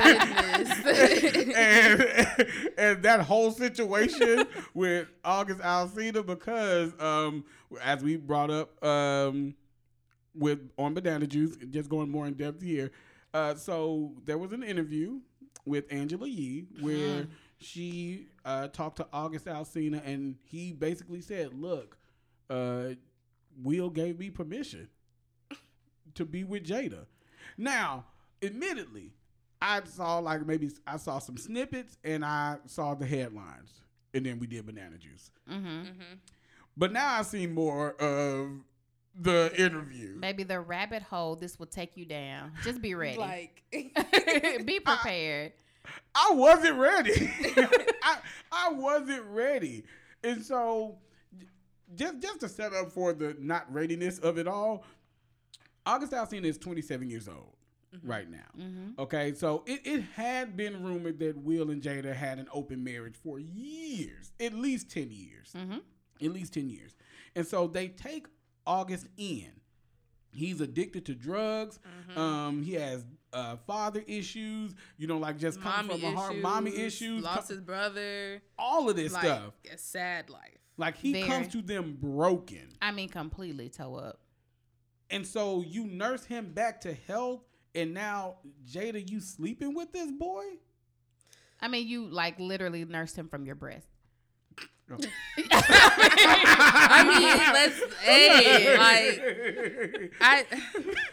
Goodness. 0.01 1.55
and, 1.55 2.47
and 2.77 3.03
that 3.03 3.21
whole 3.21 3.51
situation 3.51 4.45
with 4.73 5.07
August 5.23 5.59
Alsina 5.59 6.25
because 6.25 6.93
um 6.99 7.43
as 7.81 8.01
we 8.03 8.15
brought 8.17 8.49
up 8.49 8.83
um 8.83 9.53
with 10.33 10.59
on 10.77 10.93
banana 10.93 11.27
juice, 11.27 11.57
just 11.69 11.89
going 11.89 12.09
more 12.09 12.25
in 12.27 12.33
depth 12.35 12.61
here. 12.61 12.91
Uh 13.33 13.55
so 13.55 14.13
there 14.25 14.37
was 14.37 14.53
an 14.53 14.63
interview 14.63 15.19
with 15.65 15.85
Angela 15.91 16.27
Yee 16.27 16.65
where 16.79 17.27
she 17.59 18.27
uh 18.45 18.67
talked 18.69 18.95
to 18.97 19.07
August 19.11 19.45
Alsina 19.45 20.01
and 20.05 20.35
he 20.45 20.71
basically 20.71 21.19
said, 21.21 21.53
Look, 21.53 21.97
uh 22.49 22.89
Will 23.61 23.89
gave 23.89 24.17
me 24.17 24.29
permission 24.29 24.87
to 26.15 26.23
be 26.25 26.45
with 26.45 26.65
Jada. 26.65 27.05
Now, 27.57 28.05
admittedly, 28.41 29.11
I 29.61 29.81
saw 29.85 30.19
like 30.19 30.45
maybe 30.45 30.69
I 30.87 30.97
saw 30.97 31.19
some 31.19 31.37
snippets 31.37 31.97
and 32.03 32.25
I 32.25 32.57
saw 32.65 32.93
the 32.95 33.05
headlines, 33.05 33.71
and 34.13 34.25
then 34.25 34.39
we 34.39 34.47
did 34.47 34.65
banana 34.65 34.97
juice. 34.97 35.31
mm-hmm. 35.49 35.67
Mhm. 35.67 36.17
But 36.77 36.91
now 36.93 37.15
I've 37.19 37.25
seen 37.25 37.53
more 37.53 37.91
of 38.01 38.49
the 39.13 39.51
interview. 39.57 40.15
Maybe 40.17 40.43
the 40.43 40.59
rabbit 40.61 41.03
hole. 41.03 41.35
This 41.35 41.59
will 41.59 41.65
take 41.65 41.97
you 41.97 42.05
down. 42.05 42.53
Just 42.63 42.81
be 42.81 42.95
ready. 42.95 43.17
Like, 43.17 43.61
be 43.71 44.79
prepared. 44.79 45.51
I 46.15 46.31
wasn't 46.33 46.77
ready. 46.77 47.11
I 48.03 48.17
I 48.51 48.69
wasn't 48.71 49.23
ready, 49.25 49.83
and 50.23 50.43
so 50.43 50.97
just 51.95 52.19
just 52.19 52.39
to 52.39 52.49
set 52.49 52.73
up 52.73 52.91
for 52.91 53.13
the 53.13 53.35
not 53.39 53.71
readiness 53.71 54.17
of 54.19 54.37
it 54.37 54.47
all, 54.47 54.85
August 55.86 56.12
Alsina 56.12 56.46
is 56.46 56.58
27 56.58 57.10
years 57.10 57.28
old 57.28 57.56
right 58.04 58.30
now. 58.30 58.38
Mm-hmm. 58.58 59.00
Okay, 59.00 59.34
so 59.34 59.63
it, 59.65 59.82
it 59.84 60.02
had 60.15 60.56
been 60.56 60.84
rumored 60.84 61.20
that 61.20 61.38
Will 61.38 61.72
and 61.72 61.82
Jada 61.82 62.13
had 62.13 62.39
an 62.39 62.48
open 62.54 62.84
marriage 62.84 63.15
for 63.22 63.39
years, 63.39 64.32
at 64.39 64.54
least 64.54 64.89
10 64.91 65.10
years. 65.12 65.54
Mm-hmm. 65.56 65.78
At 66.24 66.32
least 66.32 66.54
10 66.54 66.70
years. 66.70 66.96
And 67.36 67.46
so 67.46 67.67
they 67.67 67.88
take 67.89 68.28
August 68.65 69.08
in. 69.17 69.52
He's 70.34 70.62
addicted 70.62 71.06
to 71.08 71.15
drugs. 71.15 71.80
Mm-hmm. 72.10 72.20
Um, 72.20 72.63
he 72.63 72.74
has 72.76 73.04
uh, 73.34 73.58
father 73.67 74.04
issues, 74.08 74.74
you 74.98 75.08
know, 75.08 75.17
like 75.17 75.38
just 75.38 75.62
come 75.62 75.88
mommy 75.88 76.00
from 76.00 76.13
a 76.13 76.15
hard 76.15 76.32
issues, 76.34 76.44
mommy 76.44 76.78
issues, 76.78 77.24
lost 77.24 77.48
co- 77.48 77.54
his 77.56 77.62
brother, 77.62 78.41
all 78.58 78.89
of 78.89 78.96
this 78.96 79.13
like 79.13 79.24
stuff. 79.24 79.54
a 79.74 79.78
sad 79.78 80.30
life. 80.30 80.58
Like 80.78 80.98
he 80.98 81.13
Very. 81.13 81.28
comes 81.28 81.48
to 81.50 81.62
them 81.62 81.98
broken. 82.00 82.70
I 82.82 82.91
mean, 82.91 83.10
completely 83.10 83.70
toe 83.70 83.96
up. 83.96 84.20
And 85.12 85.28
so 85.28 85.62
you 85.67 85.86
nurse 85.88 86.24
him 86.26 86.54
back 86.54 86.82
to 86.82 86.93
health, 86.93 87.41
and 87.76 87.93
now 87.93 88.38
Jada, 88.65 89.08
you 89.10 89.19
sleeping 89.19 89.74
with 89.76 89.91
this 89.91 90.10
boy? 90.12 90.43
I 91.60 91.67
mean, 91.67 91.88
you 91.88 92.08
like 92.08 92.39
literally 92.39 92.84
nursed 92.86 93.15
him 93.17 93.28
from 93.28 93.45
your 93.45 93.56
breast. 93.56 93.88
I 95.39 97.04
mean, 97.08 97.38
let's 97.54 97.95
hey, 98.04 98.78
like 98.78 100.12
I 100.19 100.45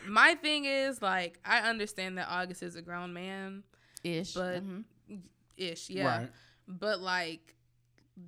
my 0.08 0.34
thing 0.34 0.64
is 0.64 1.00
like 1.00 1.38
I 1.44 1.60
understand 1.68 2.18
that 2.18 2.26
August 2.28 2.62
is 2.62 2.74
a 2.76 2.82
grown 2.82 3.12
man 3.12 3.62
Ish. 4.02 4.34
But- 4.34 4.64
Mhm. 4.64 4.84
ish, 5.56 5.90
yeah. 5.90 6.18
Right. 6.18 6.30
But 6.66 7.00
like 7.00 7.54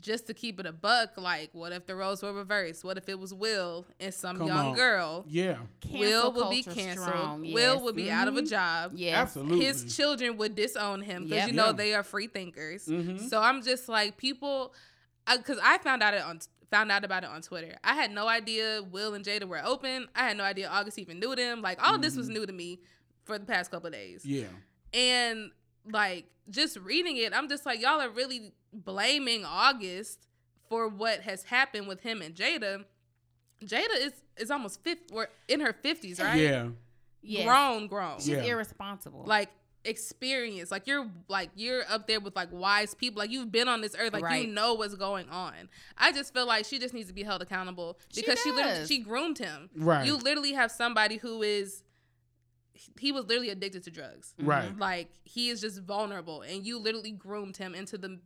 just 0.01 0.27
to 0.29 0.35
keep 0.35 0.61
it 0.61 0.67
a 0.67 0.73
buck, 0.73 1.11
like 1.17 1.51
what 1.53 1.73
if 1.73 1.87
the 1.87 1.95
roles 1.97 2.23
were 2.23 2.33
reversed? 2.33 2.85
What 2.85 2.97
if 2.97 3.09
it 3.09 3.19
was 3.19 3.35
Will 3.35 3.87
and 3.99 4.13
some 4.15 4.39
Come 4.39 4.47
young 4.47 4.67
on. 4.69 4.75
girl? 4.77 5.25
Yeah, 5.29 5.59
Will 5.91 6.31
Cancel 6.31 6.33
would 6.33 6.51
be 6.51 6.63
canceled. 6.63 7.09
strong, 7.09 7.53
Will 7.53 7.81
would 7.83 7.97
be 7.97 8.11
out 8.11 8.29
of 8.29 8.37
a 8.37 8.43
Mhm. 8.43 8.49
job. 8.51 8.93
Yes. 8.95 9.17
absolutely. 9.19 9.65
His 9.65 9.97
children 9.97 10.37
would 10.37 10.55
disown 10.55 11.03
him 11.03 11.25
because 11.25 11.37
Yep. 11.39 11.49
you 11.49 11.55
know 11.55 11.67
Yeah. 11.67 11.73
they 11.73 11.95
are 11.95 12.03
free 12.03 12.27
thinkers. 12.29 12.87
Mhm. 12.87 13.29
So 13.29 13.41
I'm 13.41 13.63
just 13.63 13.89
like 13.89 14.17
people, 14.17 14.75
because 15.31 15.59
I 15.63 15.79
found 15.79 16.03
out 16.03 16.15
it 16.15 16.23
on 16.23 16.41
found 16.71 16.93
out 16.93 17.05
about 17.05 17.25
it 17.25 17.31
on 17.31 17.43
Twitter. 17.43 17.77
I 17.83 17.95
had 17.95 18.13
no 18.13 18.29
idea 18.29 18.81
Will 18.83 19.15
and 19.15 19.25
Jada 19.25 19.45
were 19.45 19.61
open. 19.65 20.07
I 20.15 20.21
had 20.29 20.37
no 20.37 20.45
idea 20.45 20.69
August 20.69 21.01
even 21.01 21.19
knew 21.19 21.35
them. 21.35 21.63
Like 21.63 21.83
all 21.85 21.97
of 21.97 22.03
this 22.03 22.15
was 22.17 22.29
new 22.29 22.47
to 22.47 22.53
me 22.53 22.79
for 23.25 23.39
the 23.39 23.45
past 23.45 23.73
couple 23.73 23.89
of 23.89 23.93
days. 23.93 24.25
yeah. 24.25 24.47
And 24.95 25.51
like 25.91 26.27
just 26.49 26.77
reading 26.79 27.17
it, 27.17 27.33
I'm 27.35 27.49
just 27.49 27.65
like 27.67 27.81
y'all 27.81 28.01
are 28.01 28.11
really 28.11 28.53
blaming 28.73 29.45
August 29.45 30.27
for 30.69 30.89
what 30.89 31.21
has 31.21 31.43
happened 31.45 31.89
with 31.89 32.01
him 32.01 32.23
and 32.23 32.35
Jada, 32.35 32.85
Jada 33.65 33.97
is 33.99 34.13
is 34.37 34.51
almost 34.51 34.83
50 34.85 35.15
or 35.15 35.29
in 35.49 35.61
her 35.61 35.73
50s, 35.73 36.21
right? 36.23 36.37
Yeah. 36.41 36.69
Yes. 37.23 37.45
Grown, 37.45 37.87
grown. 37.89 38.19
She's 38.19 38.29
Yeah. 38.29 38.43
irresponsible. 38.45 39.25
Like 39.27 39.51
experience. 39.85 40.71
Like 40.71 40.87
you're 40.87 41.07
like 41.29 41.51
you're 41.55 41.83
up 41.89 42.07
there 42.07 42.21
with 42.21 42.35
like 42.37 42.49
wise 42.53 42.95
people. 42.95 43.19
Like 43.21 43.31
you've 43.31 43.53
been 43.53 43.69
on 43.69 43.81
this 43.81 43.95
earth. 43.99 44.13
Like 44.13 44.23
Right. 44.25 44.47
you 44.47 44.53
know 44.53 44.75
what's 44.75 44.95
going 44.95 45.29
on. 45.29 45.53
I 45.99 46.13
just 46.13 46.33
feel 46.33 46.47
like 46.47 46.65
she 46.65 46.79
just 46.79 46.95
needs 46.95 47.09
to 47.09 47.15
be 47.15 47.23
held 47.23 47.43
accountable 47.43 47.99
because 48.15 48.39
she, 48.41 48.51
literally 48.53 48.87
she 48.87 48.99
groomed 48.99 49.39
him. 49.39 49.69
Right. 49.77 50.07
You 50.07 50.17
literally 50.17 50.53
have 50.53 50.71
somebody 50.71 51.17
who 51.19 51.43
is 51.43 51.83
he 52.99 53.13
was 53.13 53.27
literally 53.27 53.51
addicted 53.51 53.83
to 53.85 53.91
drugs. 53.91 54.35
Right. 54.39 54.69
Mm-hmm. 54.71 54.81
Like 54.81 55.11
he 55.25 55.49
is 55.51 55.61
just 55.61 55.81
vulnerable 55.83 56.43
and 56.43 56.65
you 56.65 56.79
literally 56.79 57.13
groomed 57.13 57.57
him 57.57 57.75
into 57.75 57.99
the 57.99 58.19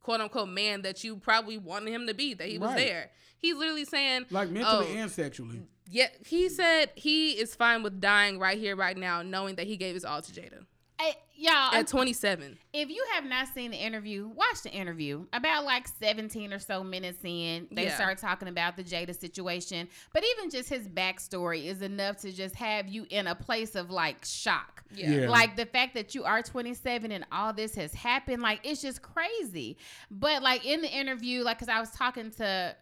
quote 0.00 0.20
unquote 0.20 0.48
man 0.48 0.82
that 0.82 1.04
you 1.04 1.16
probably 1.16 1.58
wanted 1.58 1.90
him 1.92 2.06
to 2.06 2.14
be, 2.14 2.34
that 2.34 2.48
he 2.48 2.58
was 2.58 2.70
Right. 2.70 2.76
there. 2.78 3.10
He's 3.38 3.56
literally 3.56 3.84
saying 3.84 4.26
Like 4.30 4.50
mentally 4.50 4.86
Oh. 4.90 4.96
and 4.96 5.10
sexually. 5.10 5.62
yeah, 5.90 6.08
he 6.26 6.48
said 6.48 6.90
he 6.96 7.32
is 7.32 7.54
fine 7.54 7.82
with 7.82 8.00
dying 8.00 8.38
right 8.38 8.58
here, 8.58 8.74
right 8.76 8.96
now, 8.96 9.22
knowing 9.22 9.54
that 9.56 9.66
he 9.66 9.76
gave 9.76 9.94
his 9.94 10.04
all 10.04 10.20
to 10.22 10.32
Jada 10.32 10.64
Hey, 11.00 11.14
y'all, 11.36 11.72
at 11.74 11.86
27. 11.86 12.58
if 12.72 12.88
you 12.90 13.04
have 13.12 13.24
not 13.24 13.46
seen 13.54 13.70
the 13.70 13.76
interview, 13.76 14.26
watch 14.26 14.62
the 14.64 14.70
interview. 14.70 15.26
About 15.32 15.64
like 15.64 15.86
17 15.86 16.52
or 16.52 16.58
so 16.58 16.82
minutes 16.82 17.20
in, 17.22 17.68
they 17.70 17.84
Yeah. 17.84 17.94
start 17.94 18.18
talking 18.18 18.48
about 18.48 18.76
the 18.76 18.82
Jada 18.82 19.16
situation. 19.16 19.88
But 20.12 20.24
even 20.24 20.50
just 20.50 20.68
his 20.68 20.88
backstory 20.88 21.66
is 21.66 21.82
enough 21.82 22.16
to 22.22 22.32
just 22.32 22.56
have 22.56 22.88
you 22.88 23.06
in 23.10 23.28
a 23.28 23.36
place 23.36 23.76
of 23.76 23.90
like 23.90 24.24
shock. 24.24 24.82
Yeah. 24.92 25.10
Yeah. 25.10 25.28
Like 25.30 25.54
the 25.54 25.66
fact 25.66 25.94
that 25.94 26.16
you 26.16 26.24
are 26.24 26.42
27 26.42 27.12
and 27.12 27.24
all 27.30 27.52
this 27.52 27.76
has 27.76 27.94
happened, 27.94 28.42
like 28.42 28.60
it's 28.64 28.82
just 28.82 29.00
crazy. 29.00 29.76
But 30.10 30.42
like 30.42 30.66
in 30.66 30.80
the 30.82 30.90
interview, 30.90 31.44
like, 31.44 31.60
cause 31.60 31.68
I 31.68 31.78
was 31.78 31.90
talking 31.90 32.32
to 32.32 32.74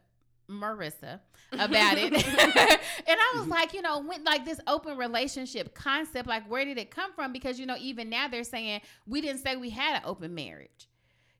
Marissa 0.49 1.21
about 1.53 1.99
it. 1.99 2.13
and 2.27 2.27
I 3.09 3.35
was 3.37 3.47
like, 3.47 3.73
you 3.73 3.83
know, 3.83 4.01
when 4.01 4.25
like 4.25 4.45
this 4.45 4.61
open 4.67 4.97
relationship 4.97 5.75
concept, 5.75 6.29
like 6.29 6.49
where 6.51 6.65
did 6.65 6.79
it 6.79 6.91
come 6.91 7.13
from? 7.13 7.33
Because, 7.33 7.59
you 7.59 7.67
know, 7.67 7.77
even 7.81 8.09
now 8.09 8.29
they're 8.29 8.45
saying 8.45 8.81
we 9.07 9.21
didn't 9.21 9.43
say 9.43 9.57
we 9.57 9.71
had 9.71 9.97
an 9.97 10.03
open 10.05 10.35
marriage. 10.35 10.89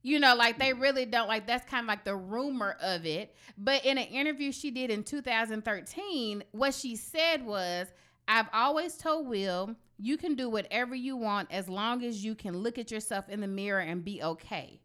You 0.03 0.21
know, 0.21 0.37
like 0.37 0.59
they 0.59 0.73
really 0.73 1.05
don't 1.05 1.27
like 1.27 1.49
that's 1.49 1.69
kind 1.69 1.83
of 1.83 1.89
like 1.89 2.05
the 2.05 2.15
rumor 2.15 2.77
of 2.81 3.05
it. 3.05 3.35
But 3.59 3.85
in 3.85 3.99
an 3.99 4.07
interview 4.07 4.53
she 4.53 4.71
did 4.71 4.91
in 4.91 5.03
2013, 5.03 6.45
what 6.53 6.75
she 6.75 6.95
said 6.95 7.45
was, 7.45 7.89
I've 8.29 8.47
always 8.53 8.97
told 8.97 9.27
Will, 9.27 9.75
you 9.99 10.17
can 10.17 10.35
do 10.35 10.49
whatever 10.49 10.95
you 10.95 11.17
want 11.17 11.51
as 11.51 11.69
long 11.69 12.05
as 12.05 12.25
you 12.25 12.35
can 12.35 12.57
look 12.59 12.79
at 12.79 12.91
yourself 12.91 13.29
in 13.29 13.41
the 13.41 13.47
mirror 13.49 13.81
and 13.81 14.05
be 14.05 14.23
okay. 14.23 14.81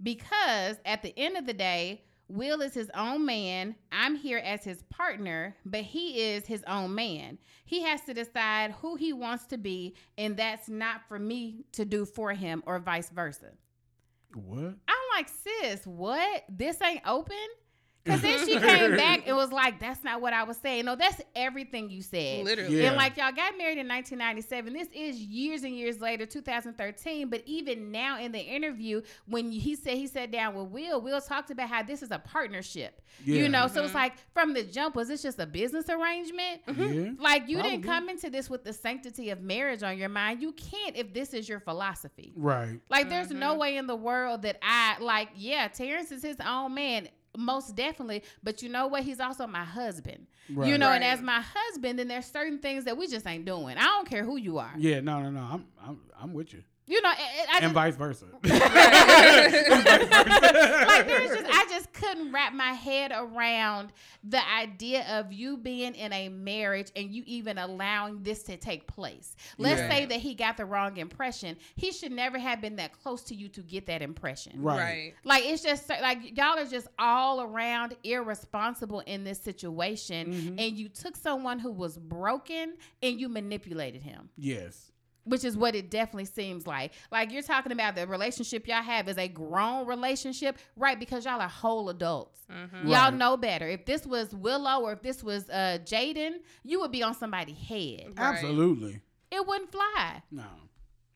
Because 0.00 0.76
at 0.84 1.02
the 1.02 1.18
end 1.18 1.36
of 1.36 1.46
the 1.46 1.54
day, 1.54 2.02
Will 2.28 2.60
is 2.60 2.74
his 2.74 2.90
own 2.94 3.24
man. 3.24 3.74
I'm 3.90 4.14
here 4.14 4.38
as 4.38 4.62
his 4.62 4.82
partner, 4.90 5.56
but 5.64 5.82
he 5.82 6.20
is 6.20 6.46
his 6.46 6.62
own 6.66 6.94
man. 6.94 7.38
He 7.64 7.82
has 7.82 8.02
to 8.02 8.14
decide 8.14 8.72
who 8.72 8.96
he 8.96 9.14
wants 9.14 9.46
to 9.46 9.58
be, 9.58 9.94
and 10.18 10.36
that's 10.36 10.68
not 10.68 11.08
for 11.08 11.18
me 11.18 11.64
to 11.72 11.86
do 11.86 12.04
for 12.04 12.32
him 12.34 12.62
or 12.66 12.78
vice 12.78 13.08
versa. 13.08 13.52
What? 14.34 14.74
I'm 14.88 15.16
like, 15.16 15.28
sis, 15.28 15.86
what? 15.86 16.44
This 16.50 16.80
ain't 16.82 17.06
open? 17.06 17.36
Because 18.08 18.22
then 18.22 18.46
she 18.46 18.58
came 18.58 18.96
back 18.96 19.26
and 19.26 19.36
was 19.36 19.52
like, 19.52 19.78
that's 19.80 20.02
not 20.04 20.20
what 20.20 20.32
I 20.32 20.42
was 20.44 20.56
saying. 20.56 20.84
No, 20.84 20.96
that's 20.96 21.20
everything 21.34 21.90
you 21.90 22.02
said. 22.02 22.44
Literally. 22.44 22.80
Yeah. 22.80 22.88
And 22.88 22.96
like 22.96 23.16
y'all 23.16 23.32
got 23.32 23.56
married 23.58 23.78
in 23.78 23.88
1997. 23.88 24.72
This 24.72 24.88
is 24.92 25.20
years 25.20 25.62
and 25.62 25.74
years 25.74 26.00
later, 26.00 26.26
2013. 26.26 27.28
But 27.28 27.42
even 27.46 27.90
now 27.90 28.18
in 28.18 28.32
the 28.32 28.40
interview, 28.40 29.02
when 29.26 29.50
he 29.50 29.74
said 29.74 29.94
he 29.94 30.06
sat 30.06 30.30
down 30.30 30.54
with 30.54 30.68
Will, 30.68 31.00
Will 31.00 31.20
talked 31.20 31.50
about 31.50 31.68
how 31.68 31.82
this 31.82 32.02
is 32.02 32.10
a 32.10 32.18
partnership. 32.18 33.02
Yeah. 33.24 33.42
You 33.42 33.48
know, 33.48 33.66
so 33.66 33.82
it's 33.82 33.88
mm-hmm. 33.88 33.98
like 33.98 34.14
from 34.32 34.54
the 34.54 34.64
jump, 34.64 34.94
was 34.94 35.08
this 35.08 35.22
just 35.22 35.38
a 35.38 35.46
business 35.46 35.88
arrangement? 35.88 36.66
Mm-hmm. 36.66 37.04
Yeah. 37.04 37.10
Like 37.18 37.48
you 37.48 37.62
didn't 37.62 37.82
come 37.82 38.08
into 38.08 38.30
this 38.30 38.48
with 38.50 38.64
the 38.64 38.72
sanctity 38.72 39.30
of 39.30 39.40
marriage 39.40 39.82
on 39.82 39.98
your 39.98 40.08
mind. 40.08 40.42
You 40.42 40.52
can't 40.52 40.96
if 40.96 41.12
this 41.12 41.34
is 41.34 41.48
your 41.48 41.60
philosophy. 41.60 42.32
Right. 42.36 42.80
Like, 42.88 43.08
there's 43.08 43.30
no 43.30 43.50
mm-hmm. 43.50 43.60
way 43.60 43.76
in 43.76 43.86
the 43.86 43.96
world 43.96 44.42
that 44.42 44.58
I 44.62 44.96
like. 45.00 45.30
Yeah, 45.36 45.68
Terrence 45.68 46.12
is 46.12 46.22
his 46.22 46.36
own 46.44 46.74
man, 46.74 47.08
most 47.38 47.74
definitely. 47.74 48.22
But 48.42 48.62
you 48.62 48.68
know 48.68 48.86
what? 48.86 49.04
He's 49.04 49.20
also 49.20 49.46
my 49.46 49.64
husband. 49.64 50.26
Right. 50.52 50.68
You 50.68 50.78
know, 50.78 50.90
and 50.90 51.04
as 51.04 51.20
my 51.22 51.42
husband, 51.42 51.98
then 51.98 52.08
there's 52.08 52.26
certain 52.26 52.58
things 52.58 52.84
that 52.84 52.96
we 52.96 53.06
just 53.06 53.26
ain't 53.26 53.44
doing. 53.44 53.78
I 53.78 53.84
don't 53.84 54.08
care 54.08 54.24
who 54.24 54.36
you 54.36 54.58
are. 54.58 54.72
Yeah. 54.76 55.00
No. 55.00 55.22
No. 55.22 55.30
No. 55.30 55.40
I'm. 55.40 55.64
I'm. 55.82 56.00
I'm 56.20 56.32
with 56.32 56.52
you. 56.52 56.62
You 56.88 57.02
know, 57.02 57.08
I, 57.10 57.46
I 57.52 57.56
And 57.56 57.62
just, 57.62 57.74
vice 57.74 57.96
versa. 57.96 58.24
like 58.42 58.52
there's 61.06 61.30
just 61.30 61.46
I 61.50 61.66
just 61.68 61.92
couldn't 61.92 62.32
wrap 62.32 62.52
my 62.54 62.72
head 62.72 63.12
around 63.14 63.92
the 64.24 64.40
idea 64.50 65.04
of 65.18 65.32
you 65.32 65.56
being 65.56 65.94
in 65.94 66.12
a 66.12 66.28
marriage 66.28 66.90
and 66.96 67.10
you 67.12 67.22
even 67.26 67.58
allowing 67.58 68.22
this 68.22 68.42
to 68.44 68.56
take 68.56 68.86
place. 68.86 69.36
Let's 69.58 69.80
Yeah. 69.80 69.90
say 69.90 70.06
that 70.06 70.20
he 70.20 70.34
got 70.34 70.56
the 70.56 70.64
wrong 70.64 70.96
impression. 70.96 71.56
He 71.76 71.92
should 71.92 72.12
never 72.12 72.38
have 72.38 72.60
been 72.60 72.76
that 72.76 72.92
close 72.92 73.22
to 73.24 73.34
you 73.34 73.48
to 73.50 73.62
get 73.62 73.86
that 73.86 74.02
impression. 74.02 74.62
Right. 74.62 74.78
Right. 74.78 75.14
Like 75.24 75.44
it's 75.46 75.62
just 75.62 75.88
like 75.88 76.36
y'all 76.36 76.58
are 76.58 76.64
just 76.66 76.88
all 76.98 77.42
around 77.42 77.96
irresponsible 78.04 79.00
in 79.00 79.24
this 79.24 79.40
situation, 79.40 80.32
Mhm. 80.32 80.48
and 80.66 80.78
you 80.78 80.88
took 80.88 81.16
someone 81.16 81.58
who 81.58 81.70
was 81.70 81.98
broken 81.98 82.74
and 83.02 83.20
you 83.20 83.28
manipulated 83.28 84.02
him, 84.02 84.28
Yes. 84.36 84.90
Which 85.24 85.44
is 85.44 85.56
what 85.56 85.74
it 85.74 85.90
definitely 85.90 86.24
seems 86.24 86.66
like. 86.66 86.92
Like 87.10 87.32
you're 87.32 87.42
talking 87.42 87.72
about 87.72 87.94
the 87.94 88.06
relationship 88.06 88.66
y'all 88.66 88.82
have 88.82 89.08
is 89.08 89.18
a 89.18 89.28
grown 89.28 89.86
relationship, 89.86 90.58
right? 90.76 90.98
Because 90.98 91.24
y'all 91.24 91.40
are 91.40 91.48
whole 91.48 91.88
adults. 91.90 92.40
Mm-hmm. 92.50 92.88
Y'all 92.88 93.12
know 93.12 93.36
better. 93.36 93.68
If 93.68 93.84
this 93.84 94.06
was 94.06 94.34
Willow 94.34 94.82
or 94.82 94.92
if 94.92 95.02
this 95.02 95.22
was 95.22 95.48
uh, 95.50 95.78
Jaden, 95.84 96.36
you 96.64 96.80
would 96.80 96.92
be 96.92 97.02
on 97.02 97.14
somebody's 97.14 97.58
head. 97.58 98.14
Right. 98.16 98.34
Absolutely. 98.34 99.00
It 99.30 99.46
wouldn't 99.46 99.70
fly. 99.70 100.22
No. 100.30 100.44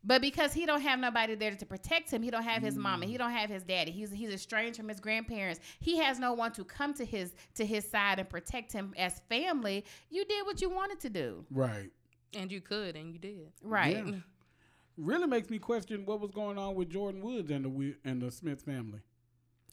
But 0.04 0.20
because 0.20 0.52
he 0.52 0.66
don't 0.66 0.80
have 0.80 0.98
nobody 0.98 1.36
there 1.36 1.54
to 1.54 1.66
protect 1.66 2.10
him, 2.10 2.22
he 2.22 2.30
don't 2.30 2.42
have 2.42 2.60
his 2.60 2.76
mama, 2.76 3.06
he 3.06 3.16
don't 3.16 3.30
have 3.30 3.48
his 3.48 3.62
daddy. 3.62 3.92
He's 3.92 4.10
he's 4.10 4.30
estranged 4.30 4.76
from 4.76 4.88
his 4.88 4.98
grandparents. 4.98 5.60
He 5.80 5.98
has 5.98 6.18
no 6.18 6.32
one 6.32 6.52
to 6.52 6.64
come 6.64 6.92
to 6.94 7.04
his 7.04 7.34
to 7.54 7.64
his 7.64 7.88
side 7.88 8.18
and 8.18 8.28
protect 8.28 8.72
him 8.72 8.94
as 8.98 9.22
family. 9.28 9.84
You 10.10 10.24
did 10.24 10.44
what 10.44 10.60
you 10.60 10.70
wanted 10.70 10.98
to 11.00 11.10
do, 11.10 11.44
Right. 11.50 11.90
And 12.34 12.50
you 12.50 12.60
could, 12.60 12.96
and 12.96 13.12
you 13.12 13.18
did. 13.18 13.52
right? 13.62 14.06
Yeah. 14.06 14.14
Really 14.96 15.26
makes 15.26 15.48
me 15.48 15.58
question 15.58 16.04
what 16.04 16.20
was 16.20 16.30
going 16.30 16.58
on 16.58 16.74
with 16.74 16.90
Jordyn 16.90 17.22
Woods 17.22 17.50
and 17.50 17.64
the 17.64 17.68
Wi- 17.68 17.96
and 18.04 18.20
the 18.20 18.30
Smith 18.30 18.62
family. 18.62 19.00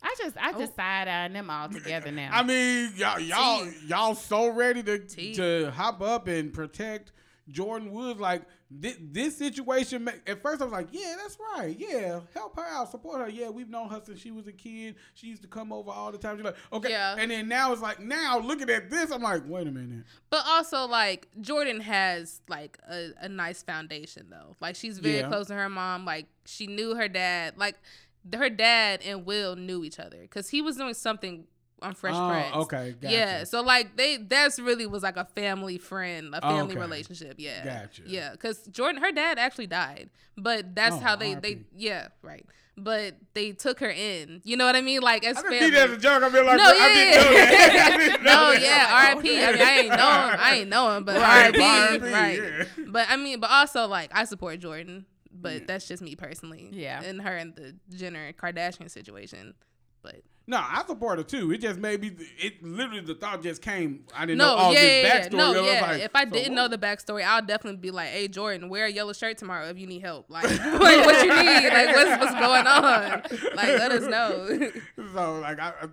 I 0.01 0.15
just 0.17 0.37
I 0.37 0.53
just 0.53 0.73
oh. 0.73 0.75
side 0.77 1.07
eyeing 1.07 1.33
them 1.33 1.49
all 1.49 1.67
together 1.69 2.11
now. 2.11 2.29
I 2.31 2.43
mean, 2.43 2.93
y'all 2.95 3.19
y'all 3.19 3.67
y'all 3.85 4.15
so 4.15 4.49
ready 4.49 4.81
to 4.83 4.99
Tea. 4.99 5.33
to 5.35 5.71
hop 5.71 6.01
up 6.01 6.27
and 6.27 6.53
protect 6.53 7.11
Jordyn 7.51 7.91
Woods. 7.91 8.19
Like 8.19 8.43
this, 8.71 8.97
this 9.01 9.37
situation. 9.37 10.07
At 10.27 10.41
first, 10.41 10.61
I 10.61 10.65
was 10.65 10.71
like, 10.71 10.87
yeah, 10.91 11.15
that's 11.19 11.37
right. 11.55 11.75
Yeah, 11.77 12.19
help 12.33 12.55
her 12.55 12.65
out, 12.65 12.91
support 12.91 13.21
her. 13.21 13.29
Yeah, 13.29 13.49
we've 13.49 13.69
known 13.69 13.89
her 13.89 14.01
since 14.03 14.19
she 14.19 14.31
was 14.31 14.47
a 14.47 14.51
kid. 14.51 14.95
She 15.15 15.27
used 15.27 15.41
to 15.41 15.47
come 15.47 15.71
over 15.73 15.89
all 15.91 16.11
the 16.11 16.17
time. 16.17 16.37
She's 16.37 16.45
like, 16.45 16.55
okay. 16.71 16.89
Yeah. 16.91 17.15
And 17.17 17.31
then 17.31 17.47
now 17.47 17.71
it's 17.73 17.81
like, 17.81 17.99
now 17.99 18.39
looking 18.39 18.69
at 18.69 18.89
this, 18.89 19.11
I'm 19.11 19.21
like, 19.21 19.43
wait 19.47 19.67
a 19.67 19.71
minute. 19.71 20.05
But 20.29 20.43
also, 20.47 20.85
like 20.87 21.27
Jordyn 21.41 21.81
has 21.81 22.41
like 22.47 22.77
a, 22.89 23.09
a 23.21 23.29
nice 23.29 23.63
foundation 23.63 24.27
though. 24.29 24.55
Like 24.59 24.75
she's 24.75 24.99
very 24.99 25.17
Yeah. 25.19 25.27
close 25.29 25.47
to 25.47 25.53
her 25.55 25.69
mom. 25.69 26.05
Like 26.05 26.27
she 26.45 26.67
knew 26.67 26.95
her 26.95 27.07
dad. 27.07 27.55
Like 27.57 27.75
her 28.35 28.49
dad 28.49 29.01
and 29.03 29.25
Will 29.25 29.55
knew 29.55 29.83
each 29.83 29.99
other 29.99 30.17
because 30.21 30.49
he 30.49 30.61
was 30.61 30.75
doing 30.77 30.93
something 30.93 31.45
on 31.81 31.93
Fresh 31.95 32.15
oh, 32.17 32.29
Prince. 32.29 32.55
okay, 32.55 32.95
gotcha. 33.01 33.13
Yeah, 33.13 33.43
so 33.43 33.61
like 33.61 33.95
they 33.97 34.17
that's 34.17 34.59
really 34.59 34.85
was 34.85 35.03
like 35.03 35.17
a 35.17 35.25
family 35.25 35.77
friend, 35.77 36.33
a 36.33 36.39
oh, 36.45 36.49
family 36.49 36.73
Okay. 36.73 36.79
relationship. 36.81 37.35
Yeah, 37.37 37.63
Gotcha. 37.63 38.03
Yeah, 38.05 38.31
because 38.31 38.67
Jordyn, 38.67 38.99
her 38.99 39.11
dad 39.11 39.37
actually 39.39 39.67
died, 39.67 40.09
but 40.37 40.75
that's 40.75 40.95
Oh, 40.95 40.99
how 40.99 41.15
they 41.15 41.35
they 41.35 41.53
R.I.P. 41.53 41.65
yeah 41.75 42.07
right. 42.21 42.45
But 42.81 43.15
they 43.33 43.51
took 43.51 43.81
her 43.81 43.89
in. 43.91 44.41
You 44.45 44.55
know 44.55 44.65
what 44.65 44.77
I 44.77 44.81
mean? 44.81 45.01
Like 45.01 45.25
as 45.25 45.35
I 45.37 45.41
didn't 45.41 45.59
family. 45.59 45.67
see 45.67 45.75
that 45.75 45.89
as 45.89 45.97
a 45.97 45.99
joke. 45.99 46.23
I 46.23 46.29
feel 46.29 46.45
like, 46.45 46.57
No, 46.57 46.63
I 46.63 46.71
yeah, 46.77 46.93
didn't 46.93 47.23
know 47.25 47.33
that. 47.33 47.91
I 47.93 47.97
didn't 47.97 48.23
no, 48.23 48.51
yeah, 48.51 48.87
R.I.P. 48.89 49.43
I 49.43 49.51
mean, 49.51 49.61
I 49.61 49.71
ain't 49.79 49.89
know 49.89 49.95
him. 50.29 50.37
I 50.39 50.55
ain't 50.55 50.69
know 50.69 50.95
him, 50.97 51.03
but 51.03 51.15
Right, 51.17 51.45
R.I.P. 51.59 51.61
R.I.P., 51.61 52.13
Right. 52.13 52.39
yeah. 52.77 52.85
But 52.87 53.07
I 53.09 53.17
mean, 53.17 53.41
but 53.41 53.49
also 53.51 53.85
like 53.87 54.11
I 54.13 54.23
support 54.23 54.61
Jordyn, 54.61 55.03
but 55.29 55.53
Yeah. 55.53 55.59
that's 55.67 55.89
just 55.89 56.01
me 56.01 56.15
personally. 56.15 56.69
Yeah. 56.71 57.01
and 57.03 57.21
her 57.21 57.35
and 57.35 57.53
the 57.53 57.75
Jenner 57.93 58.31
Kardashian 58.31 58.89
situation. 58.89 59.55
But 60.01 60.21
No, 60.49 60.57
I 60.57 60.83
support 60.87 61.19
her 61.19 61.23
too. 61.23 61.51
It 61.51 61.59
just 61.61 61.77
made 61.79 62.01
me. 62.01 62.11
It 62.39 62.63
literally 62.63 63.01
the 63.01 63.13
thought 63.13 63.43
just 63.43 63.61
came. 63.61 64.05
I 64.15 64.25
didn't 64.25 64.39
no, 64.39 64.47
know 64.47 64.55
all 64.55 64.73
yeah, 64.73 64.79
this 64.79 64.89
yeah, 64.89 65.13
yeah. 65.13 65.27
backstory. 65.27 65.31
no, 65.37 65.45
I 65.45 65.61
was 65.61 65.71
yeah. 65.71 65.81
like, 65.81 66.01
if 66.01 66.11
I 66.15 66.23
so 66.23 66.29
didn't 66.31 66.55
what? 66.55 66.55
know 66.55 66.67
the 66.69 66.77
backstory, 66.79 67.23
I'll 67.23 67.41
definitely 67.45 67.77
be 67.79 67.91
like, 67.91 68.09
"Hey, 68.09 68.27
Jordyn, 68.27 68.67
wear 68.67 68.85
a 68.87 68.91
yellow 68.91 69.13
shirt 69.13 69.37
tomorrow 69.37 69.67
if 69.69 69.77
you 69.77 69.85
need 69.85 70.01
help. 70.01 70.27
Like, 70.27 70.45
like 70.49 71.05
what 71.05 71.23
you 71.23 71.29
need? 71.35 71.69
Like, 71.69 71.95
what's 71.95 72.19
what's 72.19 72.39
going 72.39 72.65
on? 72.65 73.21
Like, 73.55 73.67
let 73.79 73.91
us 73.91 74.07
know." 74.07 74.71
so 75.13 75.39
like, 75.39 75.59
I, 75.59 75.67
I, 75.83 75.87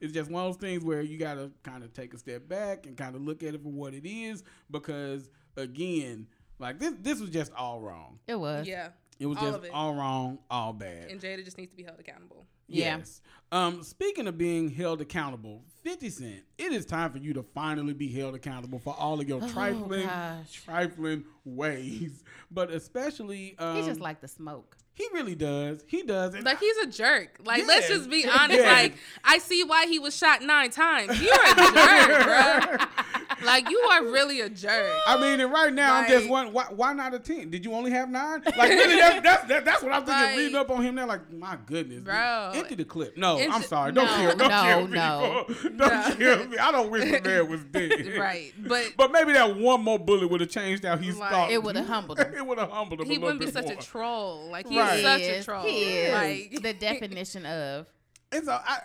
it's 0.00 0.12
just 0.12 0.30
one 0.30 0.44
of 0.46 0.52
those 0.52 0.60
things 0.60 0.84
where 0.84 1.02
you 1.02 1.18
gotta 1.18 1.50
kind 1.64 1.82
of 1.82 1.92
take 1.92 2.14
a 2.14 2.18
step 2.18 2.48
back 2.48 2.86
and 2.86 2.96
kind 2.96 3.16
of 3.16 3.22
look 3.22 3.42
at 3.42 3.54
it 3.56 3.62
for 3.62 3.70
what 3.70 3.92
it 3.92 4.08
is, 4.08 4.44
because 4.70 5.28
again, 5.56 6.28
like 6.60 6.78
this, 6.78 6.92
this 7.00 7.20
was 7.20 7.30
just 7.30 7.52
all 7.54 7.80
wrong. 7.80 8.20
it 8.28 8.36
was. 8.38 8.68
yeah, 8.68 8.90
It 9.18 9.26
was 9.26 9.36
All 9.38 9.50
just 9.50 9.64
it. 9.64 9.70
all 9.74 9.94
wrong, 9.94 10.38
all 10.48 10.72
bad. 10.72 11.10
And 11.10 11.20
Jada 11.20 11.44
just 11.44 11.58
needs 11.58 11.70
to 11.72 11.76
be 11.76 11.82
held 11.82 11.98
accountable. 11.98 12.46
Yeah. 12.68 12.98
Yes. 12.98 13.20
Um, 13.52 13.82
speaking 13.84 14.26
of 14.26 14.36
being 14.36 14.68
held 14.70 15.00
accountable, 15.00 15.62
50 15.84 16.10
Cent, 16.10 16.42
it 16.58 16.72
is 16.72 16.84
time 16.84 17.12
for 17.12 17.18
you 17.18 17.32
to 17.34 17.42
finally 17.42 17.92
be 17.94 18.08
held 18.08 18.34
accountable 18.34 18.80
for 18.80 18.94
all 18.98 19.20
of 19.20 19.28
your 19.28 19.40
Oh, 19.42 19.48
trifling, 19.48 20.06
gosh. 20.06 20.62
trifling 20.64 21.24
ways. 21.44 22.24
But 22.50 22.70
especially, 22.70 23.56
um, 23.58 23.76
He 23.76 23.82
just 23.86 24.00
like 24.00 24.20
the 24.20 24.28
smoke. 24.28 24.76
He 24.96 25.06
really 25.12 25.34
does. 25.36 25.84
He 25.86 26.02
does. 26.02 26.34
And 26.34 26.44
Like 26.44 26.58
he's 26.58 26.76
a 26.78 26.86
jerk. 26.86 27.38
Like 27.44 27.64
let's 27.66 27.86
just 27.88 28.10
be 28.10 28.26
honest. 28.40 28.60
Yeah. 28.60 28.72
Like 28.72 28.94
I 29.24 29.38
see 29.38 29.62
why 29.62 29.86
he 29.86 29.98
was 30.00 30.16
shot 30.16 30.42
nine 30.42 30.70
times. 30.70 31.20
You're 31.22 31.32
a 31.34 31.54
jerk, 31.54 32.24
bro. 32.24 32.86
Like 33.44 33.68
you 33.68 33.78
are 33.78 34.02
really 34.02 34.40
a 34.40 34.48
jerk. 34.48 34.90
I 35.06 35.20
mean, 35.20 35.40
and 35.40 35.52
right 35.52 35.72
now 35.72 35.96
I'm 35.96 36.08
just 36.08 36.22
Like- 36.22 36.30
one. 36.30 36.52
Why, 36.54 36.64
why 36.70 36.92
not 36.94 37.12
a 37.12 37.18
ten? 37.18 37.50
Did 37.50 37.66
you 37.66 37.72
only 37.74 37.90
have 37.90 38.08
nine? 38.08 38.40
Like 38.56 38.70
really, 38.70 38.96
that's 38.96 39.20
that's, 39.22 39.44
that, 39.48 39.64
that's 39.66 39.82
what 39.82 39.92
I'm 39.92 40.06
thinking. 40.06 40.22
Right. 40.24 40.36
Reading 40.38 40.56
up 40.56 40.70
on 40.70 40.82
him 40.82 40.94
now, 40.94 41.06
like 41.06 41.30
my 41.34 41.58
goodness, 41.66 42.02
Bro. 42.02 42.52
Empty 42.54 42.76
the 42.76 42.84
clip. 42.86 43.14
No, 43.18 43.38
I'm 43.38 43.62
sorry. 43.62 43.92
Don't 43.92 44.06
No, 44.06 44.16
kill. 44.16 44.36
Don't 44.36 44.48
no, 44.48 44.62
kill 44.64 44.86
me. 44.88 44.96
no. 44.96 45.44
Don't 45.62 45.76
No. 45.76 46.14
kill 46.16 46.46
me. 46.48 46.56
I 46.56 46.72
don't 46.72 46.90
wish 46.90 47.04
the 47.10 47.20
man 47.20 47.50
was 47.50 47.62
dead. 47.64 48.16
Right. 48.18 48.54
But 48.58 48.94
But 48.96 49.12
maybe 49.12 49.34
that 49.34 49.54
one 49.54 49.82
more 49.82 49.98
bullet 49.98 50.30
would 50.30 50.40
have 50.40 50.50
changed 50.50 50.84
how 50.86 50.96
he's 50.96 51.18
Like- 51.18 51.30
thought. 51.30 51.50
It 51.50 51.62
would've 51.62 51.86
humbled 51.86 52.18
him. 52.18 52.32
it 52.34 52.46
would 52.46 52.58
have 52.58 52.70
humbled 52.70 53.00
him. 53.02 53.06
he 53.06 53.18
wouldn't 53.18 53.40
be 53.40 53.50
such 53.50 53.66
bit 53.68 53.78
a 53.82 53.86
troll. 53.86 54.48
Like 54.50 54.64
Right. 54.66 54.76
Such 55.02 55.20
He 55.20 55.26
a 55.26 55.32
is. 55.34 55.44
troll. 55.44 55.62
He 55.64 55.82
is 55.82 56.12
Like 56.12 56.62
the 56.62 56.72
definition 56.74 57.46
of. 57.46 57.86
And 58.32 58.44
so 58.44 58.52
I 58.52 58.78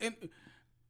and 0.00 0.14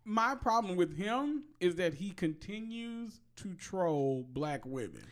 my 0.04 0.34
problem 0.34 0.76
with 0.76 0.96
him 0.96 1.44
is 1.60 1.76
that 1.76 1.94
he 1.94 2.10
continues 2.10 3.20
to 3.36 3.54
troll 3.54 4.24
black 4.32 4.64
women. 4.64 5.02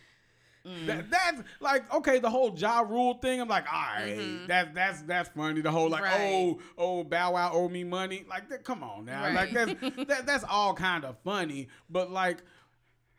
Mm. 0.65 0.87
That, 0.87 1.09
that's 1.11 1.41
like 1.59 1.93
okay, 1.93 2.17
the 2.17 2.29
whole 2.29 2.51
Ja 2.57 2.79
Rule 2.79 3.13
thing. 3.15 3.39
I'm 3.39 3.47
like, 3.47 3.65
all 3.71 3.79
right, 3.99 4.17
Mhm. 4.17 4.47
that's 4.47 4.73
that's 4.73 5.01
that's 5.03 5.29
funny. 5.29 5.61
The 5.61 5.69
whole 5.69 5.89
like, 5.89 6.01
Right. 6.03 6.19
oh 6.19 6.59
oh, 6.77 7.03
Bow 7.03 7.33
Wow 7.33 7.51
owe 7.53 7.69
me 7.69 7.83
money. 7.83 8.25
Like, 8.27 8.49
that, 8.49 8.63
come 8.63 8.81
on 8.83 9.05
now, 9.05 9.31
like 9.31 9.51
that's 9.51 9.73
that, 10.07 10.25
that's 10.25 10.43
all 10.43 10.73
kind 10.73 11.05
of 11.05 11.17
funny. 11.23 11.67
But 11.89 12.09
like, 12.11 12.41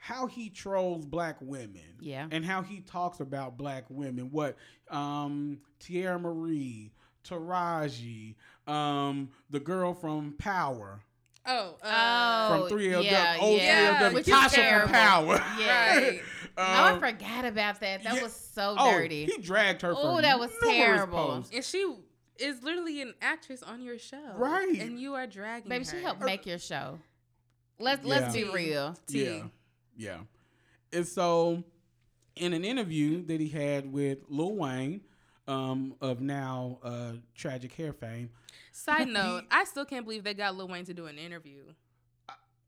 how 0.06 0.26
he 0.28 0.48
trolls 0.48 1.04
black 1.04 1.36
women, 1.40 1.82
Yeah. 2.00 2.28
and 2.30 2.44
how 2.44 2.62
he 2.62 2.78
talks 2.80 3.18
about 3.18 3.56
black 3.56 3.84
women. 3.88 4.30
What 4.30 4.56
um, 4.88 5.58
Teairra 5.80 6.20
Mari, 6.20 6.92
Taraji, 7.24 8.36
um, 8.68 9.30
the 9.50 9.58
girl 9.58 9.94
from 9.94 10.34
Power. 10.38 11.00
oh, 11.44 11.76
uh, 11.82 12.48
Oh, 12.62 12.68
From 12.68 12.78
3LW, 12.78 13.02
yeah, 13.04 13.36
old 13.40 13.60
yeah, 13.60 13.98
3LW, 14.10 14.14
which 14.14 14.26
Tasha 14.26 14.82
from 14.82 14.90
Power. 14.92 15.44
Yeah. 15.58 15.96
right. 15.96 16.20
no, 16.56 16.62
I 16.62 16.90
Um, 16.92 17.00
forgot 17.00 17.44
about 17.44 17.80
that. 17.80 18.04
That 18.04 18.14
yeah. 18.14 18.22
was 18.22 18.32
so 18.32 18.76
Oh, 18.78 18.92
dirty. 18.92 19.24
he 19.26 19.38
dragged 19.38 19.82
her. 19.82 19.92
Oh, 19.96 20.20
that 20.20 20.38
was 20.38 20.52
terrible. 20.62 21.18
posts. 21.18 21.50
And 21.52 21.64
she 21.64 21.84
is 22.38 22.62
literally 22.62 23.02
an 23.02 23.14
actress 23.20 23.62
on 23.64 23.82
your 23.82 23.98
show, 23.98 24.34
Right. 24.36 24.78
And 24.80 25.00
you 25.00 25.14
are 25.14 25.26
dragging 25.26 25.68
Baby, 25.68 25.84
her. 25.84 25.90
she 25.96 26.02
helped 26.02 26.20
make 26.22 26.46
your 26.46 26.58
show. 26.60 27.00
Let's 27.80 28.04
let's 28.06 28.32
be 28.34 28.44
real. 28.44 28.96
T. 29.06 29.24
Yeah, 29.24 29.42
yeah. 29.96 30.18
And 30.92 31.06
so, 31.06 31.64
in 32.36 32.52
an 32.52 32.64
interview 32.64 33.24
that 33.26 33.40
he 33.40 33.48
had 33.48 33.92
with 33.92 34.18
Lil 34.28 34.54
Wayne, 34.56 35.00
um, 35.48 35.94
of 36.00 36.20
now 36.20 36.78
uh, 36.82 37.12
tragic 37.34 37.72
hair 37.72 37.92
fame, 37.92 38.30
Side 38.72 39.08
note: 39.20 39.44
I 39.50 39.64
still 39.64 39.84
can't 39.84 40.04
believe 40.04 40.24
they 40.24 40.34
got 40.34 40.56
Lil 40.56 40.68
Wayne 40.68 40.84
to 40.86 40.94
do 40.94 41.06
an 41.06 41.18
interview. 41.18 41.62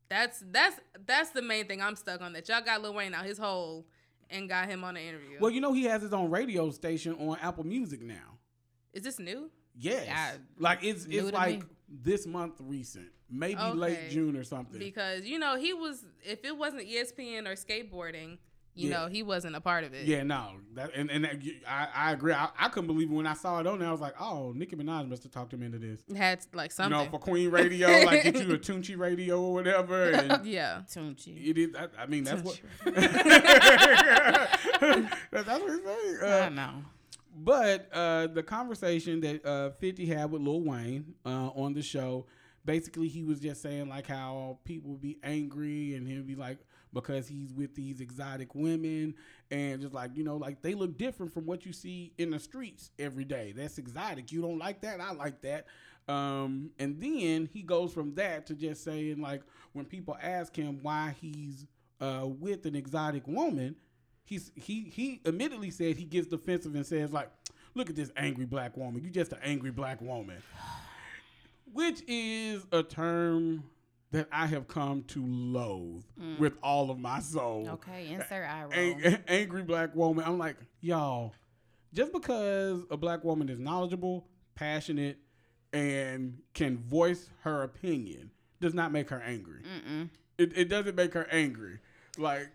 That's 0.09 0.43
that's 0.51 0.79
that's 1.05 1.29
the 1.31 1.41
main 1.41 1.67
thing 1.67 1.81
I'm 1.81 1.95
stuck 1.95 2.21
on. 2.21 2.33
That 2.33 2.49
y'all 2.49 2.61
got 2.61 2.81
Lil 2.81 2.93
Wayne 2.95 3.13
out 3.13 3.25
his 3.25 3.37
hole 3.37 3.85
and 4.29 4.49
got 4.49 4.67
him 4.67 4.83
on 4.83 4.97
an 4.97 5.03
interview. 5.03 5.37
well, 5.39 5.51
you 5.51 5.61
know, 5.61 5.71
he 5.73 5.83
has 5.85 6.01
his 6.01 6.13
own 6.13 6.29
radio 6.31 6.69
station 6.71 7.13
on 7.15 7.37
Apple 7.41 7.63
Music 7.65 8.01
now. 8.01 8.37
is 8.93 9.03
this 9.03 9.19
new? 9.19 9.49
Yes, 9.75 10.05
Yeah, 10.07 10.31
like 10.57 10.79
it's 10.83 11.05
it's 11.05 11.31
like 11.31 11.59
me. 11.59 11.65
this 11.87 12.25
month 12.27 12.55
recent, 12.59 13.09
maybe 13.31 13.61
late 13.61 14.09
June 14.09 14.35
or 14.35 14.43
something. 14.43 14.79
Because 14.79 15.25
you 15.25 15.39
know 15.39 15.57
he 15.57 15.73
was. 15.73 16.05
If 16.23 16.43
it 16.45 16.57
wasn't 16.57 16.87
ESPN 16.87 17.47
or 17.47 17.55
skateboarding, 17.55 18.37
you 18.75 18.89
Yeah. 18.89 18.97
know 18.97 19.07
he 19.07 19.23
wasn't 19.23 19.55
a 19.55 19.61
part 19.61 19.83
of 19.83 19.93
it. 19.93 20.05
Yeah, 20.05 20.23
no, 20.23 20.51
that 20.75 20.91
and 20.95 21.09
and 21.11 21.25
that, 21.25 21.41
I, 21.67 21.87
I 21.95 22.11
agree. 22.13 22.33
I, 22.33 22.49
I 22.57 22.69
couldn't 22.69 22.87
believe 22.87 23.11
it 23.11 23.13
when 23.13 23.27
I 23.27 23.33
saw 23.33 23.59
it 23.59 23.67
on 23.67 23.79
there. 23.79 23.87
I 23.87 23.91
was 23.91 24.01
like, 24.01 24.15
oh, 24.21 24.53
Nicki 24.55 24.75
Minaj 24.75 25.09
must 25.09 25.23
have 25.23 25.31
talked 25.31 25.53
him 25.53 25.63
into 25.63 25.79
this. 25.79 26.01
had 26.15 26.39
like 26.53 26.71
something. 26.71 26.97
You 26.97 27.05
know, 27.05 27.11
for 27.11 27.19
Queen 27.19 27.49
Radio, 27.51 27.87
like 28.05 28.23
get 28.23 28.35
you 28.35 28.53
a 28.53 28.57
Tunechi 28.57 28.97
Radio 28.97 29.41
or 29.41 29.53
whatever. 29.53 30.11
And 30.11 30.45
yeah. 30.57 30.81
Tunechi. 30.89 31.49
it 31.49 31.57
is. 31.57 31.75
I, 31.75 32.03
I 32.03 32.05
mean, 32.05 32.23
that's 32.23 32.41
what. 32.43 32.59
that's, 32.85 33.07
that's 35.31 35.47
what 35.47 35.71
he's 35.71 35.83
saying. 35.83 36.17
I 36.23 36.39
Uh, 36.45 36.49
know. 36.49 36.71
but 37.35 37.89
uh, 37.93 38.27
the 38.27 38.43
conversation 38.43 39.19
that 39.21 39.45
uh, 39.45 39.69
50 39.71 40.05
had 40.05 40.31
with 40.31 40.41
Lil 40.41 40.61
Wayne 40.61 41.13
uh, 41.25 41.49
on 41.55 41.73
the 41.73 41.81
show, 41.81 42.25
basically 42.65 43.07
he 43.07 43.23
was 43.23 43.39
just 43.39 43.61
saying 43.61 43.89
like 43.89 44.07
how 44.07 44.59
people 44.65 44.91
would 44.91 45.01
be 45.01 45.17
angry 45.23 45.95
and 45.95 46.07
he'd 46.07 46.27
be 46.27 46.35
like 46.35 46.57
because 46.93 47.27
he's 47.27 47.53
with 47.53 47.75
these 47.75 48.01
exotic 48.01 48.55
women 48.55 49.13
and 49.51 49.81
just 49.81 49.93
like 49.93 50.11
you 50.15 50.23
know 50.23 50.37
like 50.37 50.61
they 50.61 50.73
look 50.73 50.97
different 50.97 51.33
from 51.33 51.45
what 51.45 51.65
you 51.65 51.73
see 51.73 52.13
in 52.17 52.31
the 52.31 52.39
streets 52.39 52.91
every 52.99 53.25
day. 53.25 53.53
That's 53.55 53.77
exotic. 53.77 54.31
You 54.31 54.41
don't 54.41 54.59
like 54.59 54.81
that. 54.81 54.99
I 54.99 55.11
like 55.11 55.41
that. 55.41 55.67
Um, 56.07 56.71
and 56.79 56.99
then 56.99 57.47
he 57.53 57.61
goes 57.61 57.93
from 57.93 58.15
that 58.15 58.47
to 58.47 58.55
just 58.55 58.83
saying 58.83 59.21
like 59.21 59.43
when 59.73 59.85
people 59.85 60.17
ask 60.21 60.55
him 60.55 60.79
why 60.81 61.15
he's 61.21 61.67
uh, 62.01 62.25
with 62.25 62.65
an 62.65 62.75
exotic 62.75 63.27
woman, 63.27 63.75
he's 64.25 64.51
he 64.55 64.83
he 64.83 65.21
admittedly 65.25 65.69
said 65.69 65.97
he 65.97 66.05
gets 66.05 66.27
defensive 66.27 66.73
and 66.73 66.85
says 66.85 67.11
like, 67.13 67.29
"Look 67.75 67.89
at 67.89 67.95
this 67.95 68.11
angry 68.15 68.45
black 68.45 68.75
woman. 68.75 69.03
You 69.03 69.09
just 69.09 69.33
an 69.33 69.39
angry 69.43 69.71
black 69.71 70.01
woman," 70.01 70.37
which 71.73 72.01
is 72.07 72.65
a 72.71 72.83
term 72.83 73.63
that 74.11 74.27
I 74.31 74.47
have 74.47 74.67
come 74.67 75.03
to 75.09 75.23
loathe 75.25 76.03
mm. 76.19 76.39
with 76.39 76.53
all 76.63 76.89
of 76.89 76.97
my 76.97 77.19
soul. 77.19 77.69
Okay, 77.73 78.07
insert 78.11 78.49
eye 78.49 78.63
roll. 78.63 78.73
Ang- 78.73 79.23
angry 79.27 79.63
black 79.63 79.95
woman. 79.95 80.25
I'm 80.25 80.39
like, 80.39 80.57
y'all, 80.81 81.33
just 81.93 82.11
because 82.11 82.81
a 82.89 82.97
black 82.97 83.23
woman 83.23 83.49
is 83.49 83.59
knowledgeable, 83.59 84.27
passionate, 84.55 85.19
and 85.73 86.39
can 86.53 86.77
voice 86.77 87.29
her 87.41 87.63
opinion 87.63 88.31
does 88.59 88.73
not 88.73 88.91
make 88.91 89.09
her 89.09 89.21
angry. 89.21 89.61
Mm-mm. 89.61 90.09
It, 90.37 90.57
it 90.57 90.69
doesn't 90.69 90.95
make 90.95 91.13
her 91.13 91.27
angry. 91.31 91.79
Like, 92.17 92.49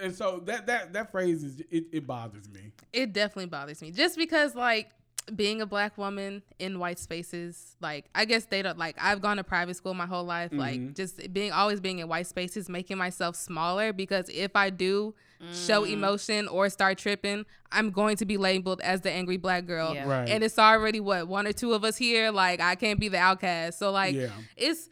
and 0.00 0.14
so 0.14 0.40
that 0.46 0.66
that 0.68 0.92
that 0.94 1.10
phrase 1.10 1.44
is 1.44 1.60
it, 1.70 1.86
it 1.92 2.06
bothers 2.06 2.48
me. 2.48 2.72
It 2.92 3.12
definitely 3.12 3.46
bothers 3.46 3.82
me. 3.82 3.90
Just 3.90 4.16
because 4.16 4.54
like 4.54 4.90
being 5.34 5.60
a 5.60 5.66
black 5.66 5.98
woman 5.98 6.42
in 6.58 6.78
white 6.78 6.98
spaces, 7.00 7.76
like 7.80 8.06
I 8.14 8.24
guess 8.26 8.44
they 8.46 8.62
don't 8.62 8.78
like 8.78 8.96
I've 9.00 9.20
gone 9.20 9.38
to 9.38 9.44
private 9.44 9.74
school 9.74 9.92
my 9.94 10.06
whole 10.06 10.24
life. 10.24 10.52
Mhm. 10.52 10.58
Like 10.58 10.94
just 10.94 11.32
being 11.32 11.50
always 11.52 11.80
being 11.80 11.98
in 11.98 12.06
white 12.08 12.26
spaces, 12.28 12.68
making 12.68 12.96
myself 12.98 13.34
smaller 13.34 13.92
because 13.92 14.28
if 14.28 14.54
I 14.54 14.70
do 14.70 15.14
show 15.52 15.82
Mm. 15.82 15.90
emotion 15.92 16.48
or 16.48 16.70
start 16.70 16.96
tripping, 16.98 17.44
I'm 17.72 17.90
going 17.90 18.16
to 18.18 18.24
be 18.24 18.36
labeled 18.36 18.80
as 18.80 19.00
the 19.02 19.10
angry 19.10 19.36
black 19.36 19.66
girl. 19.66 19.94
Yeah. 19.94 20.08
Right. 20.08 20.28
And 20.28 20.42
it's 20.44 20.58
already 20.58 21.00
what, 21.00 21.26
one 21.28 21.46
or 21.46 21.52
two 21.52 21.74
of 21.74 21.84
us 21.84 21.96
here. 21.96 22.30
Like 22.30 22.60
I 22.60 22.74
can't 22.76 23.00
be 23.00 23.08
the 23.08 23.18
outcast. 23.18 23.78
So 23.78 23.90
like 23.90 24.14
Yeah. 24.14 24.30
it's 24.56 24.88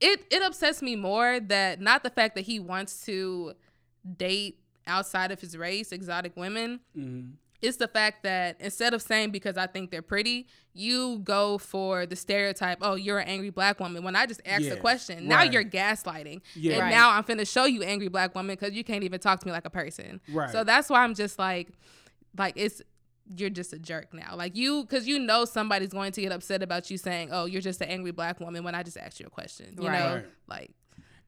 it 0.00 0.24
it 0.30 0.42
upsets 0.42 0.82
me 0.82 0.96
more 0.96 1.38
that 1.40 1.80
not 1.80 2.02
the 2.02 2.10
fact 2.10 2.34
that 2.34 2.42
he 2.42 2.58
wants 2.58 3.04
to 3.06 3.54
date 4.16 4.58
outside 4.86 5.30
of 5.30 5.40
his 5.40 5.56
race, 5.56 5.92
exotic 5.92 6.36
women. 6.36 6.80
Mhm. 6.96 7.34
It's 7.62 7.76
the 7.76 7.88
fact 7.88 8.22
that 8.22 8.56
instead 8.60 8.94
of 8.94 9.02
saying 9.02 9.30
because 9.30 9.56
I 9.56 9.66
think 9.66 9.90
they're 9.90 10.00
pretty, 10.02 10.46
you 10.72 11.18
go 11.24 11.58
for 11.58 12.06
the 12.06 12.16
stereotype, 12.16 12.78
oh, 12.80 12.94
you're 12.94 13.18
an 13.18 13.28
angry 13.28 13.50
black 13.50 13.80
woman. 13.80 14.02
When 14.02 14.16
I 14.16 14.24
just 14.26 14.40
asked 14.46 14.62
Yeah, 14.64 14.74
the 14.74 14.80
question, 14.80 15.28
now 15.28 15.36
right. 15.38 15.52
you're 15.52 15.64
gaslighting. 15.64 16.40
Yeah. 16.54 16.72
And 16.74 16.80
Right. 16.82 16.90
now 16.90 17.10
I'm 17.10 17.24
finna 17.24 17.46
show 17.46 17.64
you 17.66 17.82
angry 17.82 18.08
black 18.08 18.34
woman 18.34 18.56
because 18.56 18.72
you 18.74 18.82
can't 18.84 19.04
even 19.04 19.20
talk 19.20 19.40
to 19.40 19.46
me 19.46 19.52
like 19.52 19.66
a 19.66 19.70
person. 19.70 20.20
Right. 20.28 20.50
So 20.50 20.64
that's 20.64 20.88
why 20.88 21.02
I'm 21.04 21.14
just 21.14 21.38
like, 21.38 21.68
like 22.38 22.54
it's 22.56 22.80
you're 23.36 23.50
just 23.50 23.72
a 23.72 23.78
jerk 23.78 24.12
now. 24.12 24.34
Like 24.36 24.56
you, 24.56 24.82
because 24.82 25.06
you 25.06 25.18
know 25.18 25.44
somebody's 25.44 25.90
going 25.90 26.12
to 26.12 26.20
get 26.22 26.32
upset 26.32 26.62
about 26.64 26.90
you 26.90 26.96
saying, 26.98 27.28
"Oh, 27.30 27.44
you're 27.44 27.60
just 27.60 27.80
an 27.80 27.88
angry 27.88 28.10
black 28.10 28.40
woman." 28.40 28.64
When 28.64 28.74
I 28.74 28.82
just 28.82 28.96
asked 28.96 29.20
you 29.20 29.26
a 29.26 29.30
question, 29.30 29.76
you 29.80 29.86
Right. 29.86 29.98
know, 30.00 30.14
Right. 30.16 30.26
like 30.48 30.70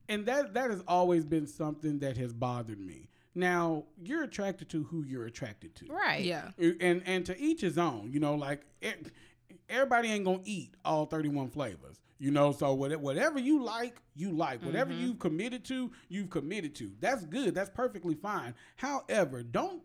and 0.08 0.26
that 0.26 0.54
that 0.54 0.70
has 0.70 0.82
always 0.88 1.24
been 1.24 1.46
something 1.46 2.00
that 2.00 2.16
has 2.16 2.32
bothered 2.32 2.80
me. 2.80 3.08
Now 3.34 3.84
you're 4.02 4.24
attracted 4.24 4.68
to 4.70 4.84
who 4.84 5.04
you're 5.04 5.26
attracted 5.26 5.74
to. 5.76 5.86
Right. 5.86 6.24
yeah, 6.24 6.50
and 6.58 7.02
and 7.06 7.24
to 7.26 7.38
each 7.40 7.60
his 7.62 7.78
own. 7.78 8.10
You 8.12 8.20
know, 8.20 8.34
like 8.34 8.62
it, 8.80 9.10
everybody 9.68 10.08
ain't 10.08 10.24
gonna 10.24 10.40
eat 10.44 10.74
all 10.84 11.06
thirty 11.06 11.28
one 11.28 11.48
flavors. 11.48 12.00
You 12.18 12.30
know, 12.30 12.52
so 12.52 12.72
whatever 12.72 13.40
you 13.40 13.64
like, 13.64 14.00
you 14.14 14.30
like. 14.30 14.62
Whatever 14.62 14.92
mm-hmm. 14.92 15.02
you've 15.02 15.18
committed 15.18 15.64
to, 15.64 15.90
you've 16.08 16.30
committed 16.30 16.72
to. 16.76 16.92
That's 17.00 17.24
good. 17.24 17.52
That's 17.52 17.70
perfectly 17.70 18.14
fine. 18.14 18.54
However, 18.76 19.42
don't 19.42 19.82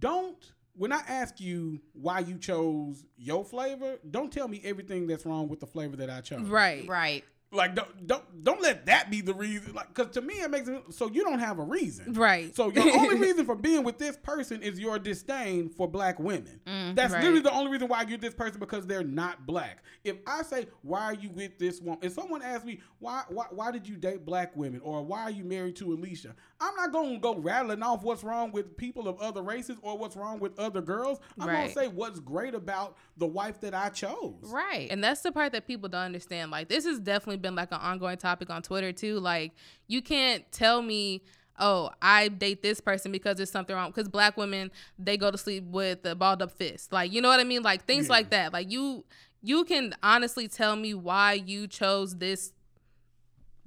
don't 0.00 0.52
when 0.78 0.92
I 0.92 1.00
ask 1.08 1.40
you 1.40 1.80
why 1.92 2.20
you 2.20 2.38
chose 2.38 3.04
your 3.16 3.44
flavor, 3.44 3.98
don't 4.08 4.32
tell 4.32 4.46
me 4.46 4.60
everything 4.64 5.06
that's 5.06 5.26
wrong 5.26 5.48
with 5.48 5.60
the 5.60 5.66
flavor 5.66 5.96
that 5.96 6.08
I 6.08 6.20
chose. 6.20 6.42
right, 6.42 6.86
Right. 6.86 7.24
Like 7.50 7.74
don't 7.74 8.06
don't 8.06 8.44
don't 8.44 8.60
let 8.60 8.84
that 8.86 9.10
be 9.10 9.22
the 9.22 9.32
reason. 9.32 9.72
Like 9.74 9.88
because 9.94 10.12
to 10.14 10.20
me 10.20 10.34
it 10.34 10.50
makes 10.50 10.68
it 10.68 10.82
so 10.90 11.08
you 11.08 11.24
don't 11.24 11.38
have 11.38 11.58
a 11.58 11.62
reason. 11.62 12.12
Right. 12.12 12.54
So 12.54 12.70
your 12.70 12.84
only 12.98 13.14
reason 13.18 13.46
for 13.46 13.54
being 13.54 13.84
with 13.84 13.96
this 13.98 14.18
person 14.18 14.62
is 14.62 14.78
your 14.78 14.98
disdain 14.98 15.70
for 15.70 15.88
black 15.88 16.18
women. 16.18 16.60
Mm, 16.66 16.94
That's 16.94 17.14
right. 17.14 17.22
literally 17.22 17.40
the 17.40 17.52
only 17.52 17.70
reason 17.70 17.88
why 17.88 18.02
you're 18.02 18.18
this 18.18 18.34
person 18.34 18.60
because 18.60 18.86
they're 18.86 19.02
not 19.02 19.46
black. 19.46 19.82
If 20.04 20.16
I 20.26 20.42
say 20.42 20.66
why 20.82 21.00
are 21.04 21.14
you 21.14 21.30
with 21.30 21.58
this 21.58 21.80
woman, 21.80 22.00
if 22.02 22.12
someone 22.12 22.42
asks 22.42 22.66
me 22.66 22.80
why 22.98 23.22
why 23.28 23.46
why 23.50 23.70
did 23.70 23.88
you 23.88 23.96
date 23.96 24.26
black 24.26 24.54
women 24.54 24.80
or 24.84 25.02
why 25.02 25.22
are 25.22 25.30
you 25.30 25.44
married 25.44 25.76
to 25.76 25.92
Alicia, 25.94 26.34
I'm 26.60 26.74
not 26.74 26.92
gonna 26.92 27.18
go 27.18 27.36
rattling 27.36 27.82
off 27.82 28.02
what's 28.02 28.24
wrong 28.24 28.50
with 28.50 28.76
people 28.76 29.06
of 29.06 29.20
other 29.20 29.42
races 29.42 29.76
or 29.80 29.96
what's 29.96 30.16
wrong 30.16 30.40
with 30.40 30.58
other 30.58 30.80
girls. 30.80 31.20
I'm 31.38 31.48
Right. 31.48 31.60
gonna 31.62 31.72
say 31.72 31.88
what's 31.88 32.18
great 32.18 32.54
about 32.54 32.96
the 33.16 33.26
wife 33.26 33.60
that 33.60 33.74
I 33.74 33.90
chose. 33.90 34.34
Right. 34.42 34.90
And 34.90 35.02
that's 35.02 35.20
the 35.20 35.30
part 35.30 35.52
that 35.52 35.66
people 35.68 35.88
don't 35.88 36.02
understand. 36.02 36.50
Like 36.50 36.68
this 36.68 36.84
has 36.84 36.98
definitely 36.98 37.36
been 37.38 37.54
like 37.54 37.70
an 37.70 37.80
ongoing 37.80 38.16
topic 38.16 38.50
on 38.50 38.62
Twitter 38.62 38.92
too. 38.92 39.20
Like 39.20 39.52
you 39.86 40.02
can't 40.02 40.50
tell 40.50 40.82
me, 40.82 41.22
oh, 41.60 41.90
I 42.02 42.26
date 42.28 42.62
this 42.62 42.80
person 42.80 43.12
because 43.12 43.36
there's 43.36 43.50
something 43.52 43.76
wrong. 43.76 43.90
Because 43.90 44.08
black 44.08 44.36
women 44.36 44.72
they 44.98 45.16
go 45.16 45.30
to 45.30 45.38
sleep 45.38 45.62
with 45.64 46.04
a 46.04 46.16
balled 46.16 46.42
up 46.42 46.50
fist. 46.50 46.92
Like 46.92 47.12
you 47.12 47.20
know 47.22 47.28
what 47.28 47.38
I 47.40 47.44
mean? 47.44 47.62
Like 47.62 47.84
things 47.84 48.06
Yeah. 48.06 48.12
like 48.14 48.30
that. 48.30 48.52
Like 48.52 48.68
you 48.70 49.04
you 49.42 49.64
can 49.64 49.94
honestly 50.02 50.48
tell 50.48 50.74
me 50.74 50.92
why 50.94 51.34
you 51.34 51.68
chose 51.68 52.16
this 52.16 52.52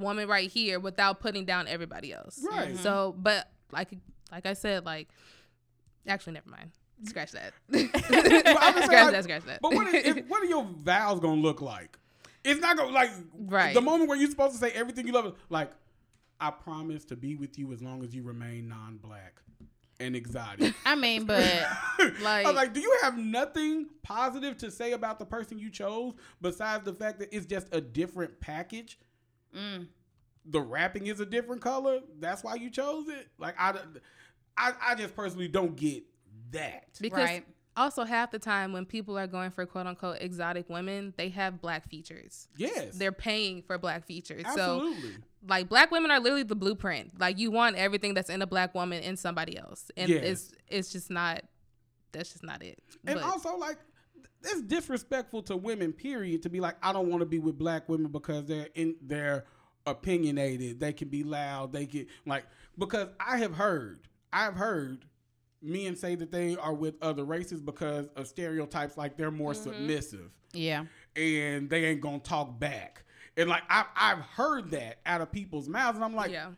woman 0.02 0.28
right 0.28 0.49
here 0.49 0.80
without 0.80 1.20
putting 1.20 1.45
down 1.45 1.68
everybody 1.68 2.14
else. 2.14 2.39
Right. 2.49 2.78
So, 2.78 3.16
but 3.18 3.49
like 3.72 3.89
like 4.32 4.45
I 4.45 4.54
said, 4.54 4.86
like 4.86 5.10
actually, 6.08 6.34
never 6.34 6.49
mind. 6.49 6.72
Scratch 7.06 7.32
that. 7.32 7.54
I'm 7.74 7.88
scratch 7.89 8.06
saying, 8.06 9.06
like, 9.06 9.12
that. 9.14 9.24
Scratch 9.24 9.43
that. 9.45 9.62
But 9.62 9.74
what, 9.74 9.88
are, 9.88 9.95
if, 9.95 10.26
what 10.28 10.43
are 10.43 10.45
your 10.47 10.64
vows 10.64 11.20
gonna 11.20 11.41
look 11.41 11.62
like? 11.62 11.97
It's 12.43 12.60
not 12.60 12.78
gonna 12.78 12.91
like 12.91 13.12
Right. 13.34 13.74
the 13.74 13.82
moment 13.82 14.10
where 14.10 14.18
you're 14.18 14.30
supposed 14.30 14.54
to 14.54 14.60
say 14.60 14.72
everything 14.72 15.08
you 15.08 15.14
love. 15.14 15.36
Like, 15.49 15.72
I 16.39 16.52
promise 16.52 17.06
to 17.06 17.16
be 17.16 17.36
with 17.36 17.58
you 17.58 17.72
as 17.72 17.82
long 17.82 18.04
as 18.04 18.16
you 18.16 18.24
remain 18.24 18.68
non-black 18.68 19.41
and 19.99 20.16
exotic. 20.16 20.74
I 20.86 20.95
mean, 20.95 21.26
but 21.26 21.45
like, 22.22 22.45
I'm 22.45 22.56
like, 22.56 22.74
do 22.74 22.80
you 22.80 22.97
have 23.04 23.18
nothing 23.18 23.88
positive 24.04 24.58
to 24.58 24.72
say 24.72 24.93
about 24.93 25.20
the 25.20 25.26
person 25.26 25.60
you 25.60 25.70
chose 25.70 26.14
besides 26.41 26.84
the 26.84 26.93
fact 26.93 27.20
that 27.20 27.34
it's 27.36 27.45
just 27.45 27.68
a 27.72 27.80
different 27.80 28.39
package? 28.39 28.97
Mm, 29.56 29.88
The 30.45 30.62
wrapping 30.62 31.08
is 31.08 31.20
a 31.20 31.26
different 31.26 31.62
color. 31.62 31.99
That's 32.20 32.43
why 32.43 32.56
you 32.56 32.70
chose 32.70 33.08
it. 33.10 33.28
Like, 33.38 33.56
I, 33.60 33.76
I, 34.58 34.74
I 34.82 34.95
just 34.95 35.16
personally 35.16 35.47
don't 35.47 35.76
get 35.76 36.04
that. 36.52 36.86
Because 36.99 37.20
Right. 37.30 37.45
also 37.78 38.04
half 38.04 38.32
the 38.32 38.39
time 38.39 38.74
when 38.74 38.86
people 38.86 39.18
are 39.18 39.28
going 39.28 39.52
for 39.52 39.66
quote 39.66 39.88
unquote 39.88 40.18
exotic 40.22 40.70
women, 40.70 41.14
they 41.18 41.30
have 41.30 41.62
black 41.62 41.88
features. 41.89 42.47
Yes, 42.58 42.97
They're 42.97 43.12
paying 43.12 43.62
for 43.62 43.78
black 43.78 44.06
features. 44.06 44.43
So 44.56 44.82
absolutely. 44.88 45.12
like 45.47 45.70
black 45.70 45.91
women 45.91 46.12
are 46.12 46.20
literally 46.20 46.43
the 46.43 46.56
blueprint. 46.56 47.20
Like 47.20 47.39
you 47.39 47.49
want 47.52 47.76
everything 47.78 48.14
that's 48.14 48.30
in 48.30 48.41
a 48.41 48.47
black 48.47 48.76
woman 48.76 49.02
in 49.04 49.16
somebody 49.18 49.58
else. 49.58 49.89
And 49.95 50.10
Yes. 50.10 50.24
it's 50.24 50.52
it's 50.68 50.91
just 50.91 51.10
not 51.10 51.43
that's 52.12 52.32
just 52.34 52.43
not 52.43 52.62
it. 52.62 52.78
And 53.08 53.20
But- 53.20 53.24
also, 53.24 53.56
like, 53.58 53.78
it's 54.44 54.62
disrespectful 54.62 55.44
to 55.44 55.58
women. 55.58 55.94
Period. 55.94 56.44
To 56.44 56.50
be 56.50 56.60
like, 56.60 56.76
I 56.82 56.94
don't 56.94 57.10
want 57.10 57.22
to 57.22 57.26
be 57.26 57.39
with 57.39 57.58
black 57.58 57.88
women 57.89 58.12
because 58.12 58.46
they're 58.46 58.70
in 58.76 58.96
they're 59.02 59.46
opinionated. 59.86 60.80
They 60.80 60.94
can 60.94 61.10
be 61.10 61.24
loud. 61.24 61.74
They 61.74 61.86
can 61.86 62.08
like 62.26 62.46
because 62.78 63.10
I 63.20 63.38
have 63.38 63.54
heard, 63.54 64.08
I've 64.32 64.56
heard 64.56 65.06
men 65.62 65.96
say 65.96 66.16
that 66.16 66.32
they 66.32 66.56
are 66.56 66.74
with 66.74 66.96
other 67.02 67.24
races 67.24 67.62
because 67.62 68.08
of 68.16 68.28
stereotypes. 68.28 68.98
Like 68.98 69.18
they're 69.18 69.32
more 69.32 69.54
mm-hmm. 69.54 69.72
submissive 69.72 70.32
yeah. 70.54 70.86
and 71.16 71.70
they 71.70 71.86
ain't 71.86 72.02
gonna 72.02 72.20
talk 72.20 72.60
back. 72.60 73.04
And 73.38 73.50
like 73.50 73.64
I, 73.70 73.86
I've 73.96 74.20
heard 74.20 74.72
that 74.72 75.00
out 75.06 75.22
of 75.22 75.32
people's 75.32 75.70
mouths, 75.70 75.96
and 75.96 76.04
I'm 76.04 76.16
like, 76.16 76.32
yeah. 76.32 76.50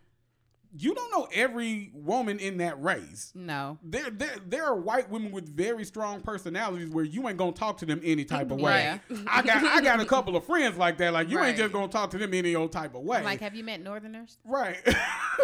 You 0.75 0.95
don't 0.95 1.11
know 1.11 1.27
every 1.33 1.91
woman 1.93 2.39
in 2.39 2.57
that 2.57 2.81
race 2.81 3.31
No. 3.35 3.77
there, 3.83 4.09
there, 4.09 4.35
there 4.47 4.65
are 4.65 4.75
white 4.75 5.09
women 5.09 5.31
with 5.31 5.47
very 5.55 5.85
strong 5.85 6.21
personalities 6.21 6.89
where 6.89 7.05
you 7.05 7.27
ain't 7.29 7.37
gonna 7.37 7.51
talk 7.51 7.77
to 7.77 7.85
them 7.85 8.01
any 8.03 8.25
type 8.25 8.49
of 8.51 8.59
way. 8.59 8.99
Right. 9.09 9.21
I 9.27 9.41
got, 9.43 9.63
I 9.63 9.81
got 9.81 9.99
a 9.99 10.05
couple 10.05 10.35
of 10.35 10.43
friends 10.45 10.77
like 10.77 10.97
that. 10.97 11.13
Like 11.13 11.29
you 11.29 11.39
ain't 11.39 11.57
just 11.57 11.71
gonna 11.73 11.87
talk 11.89 12.09
to 12.11 12.17
them 12.17 12.33
any 12.33 12.55
old 12.55 12.71
type 12.71 12.95
of 12.95 13.01
way. 13.03 13.23
Like, 13.23 13.39
have 13.41 13.55
you 13.55 13.63
met 13.63 13.81
Northerners? 13.81 14.37
right. 14.43 14.77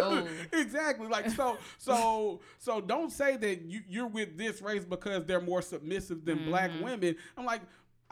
Oh. 0.02 0.26
exactly. 0.52 1.08
Like 1.08 1.28
so, 1.30 1.58
so, 1.76 2.40
so. 2.58 2.80
Don't 2.80 3.10
say 3.12 3.36
that 3.36 3.62
you, 3.62 3.80
you're 3.88 4.06
with 4.06 4.38
this 4.38 4.62
race 4.62 4.84
because 4.84 5.24
they're 5.26 5.40
more 5.40 5.60
submissive 5.62 6.24
than 6.24 6.44
black 6.46 6.70
Mm-hmm. 6.70 6.84
women. 6.84 7.16
I'm 7.36 7.44
like. 7.44 7.60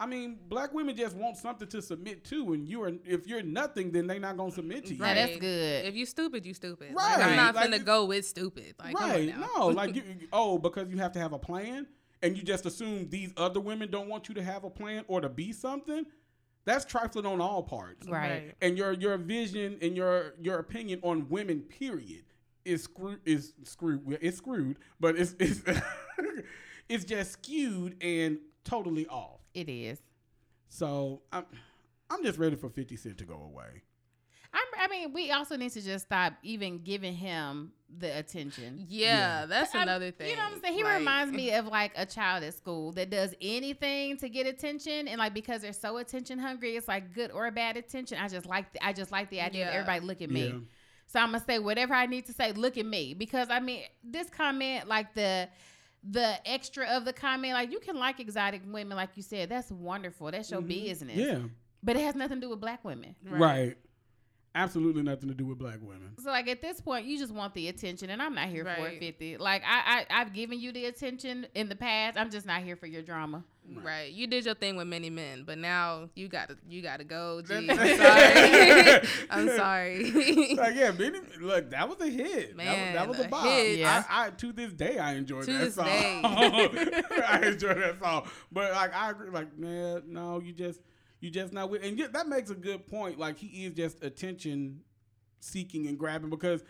I 0.01 0.05
mean, 0.05 0.37
black 0.47 0.73
women 0.73 0.95
just 0.95 1.15
want 1.15 1.35
something 1.35 1.67
to 1.67 1.81
submit 1.81 2.23
to, 2.25 2.53
and 2.53 2.65
you 2.67 2.81
are 2.83 2.93
if 3.03 3.27
you're 3.27 3.43
nothing, 3.43 3.91
then 3.91 4.07
they're 4.07 4.19
not 4.19 4.37
gonna 4.37 4.51
submit 4.51 4.85
to 4.85 4.93
you. 4.93 4.99
Now, 4.99 5.13
that's 5.13 5.37
good. 5.37 5.85
If 5.85 5.95
you 5.95 6.05
stupid, 6.05 6.45
you 6.45 6.53
stupid. 6.53 6.93
Right. 6.93 7.19
Like, 7.19 7.27
I'm 7.27 7.35
not 7.35 7.55
Like, 7.55 7.69
finna 7.69 7.83
go 7.83 8.05
with 8.05 8.25
stupid. 8.25 8.75
Like 8.79 8.97
right. 8.97 9.33
No, 9.37 9.67
like 9.67 9.95
you 9.95 10.03
oh, 10.31 10.57
because 10.57 10.87
you 10.89 10.97
have 10.97 11.11
to 11.13 11.19
have 11.19 11.33
a 11.33 11.39
plan 11.39 11.85
and 12.21 12.37
you 12.37 12.43
just 12.43 12.65
assume 12.65 13.09
these 13.09 13.33
other 13.37 13.59
women 13.59 13.91
don't 13.91 14.07
want 14.07 14.29
you 14.29 14.35
to 14.35 14.43
have 14.43 14.63
a 14.63 14.69
plan 14.69 15.03
or 15.07 15.21
to 15.21 15.29
be 15.29 15.51
something. 15.51 16.05
That's 16.65 16.85
trifling 16.85 17.25
on 17.25 17.41
all 17.41 17.63
parts. 17.63 18.07
Right. 18.07 18.53
And 18.61 18.77
your 18.77 18.93
your 18.93 19.17
vision 19.17 19.77
and 19.81 19.97
your 19.97 20.35
your 20.39 20.59
opinion 20.59 20.99
on 21.03 21.27
women, 21.29 21.61
period, 21.61 22.23
is 22.63 22.83
screwed 22.83 23.19
is 23.25 23.53
screwed. 23.63 24.17
It's 24.21 24.37
screwed, 24.37 24.77
but 24.99 25.17
it's 25.17 25.35
it's 25.39 25.61
it's 26.89 27.05
just 27.05 27.33
skewed 27.33 28.01
and 28.01 28.37
totally 28.63 29.07
off. 29.07 29.39
It 29.59 29.69
is. 29.69 29.99
So 30.69 31.21
I'm 31.31 31.45
I'm 32.09 32.23
just 32.23 32.37
ready 32.39 32.55
for 32.55 32.69
Fifty 32.69 32.95
Cent 32.95 33.17
to 33.19 33.25
go 33.25 33.35
away. 33.35 33.83
I'm, 34.51 34.61
I 34.79 34.87
mean, 34.87 35.13
we 35.13 35.29
also 35.31 35.55
need 35.57 35.71
to 35.73 35.81
just 35.81 36.05
stop 36.07 36.33
even 36.41 36.79
giving 36.79 37.13
him 37.13 37.71
the 37.99 38.17
attention. 38.17 38.83
Yeah, 38.87 39.45
that's 39.45 39.75
I'm- 39.75 39.83
another 39.83 40.09
thing. 40.09 40.29
You 40.31 40.37
know 40.37 40.43
what 40.45 40.53
I'm 40.53 40.61
saying? 40.61 40.73
He 40.73 40.83
Like- 40.83 40.97
reminds 40.99 41.31
me 41.33 41.53
of 41.59 41.67
like 41.67 41.91
a 41.95 42.05
child 42.05 42.43
at 42.43 42.55
school 42.55 42.91
that 42.93 43.11
does 43.11 43.35
anything 43.41 44.17
to 44.17 44.29
get 44.29 44.47
attention, 44.47 45.07
and 45.07 45.19
like 45.19 45.33
because 45.35 45.61
they're 45.61 45.73
so 45.73 45.97
attention 45.97 46.39
hungry, 46.39 46.75
it's 46.77 46.87
like 46.87 47.13
good 47.13 47.31
or 47.31 47.49
bad 47.51 47.77
attention. 47.77 48.17
I 48.19 48.27
just 48.27 48.47
like 48.47 48.71
the, 48.73 48.83
I 48.83 48.93
just 48.93 49.11
like 49.11 49.29
the 49.29 49.41
idea 49.41 49.67
of 49.67 49.73
everybody 49.75 49.99
look 50.05 50.21
at 50.21 50.31
me. 50.31 50.47
Yeah. 50.47 50.59
So 51.07 51.19
I'm 51.19 51.31
gonna 51.31 51.43
say 51.45 51.59
whatever 51.59 51.93
I 51.93 52.05
need 52.07 52.25
to 52.27 52.33
say. 52.33 52.51
Look 52.53 52.77
at 52.77 52.85
me 52.85 53.13
because 53.13 53.49
I 53.51 53.59
mean 53.59 53.83
this 54.03 54.29
comment, 54.29 54.87
like 54.87 55.13
the 55.13 55.47
the 56.03 56.35
extra 56.49 56.85
of 56.87 57.05
the 57.05 57.13
comment, 57.13 57.53
like 57.53 57.71
you 57.71 57.79
can 57.79 57.97
like 57.97 58.19
exotic 58.19 58.61
women, 58.65 58.95
like 58.95 59.09
you 59.15 59.23
said, 59.23 59.49
that's 59.49 59.71
wonderful. 59.71 60.31
That's 60.31 60.51
your 60.51 60.61
business. 60.61 61.17
Mm-hmm. 61.17 61.41
Yeah. 61.41 61.47
But 61.83 61.95
it 61.95 62.01
has 62.01 62.15
nothing 62.15 62.37
to 62.37 62.41
do 62.41 62.49
with 62.49 62.59
black 62.59 62.83
women. 62.83 63.15
Right. 63.23 63.77
Absolutely 64.55 65.03
nothing 65.03 65.29
to 65.29 65.35
do 65.35 65.45
with 65.45 65.59
black 65.59 65.77
women. 65.79 66.11
So 66.17 66.31
like 66.31 66.47
at 66.47 66.59
this 66.61 66.81
point, 66.81 67.05
you 67.05 67.19
just 67.19 67.31
want 67.33 67.53
the 67.53 67.67
attention, 67.67 68.09
and 68.09 68.19
I'm 68.21 68.33
not 68.33 68.47
here 68.49 68.63
for 68.65 68.87
it. 68.87 68.99
Fifty. 68.99 69.37
Like 69.37 69.61
I, 69.63 70.05
I, 70.09 70.21
I've 70.21 70.33
given 70.33 70.59
you 70.59 70.71
the 70.71 70.85
attention 70.85 71.45
in 71.53 71.69
the 71.69 71.75
past. 71.75 72.17
I'm 72.17 72.31
just 72.31 72.47
not 72.47 72.63
here 72.63 72.75
for 72.75 72.87
your 72.87 73.03
drama. 73.03 73.43
Right. 73.71 74.11
You 74.11 74.25
did 74.25 74.45
your 74.45 74.55
thing 74.55 74.75
with 74.77 74.87
many 74.87 75.11
men, 75.11 75.43
but 75.45 75.59
now 75.59 76.09
you 76.15 76.27
gotta 76.27 76.57
you 76.67 76.81
gotta 76.81 77.03
go. 77.03 77.41
G. 77.47 77.67
That- 77.67 79.05
I'm 79.29 79.47
sorry. 79.49 80.01
I'm 80.01 80.09
sorry. 80.09 80.55
like 80.55 80.75
yeah, 80.75 80.91
many, 80.91 81.19
look, 81.39 81.69
that 81.69 81.87
was 81.87 82.01
a 82.01 82.09
hit. 82.09 82.55
Man, 82.55 82.95
that 82.95 83.07
was, 83.07 83.17
that 83.17 83.19
was 83.19 83.19
a 83.19 83.23
a 83.25 83.27
bop. 83.29 83.45
hit. 83.45 83.79
Yeah. 83.79 84.03
I, 84.09 84.25
I 84.25 84.29
to 84.31 84.51
this 84.51 84.73
day 84.73 84.97
I 84.97 85.13
enjoy 85.13 85.41
To 85.41 85.51
that 85.53 85.59
this 85.59 85.75
song. 85.75 85.85
day. 85.85 86.21
I 86.23 87.41
enjoy 87.45 87.75
that 87.75 87.99
song, 88.01 88.27
but 88.51 88.71
like 88.71 88.95
I 88.95 89.11
agree, 89.11 89.29
like 89.29 89.55
man, 89.57 90.01
no, 90.07 90.39
you 90.39 90.51
just 90.51 90.81
you 91.19 91.29
just 91.29 91.51
not 91.53 91.69
with, 91.69 91.83
and 91.83 91.97
yeah, 91.97 92.07
that 92.13 92.27
makes 92.27 92.49
a 92.49 92.55
good 92.55 92.87
point. 92.87 93.17
Like 93.19 93.37
he 93.37 93.65
is 93.65 93.73
just 93.73 94.03
attention 94.03 94.81
seeking 95.41 95.87
and 95.87 95.97
grabbing 95.97 96.29
because 96.29 96.63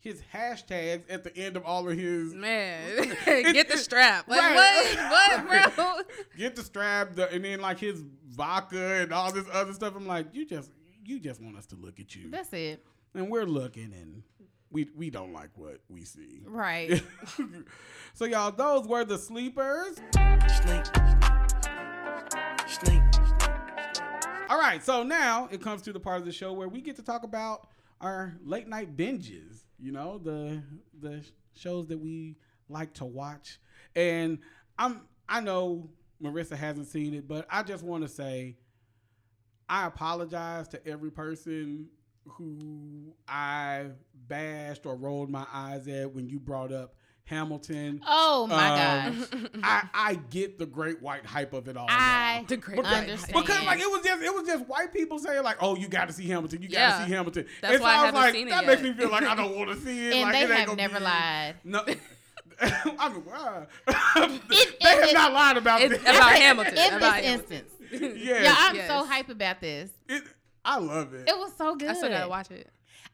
his 0.00 0.22
hashtags 0.32 1.02
at 1.10 1.24
the 1.24 1.36
end 1.36 1.56
of 1.56 1.64
all 1.64 1.88
of 1.88 1.96
his 1.98 2.32
Man, 2.34 3.16
get 3.26 3.68
the 3.68 3.76
strap. 3.76 4.28
Like 4.28 4.40
Right. 4.40 4.96
what? 4.96 5.46
What, 5.48 5.76
bro? 5.76 5.94
get 6.36 6.54
the 6.56 6.62
strap, 6.62 7.14
the, 7.16 7.30
and 7.32 7.44
then 7.44 7.60
like 7.60 7.78
his 7.80 8.02
vodka 8.28 9.02
and 9.02 9.12
all 9.12 9.32
this 9.32 9.46
other 9.52 9.72
stuff. 9.72 9.94
I'm 9.96 10.06
like, 10.06 10.26
you 10.32 10.46
just 10.46 10.70
you 11.04 11.18
just 11.18 11.40
want 11.42 11.56
us 11.56 11.66
to 11.66 11.76
look 11.76 11.98
at 12.00 12.14
you, 12.14 12.30
That's 12.30 12.52
it. 12.52 12.84
and 13.14 13.28
we're 13.30 13.44
looking, 13.46 13.92
and 13.92 14.22
we 14.70 14.88
we 14.96 15.10
don't 15.10 15.32
like 15.32 15.50
what 15.56 15.80
we 15.88 16.04
see. 16.04 16.42
Right. 16.46 17.02
so 18.14 18.24
y'all, 18.26 18.52
those 18.52 18.86
were 18.86 19.04
the 19.04 19.18
sleepers. 19.18 19.96
Sleep. 20.14 20.86
Sleep. 20.86 21.37
All 24.48 24.58
right, 24.58 24.82
so 24.82 25.02
now 25.02 25.46
it 25.50 25.60
comes 25.60 25.82
to 25.82 25.92
the 25.92 26.00
part 26.00 26.20
of 26.20 26.24
the 26.24 26.32
show 26.32 26.54
where 26.54 26.68
we 26.68 26.80
get 26.80 26.96
to 26.96 27.02
talk 27.02 27.22
about 27.22 27.68
our 28.00 28.34
late 28.42 28.66
night 28.66 28.96
binges. 28.96 29.64
You 29.78 29.92
know, 29.92 30.16
the 30.16 30.62
the 30.98 31.22
shows 31.54 31.86
that 31.88 31.98
we 31.98 32.36
like 32.70 32.94
to 32.94 33.04
watch. 33.04 33.60
And 33.94 34.38
I'm 34.78 35.02
I 35.28 35.40
know 35.40 35.90
Marissa 36.22 36.56
hasn't 36.56 36.86
seen 36.86 37.12
it, 37.12 37.28
but 37.28 37.46
I 37.50 37.62
just 37.62 37.84
want 37.84 38.04
to 38.04 38.08
say 38.08 38.56
I 39.68 39.84
apologize 39.84 40.66
to 40.68 40.86
every 40.86 41.10
person 41.10 41.90
who 42.26 43.14
I 43.28 43.88
bashed 44.28 44.86
or 44.86 44.96
rolled 44.96 45.28
my 45.28 45.46
eyes 45.52 45.88
at 45.88 46.14
when 46.14 46.26
you 46.26 46.40
brought 46.40 46.72
up 46.72 46.94
Hamilton. 47.28 48.00
Oh 48.06 48.46
my 48.46 49.04
Um, 49.06 49.20
gosh. 49.20 49.50
I, 49.62 49.82
I 49.94 50.14
get 50.30 50.58
the 50.58 50.66
great 50.66 51.02
white 51.02 51.26
hype 51.26 51.52
of 51.52 51.68
it 51.68 51.76
all. 51.76 51.86
I 51.88 52.38
now. 52.40 52.44
The 52.48 52.56
great 52.58 52.76
because, 52.76 52.92
understand. 52.92 53.32
because 53.44 53.64
like 53.66 53.80
it 53.80 53.90
was 53.90 54.00
just 54.02 54.22
it 54.22 54.34
was 54.34 54.46
just 54.46 54.66
white 54.66 54.92
people 54.92 55.18
saying 55.18 55.42
like, 55.42 55.58
oh, 55.60 55.76
you 55.76 55.88
got 55.88 56.08
to 56.08 56.14
see 56.14 56.26
Hamilton, 56.26 56.62
you 56.62 56.68
got 56.68 56.74
to 56.74 56.80
Yeah. 56.80 57.04
see 57.06 57.12
Hamilton. 57.12 57.46
That's 57.60 57.74
and 57.74 57.82
why 57.82 57.90
I 57.90 57.94
so 57.94 57.98
I 57.98 58.02
was 58.02 58.06
haven't 58.06 58.20
like, 58.22 58.34
seen 58.34 58.46
it 58.48 58.50
that 58.50 58.64
yet. 58.64 58.66
makes 58.66 58.82
me 58.82 58.92
feel 58.94 59.10
like 59.10 59.22
I 59.24 59.34
don't 59.34 59.56
want 59.56 59.70
to 59.70 59.76
see 59.76 60.08
it. 60.08 60.14
and 60.14 60.22
like, 60.22 60.32
they 60.32 60.42
it 60.54 60.58
have 60.68 60.76
never 60.76 60.98
be- 60.98 61.04
lied. 61.04 61.54
No. 61.64 61.84
I 62.60 63.08
mean, 63.10 63.24
wow. 63.24 63.66
It- 63.86 64.80
they 64.80 64.88
have 64.88 65.04
it- 65.08 65.14
not 65.14 65.32
lied 65.32 65.56
about 65.58 65.80
It's 65.80 65.92
this. 65.94 66.02
about 66.02 66.32
Hamilton. 66.32 66.74
In 66.76 66.94
about 66.94 67.14
this 67.16 67.24
Hamilton. 67.24 67.56
instance. 67.56 67.72
yes. 68.20 68.44
Yeah, 68.44 68.54
I'm 68.58 68.76
Yes. 68.76 68.88
so 68.88 69.04
hype 69.06 69.28
about 69.28 69.60
this. 69.60 69.90
It, 70.08 70.22
I 70.64 70.78
love 70.78 71.14
it. 71.14 71.28
It 71.28 71.38
was 71.38 71.52
so 71.56 71.76
good. 71.76 71.88
I 71.90 71.94
still 71.94 72.08
gotta 72.10 72.28
watch 72.28 72.50
it. 72.50 72.68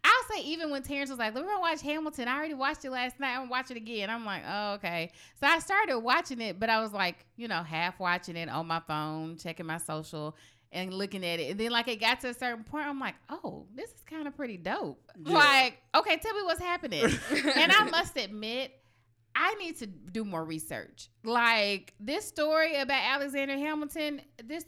I'll 0.04 0.36
say 0.36 0.44
even 0.44 0.70
when 0.70 0.82
Terrence 0.82 1.08
was 1.08 1.18
like, 1.18 1.34
"We're 1.34 1.42
gonna 1.42 1.60
watch 1.60 1.80
Hamilton," 1.80 2.28
I 2.28 2.36
already 2.36 2.54
watched 2.54 2.84
it 2.84 2.90
last 2.90 3.18
night. 3.18 3.32
I'm 3.32 3.42
gonna 3.42 3.50
watch 3.50 3.70
it 3.70 3.78
again. 3.78 4.10
I'm 4.10 4.24
like, 4.24 4.42
"Oh, 4.46 4.74
okay." 4.74 5.10
So 5.40 5.46
I 5.46 5.58
started 5.60 5.98
watching 5.98 6.40
it, 6.40 6.60
but 6.60 6.68
I 6.68 6.80
was 6.80 6.92
like, 6.92 7.24
you 7.36 7.48
know, 7.48 7.62
half 7.62 7.98
watching 7.98 8.36
it 8.36 8.50
on 8.50 8.66
my 8.66 8.80
phone, 8.80 9.38
checking 9.38 9.64
my 9.66 9.78
social, 9.78 10.36
and 10.72 10.92
looking 10.92 11.24
at 11.24 11.40
it. 11.40 11.52
And 11.52 11.60
then 11.60 11.70
like 11.70 11.88
it 11.88 12.00
got 12.00 12.20
to 12.20 12.28
a 12.28 12.34
certain 12.34 12.64
point, 12.64 12.86
I'm 12.86 13.00
like, 13.00 13.14
"Oh, 13.30 13.66
this 13.74 13.90
is 13.90 14.02
kind 14.02 14.28
of 14.28 14.36
pretty 14.36 14.58
dope." 14.58 15.10
Yeah. 15.24 15.32
Like, 15.32 15.78
okay, 15.94 16.18
tell 16.18 16.34
me 16.34 16.42
what's 16.42 16.60
happening. 16.60 17.04
and 17.56 17.72
I 17.72 17.88
must 17.90 18.16
admit, 18.18 18.72
I 19.34 19.54
need 19.54 19.78
to 19.78 19.86
do 19.86 20.24
more 20.24 20.44
research. 20.44 21.08
Like 21.24 21.94
this 21.98 22.26
story 22.26 22.76
about 22.76 23.02
Alexander 23.02 23.56
Hamilton, 23.56 24.20
this 24.44 24.64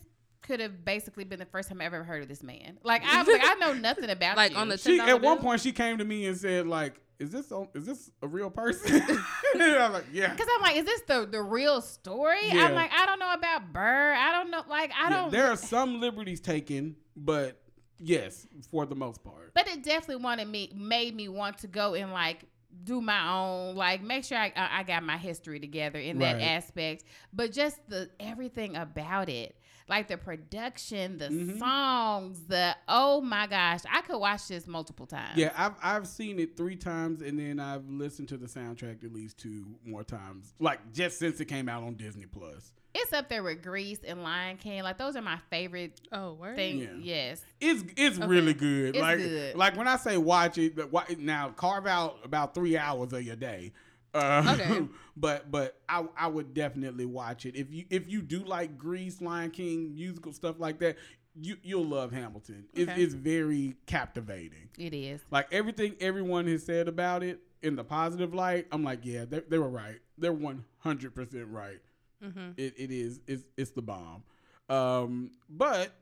could 0.46 0.60
have 0.60 0.84
basically 0.84 1.24
been 1.24 1.38
the 1.38 1.44
first 1.46 1.68
time 1.68 1.80
I 1.80 1.84
ever 1.84 2.04
heard 2.04 2.22
of 2.22 2.28
this 2.28 2.42
man. 2.42 2.78
Like 2.82 3.02
I 3.04 3.18
was 3.18 3.28
like, 3.28 3.42
I 3.44 3.54
know 3.54 3.72
nothing 3.72 4.10
about 4.10 4.36
Like, 4.36 4.52
you. 4.52 4.58
on 4.58 4.68
the 4.68 4.78
she 4.78 5.00
at 5.00 5.20
one 5.20 5.36
bill? 5.36 5.44
point 5.44 5.60
she 5.60 5.72
came 5.72 5.98
to 5.98 6.04
me 6.04 6.26
and 6.26 6.36
said 6.36 6.66
like, 6.66 7.00
"Is 7.18 7.30
this 7.30 7.50
on, 7.52 7.68
is 7.74 7.84
this 7.86 8.10
a 8.22 8.26
real 8.28 8.50
person?" 8.50 8.94
and 9.54 9.62
I'm 9.62 9.92
like, 9.92 10.04
"Yeah." 10.12 10.30
Because 10.32 10.48
I'm 10.54 10.62
like, 10.62 10.76
is 10.76 10.84
this 10.84 11.00
the 11.02 11.26
the 11.30 11.42
real 11.42 11.80
story? 11.80 12.38
Yeah. 12.52 12.66
I'm 12.66 12.74
like, 12.74 12.90
I 12.92 13.06
don't 13.06 13.18
know 13.18 13.32
about 13.32 13.72
Burr. 13.72 14.14
I 14.14 14.32
don't 14.32 14.50
know. 14.50 14.62
Like, 14.68 14.92
I 14.92 15.10
Yeah, 15.10 15.20
don't. 15.22 15.30
there 15.32 15.46
are 15.50 15.56
some 15.56 16.00
liberties 16.00 16.40
taken, 16.40 16.96
but 17.16 17.60
yes, 17.98 18.46
for 18.70 18.86
the 18.86 18.94
most 18.94 19.24
part. 19.24 19.52
but 19.54 19.66
it 19.68 19.82
definitely 19.82 20.22
wanted 20.22 20.46
me, 20.48 20.70
made 20.74 21.14
me 21.14 21.28
want 21.28 21.58
to 21.58 21.66
go 21.66 21.94
and 21.94 22.12
like 22.12 22.44
do 22.84 23.00
my 23.00 23.32
own, 23.32 23.74
like 23.74 24.02
make 24.02 24.22
sure 24.24 24.36
I 24.38 24.52
I 24.54 24.80
I 24.80 24.82
got 24.82 25.02
my 25.02 25.16
history 25.16 25.58
together 25.58 25.98
in 25.98 26.18
that 26.18 26.34
Right. 26.34 26.42
aspect. 26.42 27.04
But 27.32 27.52
just 27.52 27.78
the 27.88 28.10
everything 28.20 28.76
about 28.76 29.28
it. 29.30 29.56
Like 29.88 30.08
the 30.08 30.16
production, 30.16 31.18
the 31.18 31.28
Mhm. 31.28 31.58
songs, 31.60 32.40
the 32.48 32.74
oh 32.88 33.20
my 33.20 33.46
gosh, 33.46 33.80
I 33.90 34.00
could 34.02 34.18
watch 34.18 34.48
this 34.48 34.66
multiple 34.66 35.06
times. 35.06 35.36
Yeah, 35.38 35.52
I've 35.56 35.74
I've 35.82 36.06
seen 36.08 36.38
it 36.40 36.56
three 36.56 36.74
times, 36.76 37.22
and 37.22 37.38
then 37.38 37.60
I've 37.60 37.88
listened 37.88 38.28
to 38.30 38.36
the 38.36 38.46
soundtrack 38.46 39.04
at 39.04 39.12
least 39.12 39.38
two 39.38 39.64
more 39.84 40.02
times, 40.02 40.54
like 40.58 40.92
just 40.92 41.18
since 41.20 41.38
it 41.40 41.44
came 41.44 41.68
out 41.68 41.82
on 41.84 41.94
Disney 41.94 42.26
Plus. 42.26 42.72
it's 42.98 43.12
up 43.12 43.28
there 43.28 43.42
with 43.42 43.62
Grease 43.62 43.98
and 44.06 44.22
Lion 44.22 44.56
King. 44.56 44.82
Like 44.82 44.96
those 44.96 45.16
are 45.16 45.22
my 45.22 45.36
favorite 45.50 46.00
Oh, 46.12 46.32
word. 46.32 46.56
things. 46.56 46.82
Yeah. 46.82 47.28
Yes, 47.28 47.44
It's 47.60 47.84
it's 47.96 48.16
really 48.18 48.54
good. 48.54 48.96
It's 48.96 49.02
like 49.02 49.18
good. 49.18 49.54
like 49.54 49.76
when 49.76 49.86
I 49.86 49.96
say 49.98 50.16
watch 50.16 50.56
it, 50.58 50.74
but 50.74 51.18
now 51.18 51.50
carve 51.50 51.86
out 51.86 52.18
about 52.24 52.54
three 52.54 52.76
hours 52.78 53.12
of 53.12 53.22
your 53.22 53.36
day. 53.36 53.72
Uh, 54.16 54.56
Okay. 54.60 54.88
but 55.16 55.50
but 55.50 55.80
I 55.88 56.04
I 56.16 56.26
would 56.28 56.54
definitely 56.54 57.06
watch 57.06 57.46
it 57.46 57.56
if 57.56 57.72
you 57.72 57.84
if 57.90 58.08
you 58.08 58.22
do 58.22 58.40
like 58.44 58.78
Grease, 58.78 59.20
Lion 59.20 59.50
King, 59.50 59.94
musical 59.94 60.32
stuff 60.32 60.56
like 60.58 60.78
that. 60.80 60.96
You 61.38 61.56
you'll 61.62 61.84
love 61.84 62.12
Hamilton. 62.12 62.64
It's 62.74 62.90
Okay. 62.90 63.02
it's 63.02 63.12
very 63.14 63.76
captivating. 63.86 64.70
it 64.78 64.94
is. 64.94 65.20
Like 65.30 65.52
everything 65.52 65.94
everyone 66.00 66.46
has 66.46 66.64
said 66.64 66.88
about 66.88 67.22
it 67.22 67.40
in 67.62 67.76
the 67.76 67.84
positive 67.84 68.32
light, 68.34 68.66
I'm 68.72 68.82
like, 68.84 69.00
yeah, 69.04 69.24
they, 69.26 69.40
they 69.40 69.58
were 69.58 69.68
right. 69.68 69.98
They're 70.16 70.32
100 70.32 71.14
percent 71.14 71.48
right. 71.48 71.80
Mm-hmm. 72.24 72.52
It, 72.56 72.74
it 72.78 72.90
is 72.90 73.20
it's, 73.26 73.44
it's 73.58 73.70
the 73.72 73.82
bomb. 73.82 74.22
Um, 74.70 75.30
but 75.50 75.92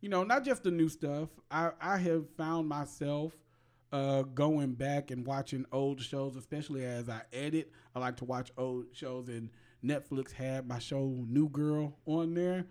you 0.00 0.08
know, 0.08 0.22
not 0.22 0.44
just 0.44 0.62
the 0.62 0.70
new 0.70 0.88
stuff. 0.88 1.28
I 1.50 1.72
I 1.80 1.98
have 1.98 2.28
found 2.36 2.68
myself 2.68 3.32
uh, 3.92 4.22
going 4.22 4.72
back 4.72 5.10
and 5.10 5.26
watching 5.26 5.64
old 5.72 6.00
shows, 6.00 6.36
especially 6.36 6.84
as 6.84 7.08
I 7.08 7.22
edit. 7.32 7.72
I 7.94 8.00
like 8.00 8.16
to 8.18 8.24
watch 8.24 8.50
old 8.58 8.86
shows, 8.92 9.28
and 9.28 9.50
Netflix 9.84 10.32
had 10.32 10.66
my 10.68 10.78
show 10.78 11.06
New 11.28 11.48
Girl 11.48 11.96
on 12.06 12.34
there. 12.34 12.66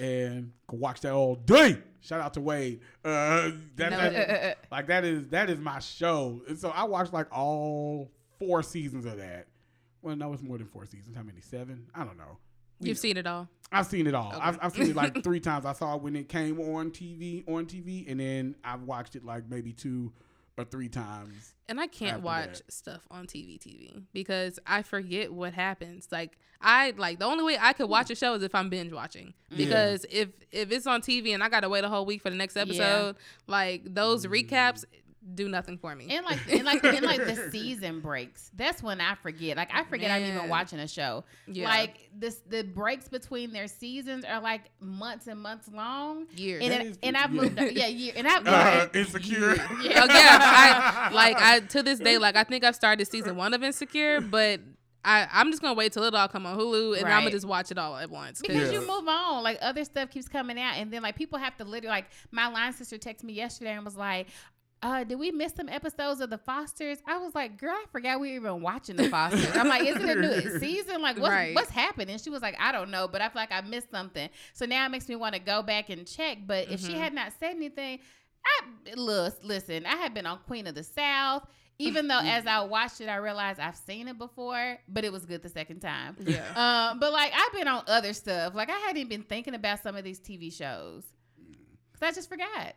And 0.00 0.52
could 0.68 0.78
watch 0.78 1.00
that 1.00 1.12
all 1.12 1.34
day. 1.34 1.76
Shout 2.02 2.20
out 2.20 2.34
to 2.34 2.40
Wade. 2.40 2.80
Uh, 3.04 3.50
that, 3.74 3.90
No, 3.90 3.96
that- 3.98 4.12
it 4.12 4.44
is. 4.58 4.64
like 4.70 4.86
that 4.86 5.04
is 5.04 5.26
that 5.28 5.50
is 5.50 5.58
my 5.58 5.80
show. 5.80 6.40
And 6.48 6.56
so 6.56 6.70
I 6.70 6.84
watched 6.84 7.12
like 7.12 7.26
all 7.36 8.08
four 8.38 8.62
seasons 8.62 9.06
of 9.06 9.16
that. 9.16 9.48
Well, 10.00 10.14
no, 10.14 10.32
it's 10.32 10.42
more 10.42 10.56
than 10.58 10.68
four 10.68 10.86
seasons. 10.86 11.16
How 11.16 11.22
many? 11.24 11.40
Seven? 11.40 11.86
I 11.94 12.04
don't 12.04 12.16
know. 12.16 12.38
You've 12.80 12.98
seen 12.98 13.16
it 13.16 13.26
all. 13.26 13.48
I've 13.72 13.86
seen 13.86 14.06
it 14.06 14.14
all. 14.14 14.32
Okay. 14.32 14.40
I've, 14.40 14.58
I've 14.62 14.72
seen 14.72 14.90
it 14.90 14.96
like 14.96 15.22
three 15.24 15.40
times. 15.40 15.64
I 15.64 15.72
saw 15.72 15.96
it 15.96 16.02
when 16.02 16.14
it 16.16 16.28
came 16.28 16.60
on 16.60 16.90
TV, 16.90 17.48
on 17.48 17.66
TV, 17.66 18.10
and 18.10 18.20
then 18.20 18.54
I've 18.62 18.82
watched 18.82 19.16
it 19.16 19.24
like 19.24 19.48
maybe 19.48 19.72
two 19.72 20.12
or 20.58 20.64
three 20.64 20.88
times. 20.88 21.54
And 21.68 21.80
I 21.80 21.86
can't 21.86 22.22
watch 22.22 22.58
that. 22.58 22.72
stuff 22.72 23.06
on 23.10 23.26
TV 23.26 23.58
TV 23.58 24.02
because 24.12 24.58
I 24.66 24.82
forget 24.82 25.32
what 25.32 25.54
happens. 25.54 26.08
Like 26.10 26.36
I 26.60 26.92
like 26.96 27.18
the 27.18 27.24
only 27.24 27.44
way 27.44 27.56
I 27.60 27.72
could 27.72 27.88
watch 27.88 28.10
a 28.10 28.14
show 28.14 28.34
is 28.34 28.42
if 28.42 28.54
I'm 28.54 28.68
binge 28.68 28.92
watching. 28.92 29.32
Because 29.56 30.04
if 30.10 30.28
if 30.50 30.70
it's 30.70 30.86
on 30.86 31.00
TV 31.00 31.32
and 31.32 31.42
I 31.42 31.48
gotta 31.48 31.68
wait 31.68 31.84
a 31.84 31.88
whole 31.88 32.04
week 32.04 32.20
for 32.20 32.30
the 32.30 32.36
next 32.36 32.56
episode, 32.56 33.16
like 33.46 33.82
those 33.86 34.26
recaps 34.26 34.84
do 35.34 35.48
nothing 35.48 35.78
for 35.78 35.94
me. 35.94 36.08
And 36.10 36.24
like, 36.24 36.40
and 36.50 36.64
like, 36.64 36.84
and 36.84 37.02
like 37.04 37.24
the 37.24 37.48
season 37.50 38.00
breaks. 38.00 38.50
That's 38.56 38.82
when 38.82 39.00
I 39.00 39.14
forget. 39.14 39.56
Like, 39.56 39.70
I 39.72 39.84
forget 39.84 40.10
I'm 40.10 40.24
even 40.24 40.48
watching 40.48 40.78
a 40.78 40.88
show. 40.88 41.24
Yeah. 41.46 41.68
Like 41.68 42.10
this, 42.16 42.40
the 42.48 42.62
breaks 42.64 43.08
between 43.08 43.52
their 43.52 43.68
seasons 43.68 44.24
are 44.24 44.40
like 44.40 44.62
months 44.80 45.26
and 45.28 45.40
months 45.40 45.68
long. 45.72 46.26
Years. 46.34 46.62
And 46.64 46.72
That 46.72 46.98
and. 47.02 47.16
I've 47.16 47.30
moved. 47.30 47.58
Yeah. 47.58 47.68
Yeah, 47.68 47.86
year. 47.86 48.12
And 48.16 48.26
I've. 48.28 48.46
Uh, 48.46 48.88
insecure. 48.94 49.54
Yeah. 49.82 50.04
Yeah, 50.04 50.38
I, 51.10 51.10
like 51.12 51.36
I 51.40 51.60
to 51.60 51.82
this 51.82 51.98
day, 51.98 52.18
like 52.18 52.36
I 52.36 52.44
think 52.44 52.64
I've 52.64 52.74
started 52.76 53.04
season 53.06 53.36
one 53.36 53.54
of 53.54 53.62
Insecure, 53.62 54.20
but 54.20 54.60
I 55.04 55.26
I'm 55.32 55.50
just 55.50 55.60
gonna 55.62 55.74
wait 55.74 55.92
till 55.92 56.04
it 56.04 56.14
all 56.14 56.28
come 56.28 56.46
on 56.46 56.56
Hulu 56.56 56.96
and 56.98 57.06
I'm 57.08 57.22
gonna 57.22 57.30
just 57.30 57.46
watch 57.46 57.70
it 57.70 57.78
all 57.78 57.96
at 57.96 58.10
once. 58.10 58.40
Because 58.40 58.70
Yeah. 58.72 58.80
you 58.80 58.86
move 58.86 59.08
on, 59.08 59.42
like 59.42 59.58
other 59.60 59.84
stuff 59.84 60.10
keeps 60.10 60.28
coming 60.28 60.58
out, 60.60 60.76
and 60.76 60.92
then 60.92 61.02
like 61.02 61.16
people 61.16 61.38
have 61.38 61.56
to 61.56 61.64
literally 61.64 61.88
like 61.88 62.06
my 62.30 62.46
line 62.48 62.72
sister 62.72 62.98
texted 62.98 63.24
me 63.24 63.32
yesterday 63.32 63.72
and 63.72 63.84
was 63.84 63.96
like, 63.96 64.28
uh, 64.82 65.04
did 65.04 65.18
we 65.18 65.30
miss 65.30 65.52
some 65.54 65.68
episodes 65.68 66.20
of 66.20 66.28
the 66.30 66.38
Fosters? 66.38 66.98
I 67.06 67.18
was 67.18 67.34
like, 67.34 67.56
girl, 67.58 67.70
I 67.74 67.84
forgot 67.92 68.18
we 68.20 68.30
were 68.30 68.36
even 68.48 68.62
watching 68.62 68.96
the 68.96 69.08
Fosters. 69.08 69.54
I'm 69.56 69.68
like, 69.68 69.86
is 69.86 69.96
it 69.96 70.08
a 70.08 70.14
new 70.20 70.58
season? 70.60 71.00
Like, 71.00 71.16
what's, 71.18 71.30
Right. 71.30 71.54
what's 71.54 71.70
happening? 71.70 72.18
She 72.18 72.30
was 72.30 72.42
like, 72.42 72.56
I 72.58 72.72
don't 72.72 72.90
know, 72.90 73.06
but 73.06 73.20
I 73.20 73.28
feel 73.28 73.40
like 73.42 73.52
I 73.52 73.60
missed 73.60 73.90
something. 73.90 74.28
So 74.54 74.66
now 74.66 74.84
it 74.84 74.88
makes 74.88 75.08
me 75.08 75.16
want 75.16 75.34
to 75.34 75.40
go 75.40 75.62
back 75.62 75.88
and 75.90 76.06
check. 76.06 76.38
But 76.46 76.68
if 76.70 76.80
she 76.80 76.94
Mhm. 76.94 76.98
had 76.98 77.14
not 77.14 77.32
said 77.38 77.54
anything, 77.56 78.00
I 78.44 78.94
listen, 78.96 79.86
I 79.86 79.96
had 79.96 80.14
been 80.14 80.26
on 80.26 80.38
Queen 80.46 80.66
of 80.66 80.74
the 80.74 80.82
South. 80.82 81.46
Even 81.78 82.06
though 82.06 82.20
as 82.20 82.46
I 82.46 82.60
watched 82.64 83.00
it, 83.00 83.08
I 83.08 83.16
realized 83.16 83.58
I've 83.58 83.74
seen 83.76 84.06
it 84.06 84.16
before, 84.18 84.78
but 84.88 85.04
it 85.04 85.10
was 85.12 85.24
good 85.26 85.42
the 85.42 85.48
second 85.48 85.80
time. 85.80 86.16
yeah. 86.20 86.90
Um, 86.90 87.00
but 87.00 87.12
like 87.12 87.32
I've 87.34 87.52
been 87.52 87.66
on 87.66 87.82
other 87.88 88.12
stuff. 88.12 88.54
Like 88.54 88.68
I 88.68 88.78
hadn't 88.78 88.98
even 88.98 89.08
been 89.08 89.22
thinking 89.22 89.54
about 89.54 89.82
some 89.82 89.96
of 89.96 90.04
these 90.04 90.20
TV 90.20 90.52
shows 90.52 91.04
because 91.92 92.08
I 92.08 92.12
just 92.12 92.28
forgot. 92.28 92.74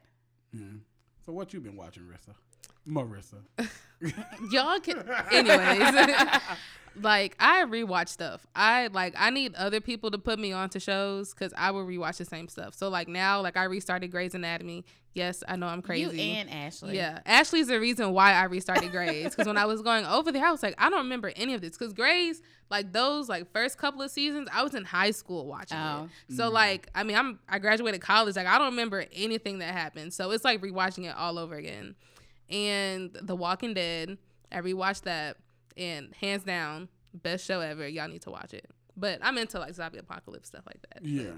So 1.25 1.33
what 1.33 1.53
you 1.53 1.59
been 1.59 1.75
watching, 1.75 2.03
Rissa? 2.03 2.35
Marissa. 2.87 3.41
Y'all 4.51 4.79
can 4.79 5.03
anyways. 5.31 6.41
like 7.01 7.35
I 7.39 7.63
rewatch 7.65 8.09
stuff. 8.09 8.45
I 8.55 8.87
like 8.87 9.15
I 9.17 9.29
need 9.29 9.55
other 9.55 9.81
people 9.81 10.11
to 10.11 10.17
put 10.17 10.39
me 10.39 10.51
onto 10.51 10.79
shows 10.79 11.33
because 11.33 11.53
I 11.57 11.71
will 11.71 11.85
rewatch 11.85 12.17
the 12.17 12.25
same 12.25 12.47
stuff. 12.47 12.75
So 12.75 12.89
like 12.89 13.07
now, 13.07 13.41
like 13.41 13.57
I 13.57 13.63
restarted 13.65 14.11
Grey's 14.11 14.35
Anatomy. 14.35 14.85
Yes, 15.13 15.43
I 15.47 15.55
know 15.55 15.67
I'm 15.67 15.81
crazy. 15.81 16.21
You 16.21 16.33
and 16.33 16.49
Ashley. 16.49 16.97
Yeah, 16.97 17.19
Ashley's 17.25 17.67
the 17.67 17.79
reason 17.79 18.11
why 18.11 18.33
I 18.33 18.43
restarted 18.43 18.91
Grey's 18.91 19.29
because 19.29 19.47
when 19.47 19.57
I 19.57 19.65
was 19.65 19.81
going 19.81 20.05
over 20.05 20.31
there, 20.31 20.45
I 20.45 20.51
was 20.51 20.61
like, 20.61 20.75
I 20.77 20.89
don't 20.89 21.03
remember 21.03 21.31
any 21.37 21.53
of 21.53 21.61
this 21.61 21.77
because 21.77 21.93
Grey's 21.93 22.41
like 22.69 22.91
those 22.91 23.29
like 23.29 23.51
first 23.53 23.77
couple 23.77 24.01
of 24.01 24.11
seasons, 24.11 24.49
I 24.51 24.61
was 24.63 24.75
in 24.75 24.83
high 24.83 25.11
school 25.11 25.45
watching 25.45 25.77
Oh. 25.77 26.09
it. 26.29 26.35
So 26.35 26.45
mm-hmm. 26.45 26.53
like, 26.53 26.89
I 26.93 27.03
mean, 27.03 27.15
I'm 27.15 27.39
I 27.47 27.59
graduated 27.59 28.01
college, 28.01 28.35
like 28.35 28.47
I 28.47 28.57
don't 28.57 28.71
remember 28.71 29.05
anything 29.13 29.59
that 29.59 29.73
happened. 29.73 30.13
So 30.13 30.31
it's 30.31 30.43
like 30.43 30.61
rewatching 30.61 31.05
it 31.05 31.15
all 31.15 31.39
over 31.39 31.55
again. 31.55 31.95
And 32.49 33.11
The 33.21 33.35
Walking 33.35 33.73
Dead, 33.73 34.17
I 34.51 34.57
rewatched 34.61 35.01
that, 35.03 35.37
and 35.77 36.13
hands 36.15 36.43
down, 36.43 36.89
best 37.13 37.45
show 37.45 37.59
ever. 37.61 37.87
Y'all 37.87 38.07
need 38.07 38.21
to 38.23 38.31
watch 38.31 38.53
it. 38.53 38.69
But 38.97 39.19
I'm 39.21 39.37
into 39.37 39.59
like 39.59 39.73
zombie 39.73 39.97
apocalypse 39.97 40.47
stuff 40.47 40.63
like 40.65 40.79
that. 40.89 41.05
Yeah. 41.05 41.31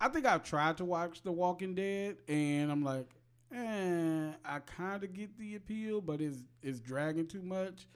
I 0.00 0.08
think 0.08 0.26
I've 0.26 0.44
tried 0.44 0.76
to 0.78 0.84
watch 0.84 1.22
The 1.22 1.32
Walking 1.32 1.74
Dead 1.74 2.16
and 2.28 2.70
I'm 2.70 2.82
like, 2.84 3.08
eh, 3.52 4.30
I 4.44 4.58
kind 4.60 5.02
of 5.02 5.12
get 5.12 5.36
the 5.38 5.56
appeal, 5.56 6.00
but 6.00 6.20
it's 6.20 6.38
it's 6.62 6.80
dragging 6.80 7.26
too 7.26 7.42
much. 7.42 7.88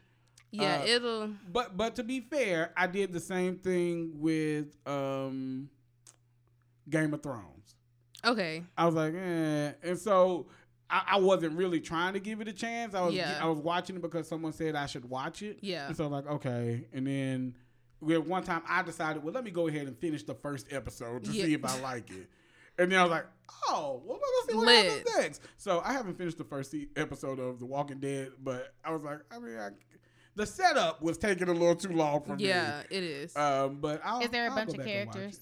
Yeah, 0.50 0.80
Uh, 0.82 0.86
it'll. 0.86 1.30
But 1.50 1.76
but 1.76 1.94
to 1.94 2.02
be 2.02 2.20
fair, 2.20 2.72
I 2.76 2.86
did 2.86 3.12
the 3.12 3.20
same 3.20 3.56
thing 3.56 4.14
with 4.16 4.76
um 4.86 5.70
Game 6.90 7.14
of 7.14 7.22
Thrones. 7.22 7.76
Okay. 8.24 8.62
I 8.76 8.84
was 8.86 8.94
like, 8.94 9.14
eh. 9.14 9.72
And 9.82 9.98
so 9.98 10.48
I, 10.92 11.02
I 11.12 11.16
wasn't 11.18 11.56
really 11.56 11.80
trying 11.80 12.12
to 12.12 12.20
give 12.20 12.40
it 12.42 12.48
a 12.48 12.52
chance. 12.52 12.94
I 12.94 13.00
was 13.00 13.14
Yeah. 13.14 13.38
I 13.40 13.46
was 13.46 13.58
watching 13.58 13.96
it 13.96 14.02
because 14.02 14.28
someone 14.28 14.52
said 14.52 14.76
I 14.76 14.86
should 14.86 15.08
watch 15.08 15.42
it. 15.42 15.58
Yeah. 15.62 15.86
And 15.88 15.96
so 15.96 16.04
I'm 16.04 16.12
like, 16.12 16.26
okay. 16.28 16.86
And 16.92 17.06
then 17.06 17.54
we 18.00 18.12
had 18.12 18.26
one 18.26 18.44
time 18.44 18.62
I 18.68 18.82
decided, 18.82 19.24
well, 19.24 19.32
let 19.32 19.42
me 19.42 19.50
go 19.50 19.68
ahead 19.68 19.86
and 19.86 19.96
finish 19.98 20.22
the 20.22 20.34
first 20.34 20.66
episode 20.70 21.24
to 21.24 21.32
Yeah. 21.32 21.44
see 21.46 21.54
if 21.54 21.64
I 21.64 21.80
like 21.80 22.10
it. 22.10 22.28
And 22.78 22.92
then 22.92 22.98
I 22.98 23.02
was 23.02 23.10
like, 23.10 23.26
oh, 23.68 24.02
well, 24.04 24.18
let's 24.20 24.50
see 24.50 24.56
what 24.56 24.66
Lit. 24.66 24.86
happens 24.86 25.16
next. 25.18 25.40
So 25.56 25.80
I 25.84 25.92
haven't 25.94 26.16
finished 26.18 26.38
the 26.38 26.44
first 26.44 26.74
episode 26.96 27.38
of 27.38 27.58
The 27.58 27.66
Walking 27.66 27.98
Dead, 27.98 28.32
but 28.42 28.74
I 28.84 28.92
was 28.92 29.02
like, 29.02 29.20
I 29.30 29.38
mean, 29.38 29.56
I, 29.58 29.70
the 30.34 30.46
setup 30.46 31.00
was 31.02 31.16
taking 31.18 31.48
a 31.48 31.52
little 31.52 31.74
too 31.74 31.92
long 31.92 32.22
for 32.22 32.36
me. 32.36 32.48
Yeah, 32.48 32.82
it 32.90 33.02
is. 33.02 33.36
Um, 33.36 33.76
but 33.80 34.00
I'll, 34.04 34.20
Is 34.20 34.30
there 34.30 34.46
a 34.46 34.50
I'll 34.50 34.56
bunch 34.56 34.70
of 34.70 34.76
back 34.78 34.86
and 34.88 35.06
watch 35.06 35.14
characters? 35.16 35.40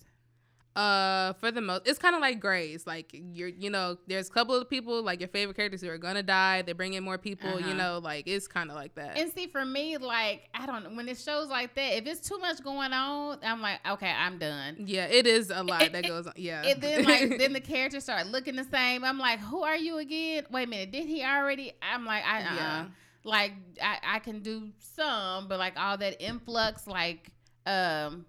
Uh, 0.76 1.32
for 1.34 1.50
the 1.50 1.60
most, 1.60 1.82
it's 1.86 1.98
kind 1.98 2.14
of 2.14 2.20
like 2.20 2.38
Grey's. 2.38 2.86
Like 2.86 3.10
you're, 3.32 3.48
you 3.48 3.70
know, 3.70 3.98
there's 4.06 4.28
a 4.28 4.32
couple 4.32 4.54
of 4.54 4.70
people 4.70 5.02
like 5.02 5.18
your 5.18 5.28
favorite 5.28 5.56
characters 5.56 5.80
who 5.82 5.88
are 5.90 5.98
gonna 5.98 6.22
die. 6.22 6.62
They 6.62 6.72
bring 6.72 6.94
in 6.94 7.02
more 7.02 7.18
people. 7.18 7.48
Uh-huh. 7.50 7.68
You 7.68 7.74
know, 7.74 7.98
like 8.02 8.28
it's 8.28 8.46
kind 8.46 8.70
of 8.70 8.76
like 8.76 8.94
that. 8.94 9.18
And 9.18 9.32
see, 9.32 9.48
for 9.48 9.64
me, 9.64 9.96
like 9.98 10.48
I 10.54 10.66
don't 10.66 10.84
know 10.84 10.90
when 10.90 11.08
it 11.08 11.18
shows 11.18 11.48
like 11.48 11.74
that. 11.74 11.96
If 11.98 12.06
it's 12.06 12.26
too 12.28 12.38
much 12.38 12.62
going 12.62 12.92
on, 12.92 13.38
I'm 13.42 13.60
like, 13.60 13.80
okay, 13.90 14.10
I'm 14.10 14.38
done. 14.38 14.76
yeah, 14.86 15.06
it 15.06 15.26
is 15.26 15.50
a 15.50 15.62
lot 15.64 15.82
It- 15.82 15.92
that 15.92 16.04
it- 16.04 16.08
goes 16.08 16.28
on. 16.28 16.34
Yeah, 16.36 16.62
And 16.64 16.80
then 16.80 17.04
like 17.04 17.36
then 17.38 17.52
the 17.52 17.60
characters 17.60 18.04
start 18.04 18.28
looking 18.28 18.54
the 18.54 18.64
same. 18.64 19.02
I'm 19.02 19.18
like, 19.18 19.40
who 19.40 19.64
are 19.64 19.76
you 19.76 19.98
again? 19.98 20.44
Wait 20.50 20.64
a 20.64 20.70
minute, 20.70 20.92
did 20.92 21.06
he 21.06 21.24
already? 21.24 21.72
I'm 21.82 22.04
like, 22.06 22.24
I 22.24 22.38
uh 22.42 22.54
Yeah. 22.54 22.86
like 23.24 23.52
I, 23.82 23.98
I 24.04 24.18
can 24.20 24.38
do 24.40 24.68
some, 24.78 25.48
but 25.48 25.58
like 25.58 25.74
all 25.76 25.98
that 25.98 26.22
influx, 26.22 26.86
like 26.86 27.30
um, 27.66 28.24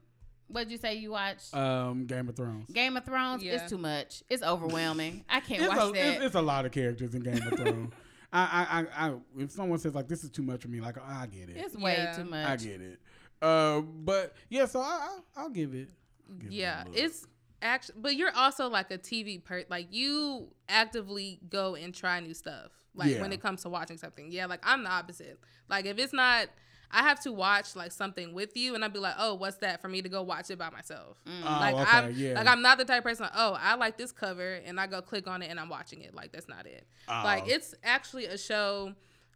what'd 0.53 0.71
you 0.71 0.77
say 0.77 0.95
you 0.95 1.11
watched? 1.11 1.53
Um, 1.55 2.05
Game 2.05 2.27
of 2.29 2.35
Thrones. 2.35 2.69
Game 2.71 2.97
of 2.97 3.05
Thrones. 3.05 3.43
Yeah. 3.43 3.53
It's 3.53 3.69
too 3.69 3.77
much. 3.77 4.23
It's 4.29 4.43
overwhelming. 4.43 5.23
I 5.29 5.39
can't 5.39 5.61
It's 5.63 5.69
watch 5.69 5.89
a, 5.89 5.91
that. 5.93 6.15
it's, 6.15 6.25
it's 6.25 6.35
a 6.35 6.41
lot 6.41 6.65
of 6.65 6.71
characters 6.71 7.13
in 7.15 7.21
Game 7.23 7.35
of 7.41 7.57
Thrones. 7.59 7.93
I, 8.33 8.41
I, 8.41 8.79
I, 9.05 9.09
I, 9.09 9.13
if 9.37 9.51
someone 9.51 9.77
says 9.79 9.93
like 9.93 10.07
this 10.07 10.23
is 10.23 10.29
too 10.29 10.41
much 10.43 10.61
for 10.61 10.69
me, 10.69 10.79
like 10.79 10.97
I 10.97 11.25
get 11.27 11.49
it. 11.49 11.57
It's 11.57 11.75
way 11.75 11.95
Yeah. 11.97 12.13
too 12.13 12.23
much. 12.25 12.47
I 12.47 12.55
get 12.55 12.79
it. 12.81 12.99
Uh, 13.41 13.81
but 13.81 14.33
yeah, 14.49 14.65
so 14.65 14.79
I, 14.79 14.83
I 15.35 15.41
I'll 15.41 15.49
give 15.49 15.73
it. 15.73 15.89
I'll 16.29 16.37
give 16.37 16.51
yeah, 16.51 16.83
look. 16.87 16.95
it's 16.97 17.27
actually, 17.61 17.95
but 17.99 18.15
you're 18.15 18.33
also 18.35 18.69
like 18.69 18.89
a 18.91 18.97
TV 18.97 19.43
per, 19.43 19.65
like 19.69 19.87
you 19.91 20.47
actively 20.69 21.39
go 21.49 21.75
and 21.75 21.93
try 21.93 22.19
new 22.21 22.33
stuff. 22.33 22.71
Like 22.95 23.09
Yeah. 23.11 23.21
when 23.21 23.33
it 23.33 23.41
comes 23.41 23.63
to 23.63 23.69
watching 23.69 23.97
something, 23.97 24.31
yeah. 24.31 24.45
Like 24.45 24.61
I'm 24.63 24.83
the 24.83 24.89
opposite. 24.91 25.39
Like 25.69 25.85
if 25.85 25.97
it's 25.99 26.13
not, 26.13 26.47
I 26.91 27.03
have 27.03 27.19
to 27.21 27.31
watch 27.31 27.75
like 27.75 27.91
something 27.91 28.33
with 28.33 28.55
you, 28.55 28.75
and 28.75 28.83
I'd 28.83 28.93
be 28.93 28.99
like, 28.99 29.15
oh, 29.17 29.35
what's 29.35 29.57
that 29.57 29.81
for 29.81 29.87
me 29.87 30.01
to 30.01 30.09
go 30.09 30.21
watch 30.21 30.49
it 30.49 30.59
by 30.59 30.69
myself. 30.69 31.17
Mm. 31.25 31.41
Oh, 31.43 31.49
like 31.49 31.75
okay, 31.75 31.85
I'm 31.89 32.11
yeah. 32.15 32.33
like 32.33 32.47
I'm 32.47 32.61
not 32.61 32.77
the 32.77 32.85
type 32.85 32.99
of 32.99 33.03
person. 33.03 33.27
Oh, 33.35 33.57
I 33.59 33.75
like 33.75 33.97
this 33.97 34.11
cover, 34.11 34.59
and 34.65 34.79
I 34.79 34.87
go 34.87 35.01
click 35.01 35.27
on 35.27 35.41
it, 35.41 35.49
and 35.49 35.59
I'm 35.59 35.69
watching 35.69 36.01
it. 36.01 36.13
Like 36.13 36.31
that's 36.31 36.47
not 36.47 36.65
it. 36.65 36.85
Oh. 37.07 37.21
Like 37.23 37.47
it's 37.47 37.73
actually 37.83 38.25
a 38.25 38.37
show 38.37 38.93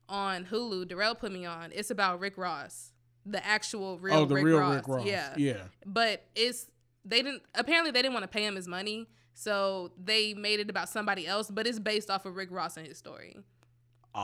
on 0.09 0.45
Hulu. 0.45 0.87
Darrell 0.87 1.15
put 1.15 1.31
me 1.31 1.45
on. 1.45 1.71
It's 1.73 1.91
about 1.91 2.19
Rick 2.19 2.37
Ross, 2.37 2.91
the 3.25 3.45
actual 3.45 3.97
real, 3.99 4.15
oh 4.15 4.25
the 4.25 4.35
Rick, 4.35 4.45
real 4.45 4.59
Ross. 4.59 4.75
Rick 4.75 4.87
Ross. 4.87 5.05
Yeah, 5.05 5.33
yeah. 5.37 5.57
but 5.85 6.23
it's 6.35 6.67
they 7.03 7.21
didn't 7.21 7.43
apparently 7.53 7.91
they 7.91 8.01
didn't 8.01 8.13
want 8.13 8.23
to 8.23 8.29
pay 8.29 8.45
him 8.45 8.55
his 8.55 8.67
money, 8.67 9.07
so 9.33 9.91
they 10.01 10.33
made 10.33 10.59
it 10.59 10.69
about 10.69 10.89
somebody 10.89 11.25
else. 11.27 11.49
But 11.49 11.67
it's 11.67 11.79
based 11.79 12.09
off 12.09 12.25
of 12.25 12.35
Rick 12.35 12.49
Ross 12.51 12.77
and 12.77 12.87
his 12.87 12.97
story. 12.97 13.37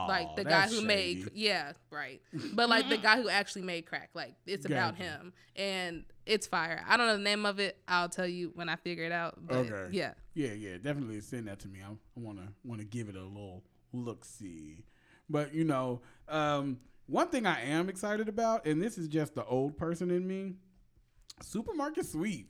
Like 0.07 0.35
the 0.35 0.43
guy 0.43 0.61
that's 0.61 0.73
who 0.73 0.81
made 0.81 1.29
yeah 1.33 1.73
right 1.91 2.21
but 2.53 2.69
like 2.69 2.87
the 2.89 2.97
guy 3.07 3.21
who 3.21 3.29
actually 3.29 3.61
made 3.63 3.85
crack 3.85 4.09
like 4.13 4.33
it's 4.45 4.65
about 4.65 4.95
him 4.95 5.33
and 5.55 6.05
it's 6.25 6.47
fire 6.47 6.83
i 6.87 6.95
don't 6.97 7.07
know 7.07 7.17
the 7.17 7.23
name 7.23 7.45
of 7.45 7.59
it 7.59 7.77
i'll 7.87 8.09
tell 8.09 8.27
you 8.27 8.51
when 8.55 8.69
i 8.69 8.75
figure 8.75 9.03
it 9.03 9.11
out 9.11 9.35
but 9.45 9.57
Okay. 9.57 9.87
yeah 9.91 10.13
Yeah, 10.33 10.53
yeah, 10.53 10.77
definitely 10.77 11.19
send 11.21 11.47
that 11.47 11.59
to 11.59 11.67
me. 11.67 11.79
I, 11.85 11.91
I 11.91 11.95
wanna 12.15 12.53
wanna 12.63 12.85
give 12.85 13.09
it 13.09 13.15
a 13.15 13.23
little 13.23 13.63
look 13.91 14.23
see. 14.23 14.85
But 15.29 15.53
you 15.53 15.65
know, 15.65 16.01
um, 16.29 16.79
one 17.07 17.27
thing 17.27 17.45
I 17.45 17.61
am 17.61 17.89
excited 17.89 18.29
about, 18.29 18.65
and 18.65 18.81
this 18.81 18.97
is 18.97 19.09
just 19.09 19.35
the 19.35 19.43
old 19.45 19.77
person 19.77 20.09
in 20.09 20.25
me, 20.25 20.53
Supermarket 21.41 22.05
Sweep. 22.05 22.49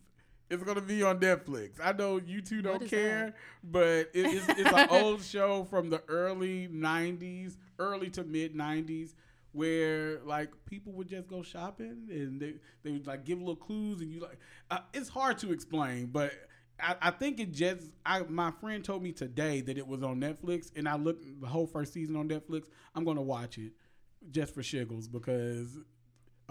Is 0.51 0.63
gonna 0.63 0.81
be 0.81 1.03
on 1.03 1.19
Netflix. 1.19 1.79
I 1.83 1.93
know 1.93 2.17
you 2.17 2.41
two 2.41 2.61
don't 2.61 2.85
care, 2.87 3.33
but 3.63 4.09
it, 4.13 4.25
it's, 4.25 4.49
it's 4.49 4.71
an 4.71 4.87
old 4.91 5.23
show 5.23 5.63
from 5.65 5.89
the 5.89 6.03
early 6.07 6.67
'90s, 6.67 7.57
early 7.79 8.09
to 8.11 8.23
mid 8.23 8.55
'90s, 8.55 9.15
where 9.53 10.19
like 10.25 10.49
people 10.65 10.93
would 10.93 11.07
just 11.07 11.27
go 11.27 11.41
shopping 11.41 12.07
and 12.09 12.39
they 12.39 12.55
they 12.83 12.91
would 12.91 13.07
like 13.07 13.25
give 13.25 13.39
little 13.39 13.55
clues, 13.55 14.01
and 14.01 14.11
you 14.11 14.19
like 14.19 14.39
uh, 14.69 14.79
it's 14.93 15.09
hard 15.09 15.37
to 15.39 15.51
explain, 15.51 16.07
but. 16.07 16.31
I, 16.83 16.95
I 16.99 17.11
think 17.11 17.39
it 17.39 17.51
just. 17.51 17.91
I 18.03 18.23
my 18.23 18.49
friend 18.49 18.83
told 18.83 19.03
me 19.03 19.11
today 19.11 19.61
that 19.61 19.77
it 19.77 19.85
was 19.85 20.01
on 20.01 20.19
Netflix, 20.19 20.71
and 20.75 20.89
I 20.89 20.95
looked 20.95 21.23
the 21.39 21.45
whole 21.45 21.67
first 21.67 21.93
season 21.93 22.15
on 22.15 22.27
Netflix. 22.27 22.69
I'm 22.95 23.03
gonna 23.03 23.21
watch 23.21 23.59
it 23.59 23.73
just 24.31 24.53
for 24.53 24.61
shiggles 24.61 25.11
because 25.11 25.77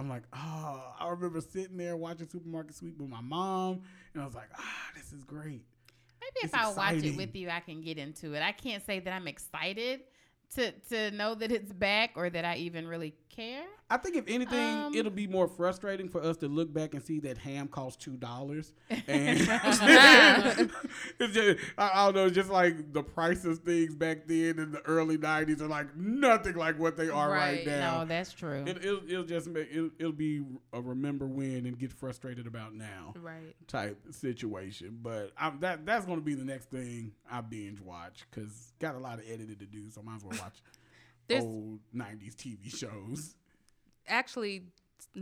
I'm 0.01 0.09
like, 0.09 0.23
oh, 0.33 0.95
I 0.99 1.09
remember 1.09 1.43
sitting 1.43 1.77
there 1.77 1.95
watching 1.95 2.27
Supermarket 2.27 2.75
Sweep 2.75 2.99
with 2.99 3.11
my 3.11 3.21
mom, 3.21 3.83
and 4.15 4.23
I 4.23 4.25
was 4.25 4.35
like, 4.35 4.49
ah, 4.59 4.91
this 4.97 5.13
is 5.13 5.25
great. 5.25 5.63
Maybe 6.21 6.37
It's 6.37 6.55
if 6.55 6.55
I 6.55 6.73
watch 6.73 7.03
it 7.03 7.17
with 7.17 7.37
you, 7.37 7.51
I 7.51 7.61
can 7.61 7.83
get 7.83 7.99
into 7.99 8.33
it. 8.33 8.43
I 8.43 8.53
can't 8.53 8.85
say 8.85 9.01
that 9.01 9.13
I'm 9.13 9.29
excited 9.29 10.01
to 10.57 10.73
to 10.91 11.11
know 11.13 11.35
that 11.35 11.53
it's 11.53 11.73
back 11.73 12.11
or 12.17 12.29
that 12.31 12.45
I 12.45 12.57
even 12.57 12.87
really 12.89 13.15
care. 13.29 13.65
I 13.89 13.97
think 13.97 14.17
if 14.17 14.25
anything, 14.29 14.59
Um, 14.59 14.95
it'll 14.95 15.11
be 15.11 15.27
more 15.27 15.49
frustrating 15.49 16.09
for 16.09 16.23
us 16.23 16.37
to 16.39 16.49
look 16.49 16.73
back 16.73 16.95
and 16.95 17.03
see 17.03 17.19
that 17.21 17.39
ham 17.39 17.69
cost 17.69 18.01
two 18.01 18.17
dollars, 18.17 18.73
and 18.91 19.41
it's 21.19 21.35
just 21.35 21.59
I, 21.79 22.05
don't 22.07 22.15
know, 22.15 22.31
just 22.31 22.51
like 22.51 22.93
the 22.93 23.03
price 23.03 23.45
of 23.45 23.59
things 23.61 23.95
back 23.95 24.27
then 24.27 24.59
in 24.59 24.73
the 24.73 24.81
early 24.87 25.19
'90s 25.19 25.61
are 25.61 25.69
like 25.69 25.97
nothing 25.97 26.55
like 26.57 26.79
what 26.79 26.97
they 26.97 27.09
are 27.09 27.31
right, 27.31 27.41
Right. 27.59 27.67
now. 27.67 28.01
No, 28.01 28.05
that's 28.07 28.33
true. 28.33 28.65
It, 28.67 28.85
it'll, 28.85 29.01
it'll 29.09 29.25
just 29.25 29.49
make 29.49 29.69
it'll, 29.73 29.91
it'll 29.99 30.13
be 30.13 30.43
a 30.73 30.81
remember 30.81 31.27
when 31.27 31.67
and 31.67 31.79
get 31.79 31.93
frustrated 31.93 32.47
about 32.47 32.75
now 32.75 33.15
right 33.21 33.55
type 33.67 33.99
situation. 34.11 34.99
But 35.03 35.33
I'm, 35.39 35.61
that 35.61 35.87
that's 35.87 36.05
going 36.07 36.19
to 36.19 36.25
be 36.25 36.35
the 36.35 36.45
next 36.45 36.71
thing 36.71 37.13
I 37.31 37.41
binge 37.41 37.81
watch 37.81 38.25
because 38.31 38.73
got 38.81 38.95
a 38.95 38.99
lot 38.99 39.19
of 39.19 39.25
editing 39.29 39.57
to 39.57 39.67
do, 39.67 39.91
so 39.91 40.01
I 40.01 40.05
might 40.05 40.17
as 40.17 40.25
well 40.25 40.40
watch 40.41 40.63
old 41.41 41.81
'90s 41.95 42.35
TV 42.35 42.75
shows. 42.77 43.35
actually 44.09 44.65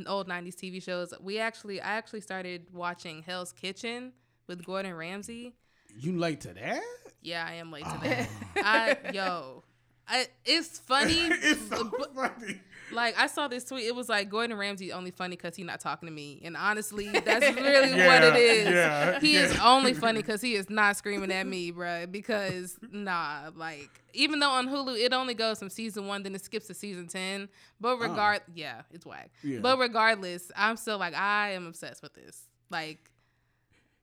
old 0.06 0.28
90s 0.28 0.56
tv 0.56 0.82
shows 0.82 1.14
we 1.20 1.38
actually 1.38 1.80
i 1.80 1.92
actually 1.92 2.20
started 2.20 2.66
watching 2.72 3.22
hell's 3.22 3.52
kitchen 3.52 4.12
with 4.48 4.64
gordon 4.64 4.92
ramsay 4.94 5.54
You 5.96 6.18
late 6.18 6.40
to 6.42 6.52
that? 6.54 6.82
yeah 7.22 7.46
i 7.48 7.54
am 7.54 7.70
late 7.70 7.84
to 7.84 7.90
Oh. 7.94 8.00
that 8.02 8.28
i 8.56 8.96
yo 9.12 9.62
I, 10.08 10.26
it's 10.44 10.78
funny 10.78 11.12
it's 11.18 11.68
so 11.68 11.84
but- 11.84 12.14
funny. 12.14 12.60
Like 12.90 13.18
I 13.18 13.26
saw 13.26 13.48
this 13.48 13.64
tweet, 13.64 13.84
it 13.84 13.94
was 13.94 14.08
like 14.08 14.30
Gordon 14.30 14.56
Ramsay 14.56 14.92
only 14.92 15.10
funny 15.10 15.36
because 15.36 15.54
he's 15.54 15.66
not 15.66 15.78
talking 15.78 16.06
to 16.06 16.10
me, 16.10 16.40
and 16.42 16.56
honestly, 16.56 17.08
that's 17.24 17.54
really 17.54 17.92
what 17.92 18.24
it 18.24 18.34
is. 18.36 18.68
yeah, 18.68 19.20
he 19.20 19.36
is 19.36 19.58
only 19.60 19.92
funny 19.94 20.20
because 20.22 20.40
he 20.40 20.54
is 20.54 20.70
not 20.70 20.96
screaming 20.96 21.30
at 21.30 21.46
me, 21.46 21.70
bruh. 21.70 22.10
Because 22.10 22.78
nah, 22.90 23.50
like 23.54 23.90
even 24.14 24.40
though 24.40 24.48
on 24.48 24.68
Hulu 24.68 24.98
it 24.98 25.12
only 25.12 25.34
goes 25.34 25.58
from 25.58 25.68
season 25.68 26.06
one, 26.06 26.22
then 26.22 26.34
it 26.34 26.42
skips 26.42 26.66
to 26.68 26.74
season 26.74 27.08
ten. 27.08 27.50
But 27.78 27.98
ah. 27.98 28.04
regard, 28.04 28.40
yeah, 28.54 28.80
it's 28.90 29.04
whack. 29.04 29.32
Oh. 29.44 29.46
Yeah. 29.46 29.58
But 29.60 29.78
regardless, 29.78 30.50
I'm 30.56 30.78
still 30.78 30.96
like 30.96 31.14
I 31.14 31.50
am 31.50 31.66
obsessed 31.66 32.02
with 32.02 32.14
this. 32.14 32.44
Like 32.70 33.10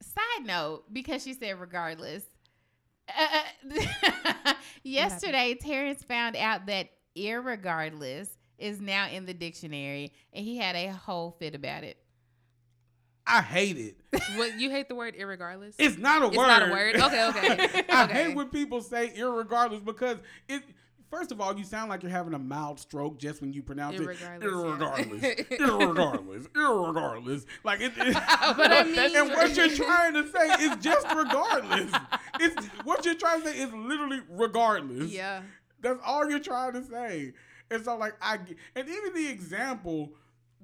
Side 0.02 0.46
note, 0.46 0.84
because 0.92 1.24
she 1.24 1.34
said 1.34 1.60
regardless. 1.60 2.24
Uh, 4.46 4.54
yesterday, 4.84 5.56
Terrence 5.60 6.04
found 6.04 6.36
out 6.36 6.66
that 6.68 6.90
irregardless 7.18 8.30
is 8.58 8.80
now 8.82 9.08
in 9.10 9.26
the 9.26 9.34
dictionary, 9.34 10.12
and 10.34 10.44
he 10.46 10.58
had 10.58 10.76
a 10.76 10.88
whole 10.92 11.32
fit 11.40 11.56
about 11.56 11.84
it. 11.84 11.98
I 13.28 13.42
hate 13.42 13.78
it. 13.78 13.98
what 14.36 14.60
you 14.60 14.70
hate 14.70 14.88
the 14.88 14.96
word 14.96 15.16
irregardless. 15.16 15.76
It's 15.80 15.98
not 15.98 16.22
a 16.22 16.28
It's 16.28 16.38
word. 16.38 16.48
not 16.48 16.68
a 16.70 16.72
word? 16.72 16.96
Okay, 16.96 17.28
okay, 17.30 17.84
I 17.90 18.04
okay. 18.04 18.14
hate 18.26 18.36
when 18.36 18.50
people 18.50 18.82
say 18.82 19.14
irregardless 19.18 19.84
because 19.84 20.18
it. 20.48 20.64
First 21.12 21.32
of 21.32 21.40
all, 21.40 21.58
you 21.58 21.64
sound 21.64 21.90
like 21.90 22.04
you're 22.04 22.12
having 22.12 22.34
a 22.34 22.40
mild 22.40 22.80
stroke 22.80 23.18
just 23.20 23.40
when 23.42 23.54
you 23.54 23.62
pronounce 23.62 23.98
Irregardless, 23.98 24.42
it. 24.42 25.50
Irregardless, 25.50 25.50
yeah. 25.52 25.58
irregardless, 25.58 26.48
irregardless. 26.56 27.46
Like 27.64 27.80
it. 27.82 27.94
it 27.96 28.14
But 28.58 28.72
I 28.72 28.84
mean- 28.84 29.16
and 29.16 29.30
what 29.30 29.56
you're 29.56 29.70
trying 29.70 30.14
to 30.14 30.28
say 30.30 30.48
is 30.66 30.76
just 30.78 31.08
regardless. 31.16 31.92
It's 32.40 32.66
what 32.84 33.06
you're 33.06 33.16
trying 33.16 33.42
to 33.44 33.48
say 33.50 33.60
is 33.60 33.72
literally 33.74 34.22
regardless. 34.30 35.12
yeah. 35.12 35.42
That's 35.82 36.00
all 36.06 36.30
you're 36.30 36.40
trying 36.40 36.74
to 36.74 36.84
say. 36.84 37.34
And 37.70 37.84
so, 37.84 37.96
like, 37.98 38.14
I 38.22 38.38
and 38.76 38.90
even 38.90 39.14
the 39.14 39.28
example, 39.30 40.12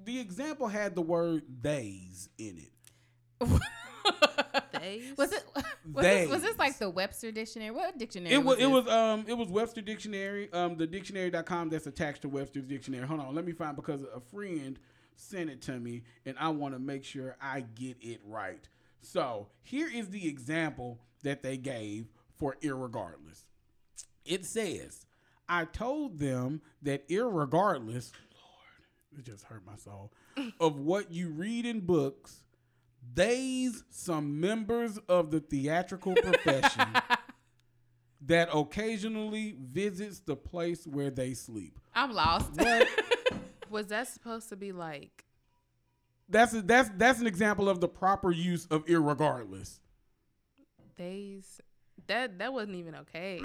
the 0.04 0.18
example 0.20 0.68
had 0.68 0.94
the 0.96 1.02
word 1.02 1.42
"theys" 1.62 2.28
in 2.38 2.58
it. 2.58 3.48
Days? 4.72 5.12
Was 5.16 5.32
it? 5.32 5.44
Was 5.92 6.02
They. 6.04 6.22
this, 6.22 6.30
was 6.30 6.42
this 6.42 6.58
like 6.58 6.78
the 6.78 6.88
Webster 6.88 7.30
dictionary? 7.30 7.70
What 7.70 7.98
dictionary? 7.98 8.34
It 8.34 8.38
was, 8.38 8.56
was 8.56 8.64
it 8.64 8.70
was, 8.70 8.88
um, 8.88 9.24
it 9.28 9.34
was 9.34 9.48
Webster 9.48 9.80
Dictionary, 9.80 10.52
um, 10.52 10.76
the 10.76 10.86
dictionary.com 10.86 11.68
that's 11.68 11.86
attached 11.86 12.22
to 12.22 12.28
Webster's 12.28 12.66
Dictionary. 12.66 13.06
Hold 13.06 13.20
on, 13.20 13.34
let 13.34 13.44
me 13.44 13.52
find 13.52 13.76
because 13.76 14.02
a 14.14 14.20
friend 14.20 14.78
sent 15.16 15.50
it 15.50 15.60
to 15.62 15.78
me, 15.78 16.02
and 16.24 16.36
I 16.38 16.48
want 16.48 16.74
to 16.74 16.80
make 16.80 17.04
sure 17.04 17.36
I 17.40 17.60
get 17.60 17.96
it 18.00 18.20
right. 18.24 18.66
So 19.00 19.48
here 19.62 19.90
is 19.92 20.10
the 20.10 20.28
example 20.28 21.00
that 21.22 21.42
they 21.42 21.56
gave 21.56 22.06
for 22.38 22.56
irregardless. 22.62 23.44
It 24.24 24.44
says, 24.46 25.04
I 25.48 25.64
told 25.64 26.18
them 26.18 26.62
that 26.82 27.08
irregardless, 27.08 28.12
Lord, 28.12 29.18
it 29.18 29.24
just 29.24 29.44
hurt 29.44 29.62
my 29.66 29.76
soul, 29.76 30.12
of 30.60 30.78
what 30.78 31.12
you 31.12 31.28
read 31.30 31.66
in 31.66 31.80
books, 31.80 32.41
they's 33.14 33.84
some 33.90 34.40
members 34.40 34.98
of 35.08 35.30
the 35.30 35.40
theatrical 35.40 36.14
profession 36.14 36.88
that 38.26 38.48
occasionally 38.54 39.56
visits 39.60 40.20
the 40.20 40.36
place 40.36 40.86
where 40.86 41.10
they 41.10 41.34
sleep. 41.34 41.78
I'm 41.94 42.12
lost. 42.12 42.50
Was 43.70 43.86
that 43.88 44.08
supposed 44.08 44.48
to 44.50 44.56
be 44.56 44.72
like? 44.72 45.24
That's 46.28 46.54
a, 46.54 46.62
that's 46.62 46.90
that's 46.96 47.20
an 47.20 47.26
example 47.26 47.68
of 47.68 47.80
the 47.80 47.88
proper 47.88 48.30
use 48.30 48.66
of 48.66 48.86
irregardless. 48.86 49.80
They's 50.96 51.60
that 52.06 52.38
that 52.38 52.52
wasn't 52.52 52.76
even 52.76 52.94
okay. 52.96 53.40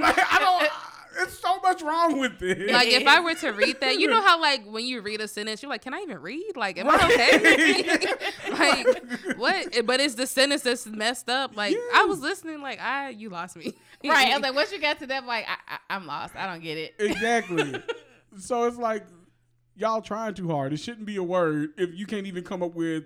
like, 0.00 0.16
I 0.18 0.38
don't. 0.38 0.93
It's 1.18 1.38
so 1.38 1.58
much 1.60 1.82
wrong 1.82 2.18
with 2.18 2.38
this. 2.38 2.70
like 2.70 2.88
if 2.88 3.06
I 3.06 3.20
were 3.20 3.34
to 3.34 3.50
read 3.50 3.80
that, 3.80 3.98
you 3.98 4.08
know 4.08 4.22
how 4.26 4.40
like 4.40 4.64
when 4.66 4.84
you 4.84 5.00
read 5.00 5.20
a 5.20 5.28
sentence, 5.28 5.62
you're 5.62 5.70
like, 5.70 5.82
"Can 5.82 5.94
I 5.94 6.00
even 6.00 6.20
read? 6.20 6.56
Like, 6.56 6.78
am 6.78 6.88
I 6.88 6.96
okay?" 6.96 7.98
like, 8.50 9.36
what? 9.36 9.86
But 9.86 10.00
it's 10.00 10.14
the 10.14 10.26
sentence 10.26 10.62
that's 10.62 10.86
messed 10.86 11.28
up. 11.28 11.56
Like, 11.56 11.76
I 11.94 12.04
was 12.04 12.20
listening, 12.20 12.60
like, 12.60 12.80
I 12.80 13.10
you 13.10 13.30
lost 13.30 13.56
me. 13.56 13.72
right. 14.04 14.28
I 14.28 14.34
was 14.34 14.42
like, 14.42 14.54
once 14.54 14.72
you 14.72 14.80
got 14.80 14.98
to 15.00 15.06
that, 15.08 15.24
like, 15.26 15.46
I, 15.48 15.56
I, 15.74 15.96
I'm 15.96 16.06
lost. 16.06 16.36
I 16.36 16.46
don't 16.46 16.62
get 16.62 16.78
it. 16.78 16.94
exactly. 16.98 17.82
so 18.38 18.64
it's 18.64 18.76
like 18.76 19.04
y'all 19.76 20.00
trying 20.02 20.34
too 20.34 20.48
hard. 20.48 20.72
It 20.72 20.78
shouldn't 20.78 21.06
be 21.06 21.16
a 21.16 21.22
word 21.22 21.70
if 21.76 21.90
you 21.94 22.06
can't 22.06 22.26
even 22.26 22.44
come 22.44 22.62
up 22.62 22.74
with 22.74 23.04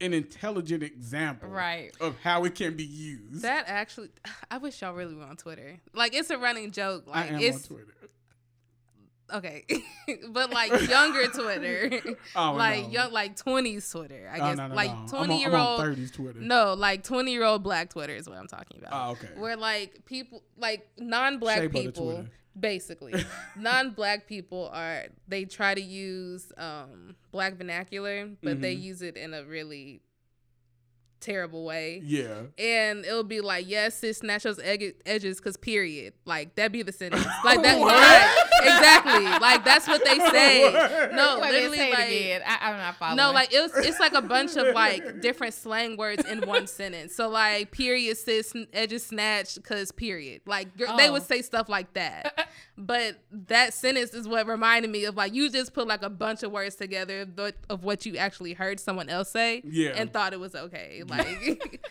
an 0.00 0.12
intelligent 0.14 0.82
example 0.82 1.48
Right. 1.48 1.90
of 2.00 2.16
how 2.20 2.44
it 2.44 2.54
can 2.54 2.76
be 2.76 2.84
used. 2.84 3.42
that 3.42 3.64
actually, 3.66 4.10
I 4.50 4.58
wish 4.58 4.80
y'all 4.82 4.94
really 4.94 5.14
were 5.14 5.24
on 5.24 5.36
Twitter. 5.36 5.78
Like, 5.92 6.14
it's 6.14 6.30
a 6.30 6.38
running 6.38 6.70
joke. 6.70 7.04
I 7.12 7.20
Like, 7.22 7.32
am 7.32 7.40
it's 7.40 7.70
on 7.70 7.76
Twitter. 7.76 7.94
okay, 9.34 9.64
but 10.30 10.50
like 10.52 10.88
younger 10.88 11.26
Twitter, 11.26 11.90
Oh, 12.36 12.52
like 12.54 12.84
no. 12.84 12.90
young, 12.90 13.12
like 13.12 13.36
twenties 13.36 13.90
Twitter. 13.90 14.30
I 14.32 14.36
Oh, 14.38 14.48
guess 14.48 14.56
no, 14.56 14.68
no, 14.68 14.74
like 14.74 14.88
no. 14.90 14.94
I'm 14.96 15.02
on- 15.02 15.08
twenty 15.08 15.40
year 15.40 15.54
old. 15.56 15.80
30s 15.80 16.12
Twitter. 16.14 16.40
No, 16.40 16.74
like 16.74 17.02
twenty 17.04 17.32
year 17.32 17.44
old 17.44 17.62
black 17.62 17.90
Twitter 17.90 18.14
is 18.14 18.28
what 18.28 18.38
I'm 18.38 18.46
talking 18.48 18.78
about. 18.78 18.90
Oh, 18.92 19.12
okay. 19.12 19.28
Where 19.36 19.56
like 19.56 20.04
people, 20.06 20.42
like 20.56 20.88
non 20.98 21.38
black 21.38 21.70
people. 21.70 22.26
Basically, 22.60 23.14
non 23.56 23.90
black 23.90 24.26
people 24.26 24.70
are 24.72 25.04
they 25.26 25.44
try 25.44 25.74
to 25.74 25.80
use 25.80 26.52
um 26.56 27.14
black 27.30 27.54
vernacular, 27.56 28.28
but 28.42 28.60
they 28.60 28.74
Mhm. 28.76 28.82
use 28.82 29.02
it 29.02 29.16
in 29.16 29.34
a 29.34 29.44
really 29.44 30.00
terrible 31.20 31.64
way. 31.64 32.00
Yeah. 32.04 32.42
And 32.58 33.04
it'll 33.04 33.24
be 33.24 33.40
like, 33.40 33.68
yes, 33.68 33.96
sis, 33.98 34.18
snatch 34.18 34.42
those 34.44 34.58
eg- 34.60 34.96
edges, 35.06 35.40
cause 35.40 35.56
period. 35.56 36.14
Like 36.24 36.54
that'd 36.54 36.72
be 36.72 36.82
the 36.82 36.92
sentence. 36.92 37.24
Like 37.44 37.62
that, 37.62 37.78
What? 37.78 37.92
right? 37.94 38.44
Exactly. 38.62 39.24
Like 39.24 39.64
that's 39.64 39.86
what 39.86 40.04
they 40.04 40.18
say. 40.30 40.64
What? 40.72 41.12
No, 41.14 41.38
Wait, 41.40 41.52
literally, 41.52 41.76
say 41.78 41.88
it 41.90 41.94
like 41.94 42.08
again. 42.08 42.42
I, 42.46 42.70
I'm 42.70 42.76
not 42.78 42.96
following. 42.96 43.16
no, 43.16 43.32
like 43.32 43.52
it 43.52 43.60
was. 43.60 43.72
It's 43.86 44.00
like 44.00 44.12
a 44.12 44.22
bunch 44.22 44.56
of 44.56 44.74
like 44.74 45.20
different 45.20 45.54
slang 45.54 45.96
words 45.96 46.24
in 46.26 46.46
one 46.46 46.66
sentence. 46.78 47.14
So 47.14 47.28
like 47.28 47.70
period, 47.70 48.16
sis, 48.18 48.52
edges 48.72 49.04
snatched, 49.06 49.62
cause 49.64 49.92
period. 49.92 50.42
Like 50.46 50.76
gr- 50.76 50.86
they 50.96 51.10
would 51.10 51.22
Oh. 51.22 51.24
say 51.24 51.42
stuff 51.42 51.68
like 51.68 51.94
that. 51.94 52.48
But 52.76 53.18
that 53.48 53.74
sentence 53.74 54.14
is 54.14 54.28
what 54.28 54.46
reminded 54.46 54.90
me 54.90 55.04
of 55.04 55.16
like 55.16 55.34
you 55.34 55.50
just 55.50 55.72
put 55.74 55.86
like 55.88 56.02
a 56.02 56.10
bunch 56.10 56.42
of 56.44 56.52
words 56.52 56.76
together 56.76 57.22
of, 57.22 57.34
the, 57.36 57.54
of 57.68 57.82
what 57.82 58.06
you 58.06 58.16
actually 58.16 58.52
heard 58.52 58.78
someone 58.78 59.08
else 59.08 59.30
say, 59.30 59.62
Yeah. 59.64 59.90
and 59.96 60.12
thought 60.12 60.32
it 60.32 60.38
was 60.40 60.54
okay, 60.54 61.02
like 61.18 61.86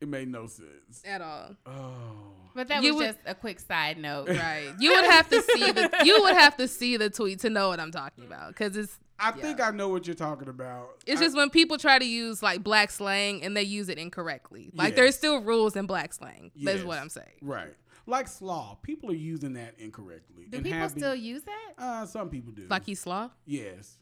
It 0.00 0.08
made 0.08 0.28
no 0.28 0.46
sense. 0.46 1.02
at 1.04 1.20
all. 1.20 1.56
Oh. 1.66 2.34
But 2.54 2.68
that 2.68 2.82
You 2.82 2.94
was 2.94 3.06
would- 3.06 3.06
just 3.16 3.18
a 3.26 3.34
quick 3.34 3.58
side 3.60 3.98
note. 3.98 4.28
Right. 4.28 4.72
You 4.78 4.90
would 4.94 5.04
have 5.10 5.28
to 5.30 5.42
see 5.42 5.72
the 5.72 5.90
you 6.04 6.22
would 6.22 6.34
have 6.34 6.56
to 6.58 6.68
see 6.68 6.96
the 6.96 7.10
tweet 7.10 7.40
to 7.40 7.50
know 7.50 7.68
what 7.68 7.80
I'm 7.80 7.90
talking 7.92 8.24
about 8.24 8.48
because 8.48 8.76
it's 8.76 8.98
I 9.20 9.32
think 9.32 9.60
I 9.60 9.70
know 9.72 9.88
what 9.88 10.06
you're 10.06 10.14
talking 10.14 10.48
about. 10.48 11.02
it's 11.06 11.20
I- 11.20 11.24
just 11.24 11.36
when 11.36 11.50
people 11.50 11.76
try 11.78 11.98
to 11.98 12.04
use 12.04 12.42
like 12.42 12.62
black 12.62 12.90
slang 12.92 13.42
and 13.42 13.56
they 13.56 13.64
use 13.64 13.88
it 13.88 13.98
incorrectly. 13.98 14.70
Like 14.72 14.90
Yes. 14.90 14.96
there's 14.96 15.14
still 15.16 15.40
rules 15.42 15.74
in 15.74 15.86
black 15.86 16.12
slang. 16.12 16.52
That's 16.54 16.84
what 16.84 16.98
I'm 16.98 17.08
saying. 17.10 17.38
right. 17.42 17.74
Like 18.06 18.26
slaw. 18.28 18.76
People 18.82 19.10
are 19.10 19.14
using 19.14 19.52
that 19.54 19.74
incorrectly. 19.78 20.46
Do 20.48 20.56
and 20.58 20.64
people 20.64 20.78
have 20.78 20.94
been- 20.94 21.00
still 21.02 21.14
use 21.14 21.42
that? 21.42 21.72
Uh, 21.76 22.06
some 22.06 22.30
people 22.30 22.52
do. 22.52 22.66
Like 22.70 22.86
he's 22.86 23.00
sloth. 23.00 23.32
yes. 23.44 23.98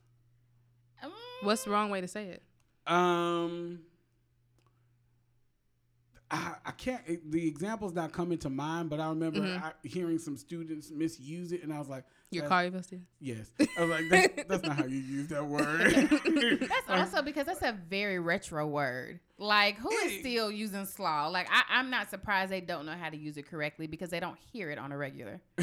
Mm, 1.03 1.11
What's 1.43 1.65
the 1.65 1.71
wrong 1.71 1.91
way 1.91 2.01
to 2.01 2.09
say 2.09 2.27
it? 2.29 2.43
Um, 2.87 3.81
I, 6.31 6.55
I 6.65 6.71
can't. 6.73 7.01
It, 7.07 7.31
the 7.31 7.47
example's 7.47 7.93
not 7.95 8.13
coming 8.13 8.39
to 8.39 8.51
mind, 8.51 8.91
but 8.91 8.99
I 9.01 9.09
remember 9.09 9.41
Mhm. 9.41 9.63
I, 9.63 9.73
hearing 9.85 10.19
some 10.19 10.37
students 10.37 10.91
misuse 10.91 11.53
it, 11.53 11.63
and 11.63 11.73
I 11.73 11.79
was 11.79 11.89
like, 11.89 12.05
Your 12.33 12.43
that's- 12.43 12.49
car 12.49 12.65
you 12.65 12.71
busted? 12.73 13.07
Yes, 13.21 13.53
I 13.61 13.81
was 13.83 13.91
like, 13.91 14.05
that's, 14.11 14.49
that's 14.49 14.63
not 14.65 14.77
how 14.77 14.85
you 14.87 14.99
use 14.99 15.29
that 15.29 15.47
word. 15.47 15.93
That's 16.69 16.89
also 16.89 17.23
because 17.23 17.47
that's 17.47 17.63
a 17.63 17.77
very 17.89 18.19
retro 18.19 18.67
word. 18.67 19.21
Like, 19.39 19.77
who 19.79 19.91
is 19.91 20.19
still 20.21 20.51
using 20.51 20.85
slaw? 20.87 21.29
Like, 21.29 21.47
I, 21.51 21.63
I'm 21.71 21.91
not 21.91 22.11
surprised 22.11 22.51
they 22.51 22.61
don't 22.61 22.87
know 22.87 22.93
how 23.01 23.11
to 23.11 23.17
use 23.17 23.37
it 23.37 23.47
correctly 23.49 23.87
because 23.87 24.11
they 24.11 24.19
don't 24.21 24.39
hear 24.53 24.71
it 24.71 24.79
on 24.79 24.91
a 24.93 24.97
regular. 24.97 25.41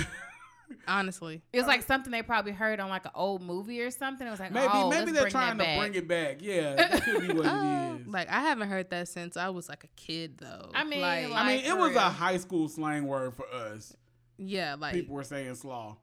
Honestly. 0.88 1.42
It 1.52 1.58
was 1.58 1.68
like 1.68 1.84
something 1.84 2.12
they 2.12 2.22
probably 2.22 2.52
heard 2.52 2.80
on 2.80 2.90
like 2.90 3.06
an 3.06 3.12
old 3.16 3.42
movie 3.42 3.82
or 3.82 3.92
something. 3.92 4.26
It 4.28 4.32
was 4.32 4.40
like, 4.40 4.52
maybe 4.52 4.68
oh, 4.72 4.90
maybe 4.90 5.00
let's 5.06 5.12
they're 5.14 5.22
bring 5.24 5.32
trying 5.32 5.58
to 5.58 5.64
back. 5.64 5.80
bring 5.80 5.96
it 5.96 6.08
back. 6.08 6.38
Yeah, 6.42 6.76
that 6.76 7.04
could 7.04 7.28
be 7.28 7.34
what 7.34 7.46
Uh, 7.46 7.96
it 7.98 8.02
is. 8.02 8.08
like 8.08 8.30
I 8.30 8.42
haven't 8.42 8.70
heard 8.70 8.90
that 8.92 9.08
since 9.08 9.38
I 9.38 9.50
was 9.50 9.70
like 9.70 9.84
a 9.84 9.90
kid 9.96 10.38
though. 10.40 10.70
I 10.74 10.84
mean, 10.84 11.04
I 11.04 11.26
like- 11.28 11.46
mean, 11.48 11.66
it 11.66 11.78
was 11.78 11.92
real. 11.92 12.00
a 12.00 12.10
high 12.10 12.38
school 12.38 12.68
slang 12.70 13.06
word 13.08 13.34
for 13.34 13.46
us. 13.54 13.96
yeah, 14.38 14.76
like 14.80 14.94
People 14.94 15.16
were 15.16 15.24
saying 15.24 15.56
slaw. 15.56 15.98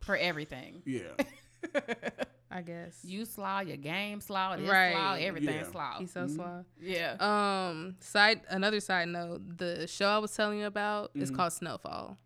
for 0.00 0.16
everything. 0.16 0.82
Yeah. 0.84 1.12
I 2.50 2.62
guess. 2.62 2.98
You 3.02 3.24
slaw, 3.24 3.60
your 3.60 3.76
game 3.78 4.20
slaw, 4.20 4.56
this 4.56 4.68
Right. 4.70 4.92
slaw, 4.92 5.14
everything 5.14 5.56
Yeah. 5.56 5.70
slaw. 5.72 5.98
He's 5.98 6.12
so 6.12 6.26
Mhm. 6.26 6.36
sloth. 6.36 6.66
Yeah. 6.80 7.16
Um, 7.18 7.96
side 7.98 8.42
another 8.48 8.78
side 8.78 9.08
note, 9.08 9.58
the 9.58 9.88
show 9.88 10.06
I 10.06 10.18
was 10.18 10.32
telling 10.36 10.60
you 10.60 10.66
about 10.66 11.10
is 11.14 11.32
Mhm. 11.32 11.36
called 11.36 11.52
Snowfall. 11.52 12.16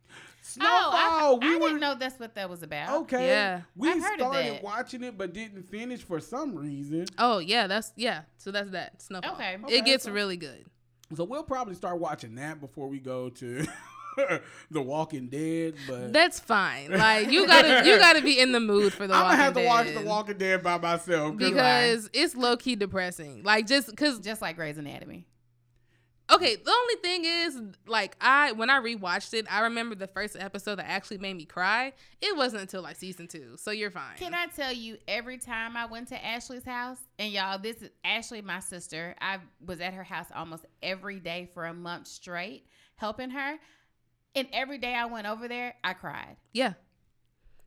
Snowfall. 0.49 0.71
oh, 0.73 1.39
I, 1.43 1.47
we 1.47 1.55
I 1.55 1.59
were 1.59 1.67
didn't 1.69 1.81
know 1.81 1.95
that's 1.95 2.19
what 2.19 2.35
that 2.35 2.49
was 2.51 2.63
about. 2.63 3.03
okay. 3.03 3.27
Yeah. 3.29 3.61
We 3.77 3.91
I've 3.91 4.01
heard 4.03 4.21
of 4.21 4.27
started 4.29 4.55
that. 4.55 4.63
watching 4.63 5.05
it, 5.05 5.17
but 5.19 5.33
didn't 5.33 5.63
finish 5.69 6.01
for 6.03 6.21
some 6.21 6.55
reason. 6.55 7.07
Oh 7.19 7.39
yeah, 7.39 7.67
that's 7.67 7.93
yeah. 7.97 8.23
So 8.39 8.51
that's 8.51 8.71
that 8.71 9.01
Snowfall. 9.03 9.33
Okay. 9.35 9.59
Okay, 9.65 9.77
it 9.79 9.85
gets 9.85 10.05
so- 10.05 10.13
really 10.13 10.37
good. 10.37 10.65
So 11.17 11.25
we'll 11.25 11.43
probably 11.43 11.75
start 11.75 11.99
watching 11.99 12.35
that 12.35 12.61
before 12.61 12.87
we 12.89 12.99
go 12.99 13.31
to 13.31 13.67
The 14.71 14.83
Walking 14.83 15.29
Dead. 15.29 15.75
But 15.89 16.13
That's 16.13 16.39
fine. 16.41 16.91
Like 16.91 17.31
you 17.31 17.47
gotta 17.47 17.87
you 17.89 17.99
gotta 17.99 18.21
be 18.21 18.39
in 18.39 18.53
the 18.53 18.61
mood 18.61 18.93
for 18.93 19.07
the. 19.07 19.15
I'm 19.15 19.23
gonna 19.25 19.37
have 19.37 19.55
to 19.55 19.65
watch 19.65 19.87
The 19.95 20.03
Walking 20.03 20.37
Dead 20.39 20.63
by 20.63 20.77
myself 20.79 21.37
because 21.37 22.11
it's 22.13 22.35
low 22.37 22.57
key 22.57 22.75
depressing. 22.77 23.43
Like 23.43 23.67
just 23.67 23.89
because 23.89 24.19
Just 24.19 24.43
like 24.43 24.57
Grey's 24.57 24.77
Anatomy. 24.79 25.27
Okay, 26.31 26.57
the 26.57 26.71
only 26.71 26.95
thing 27.03 27.25
is, 27.25 27.61
like, 27.87 28.15
I 28.21 28.53
when 28.53 28.69
I 28.69 28.81
rewatched 28.81 29.33
it, 29.33 29.47
I 29.51 29.61
remember 29.61 29.95
the 29.95 30.07
first 30.07 30.37
episode 30.39 30.77
that 30.77 30.89
actually 30.89 31.19
made 31.19 31.37
me 31.37 31.47
cry. 31.47 31.93
It 32.21 32.37
wasn't 32.37 32.63
until 32.63 32.83
like 32.83 32.97
season 32.97 33.29
two, 33.29 33.57
so 33.57 33.71
you're 33.71 33.91
fine. 33.91 34.17
Can 34.17 34.35
I 34.35 34.47
tell 34.47 34.73
you, 34.73 34.99
every 35.09 35.39
time 35.39 35.77
I 35.77 35.87
went 35.87 36.09
to 36.09 36.25
Ashley's 36.25 36.65
house, 36.65 36.99
and 37.19 37.33
y'all, 37.33 37.59
this 37.59 37.77
is 37.83 37.91
Ashley, 38.05 38.43
my 38.43 38.61
sister. 38.61 39.15
I 39.21 39.39
was 39.65 39.81
at 39.81 39.95
her 39.95 40.05
house 40.05 40.27
almost 40.35 40.67
every 40.83 41.19
day 41.19 41.49
for 41.55 41.65
a 41.65 41.73
month 41.73 42.09
straight, 42.09 42.67
helping 42.97 43.31
her. 43.31 43.57
And 44.35 44.47
every 44.53 44.79
day 44.79 44.95
I 44.95 45.07
went 45.07 45.27
over 45.27 45.49
there, 45.49 45.75
I 45.83 45.95
cried. 45.95 46.37
Yeah, 46.53 46.75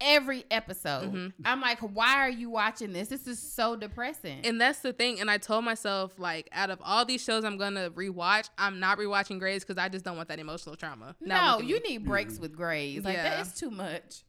Every 0.02 0.46
episode. 0.50 1.14
Mhm. 1.14 1.34
I'm 1.46 1.62
like, 1.62 1.80
why 1.80 2.16
are 2.18 2.30
you 2.30 2.50
watching 2.50 2.92
this? 2.92 3.08
This 3.10 3.28
is 3.28 3.40
so 3.40 3.76
depressing. 3.76 4.42
and 4.46 4.60
that's 4.60 4.80
the 4.80 4.94
thing. 4.94 5.20
And 5.20 5.30
I 5.30 5.38
told 5.38 5.64
myself, 5.64 6.18
like, 6.18 6.50
out 6.52 6.70
of 6.72 6.80
all 6.84 7.06
these 7.06 7.24
shows 7.24 7.44
I'm 7.46 7.58
gonna 7.58 7.92
rewatch, 7.92 8.50
I'm 8.58 8.80
not 8.80 8.98
rewatching 8.98 9.40
Grey's 9.40 9.64
because 9.64 9.78
I 9.78 9.90
just 9.90 10.04
don't 10.04 10.18
want 10.18 10.30
that 10.30 10.40
emotional 10.40 10.76
trauma. 10.76 11.16
No, 11.22 11.60
you 11.60 11.80
need 11.82 12.06
breaks 12.06 12.40
with 12.40 12.56
Grey's. 12.56 13.04
Like 13.06 13.16
Yeah. 13.18 13.24
that 13.38 13.46
is 13.48 13.54
too 13.54 13.70
much. 13.72 14.24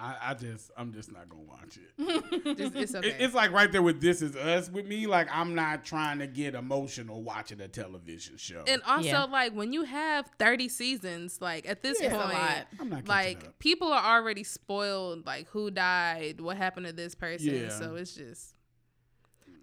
I, 0.00 0.16
I 0.30 0.34
just, 0.34 0.70
I'm 0.76 0.92
just 0.92 1.12
not 1.12 1.28
gonna 1.28 1.42
watch 1.42 1.76
it. 1.76 1.92
It's, 2.58 2.76
it's 2.76 2.94
okay. 2.94 3.08
It- 3.08 3.16
It's 3.20 3.34
like 3.34 3.52
right 3.52 3.70
there 3.70 3.82
with 3.82 4.00
This 4.00 4.22
Is 4.22 4.36
Us 4.36 4.70
with 4.70 4.86
me. 4.86 5.06
Like 5.06 5.28
I'm 5.32 5.54
not 5.54 5.84
trying 5.84 6.18
to 6.20 6.26
get 6.26 6.54
emotional 6.54 7.22
watching 7.22 7.60
a 7.60 7.68
television 7.68 8.36
show. 8.36 8.62
and 8.66 8.80
also, 8.86 9.08
Yeah. 9.08 9.24
like, 9.24 9.52
when 9.54 9.72
you 9.72 9.84
have 9.84 10.30
30 10.38 10.68
seasons, 10.68 11.38
like 11.40 11.68
at 11.68 11.82
this 11.82 12.00
Yeah. 12.00 12.10
Point. 12.10 12.66
I'm 12.80 12.88
not 12.90 13.04
catching 13.04 13.08
like 13.08 13.44
up. 13.48 13.58
people 13.58 13.92
are 13.92 14.16
already 14.16 14.44
spoiled. 14.44 15.26
Like, 15.26 15.48
who 15.48 15.70
died? 15.70 16.40
What 16.40 16.56
happened 16.56 16.86
to 16.86 16.92
this 16.92 17.14
person? 17.14 17.54
Yeah. 17.54 17.68
So 17.70 17.96
it's 17.96 18.14
just. 18.14 18.54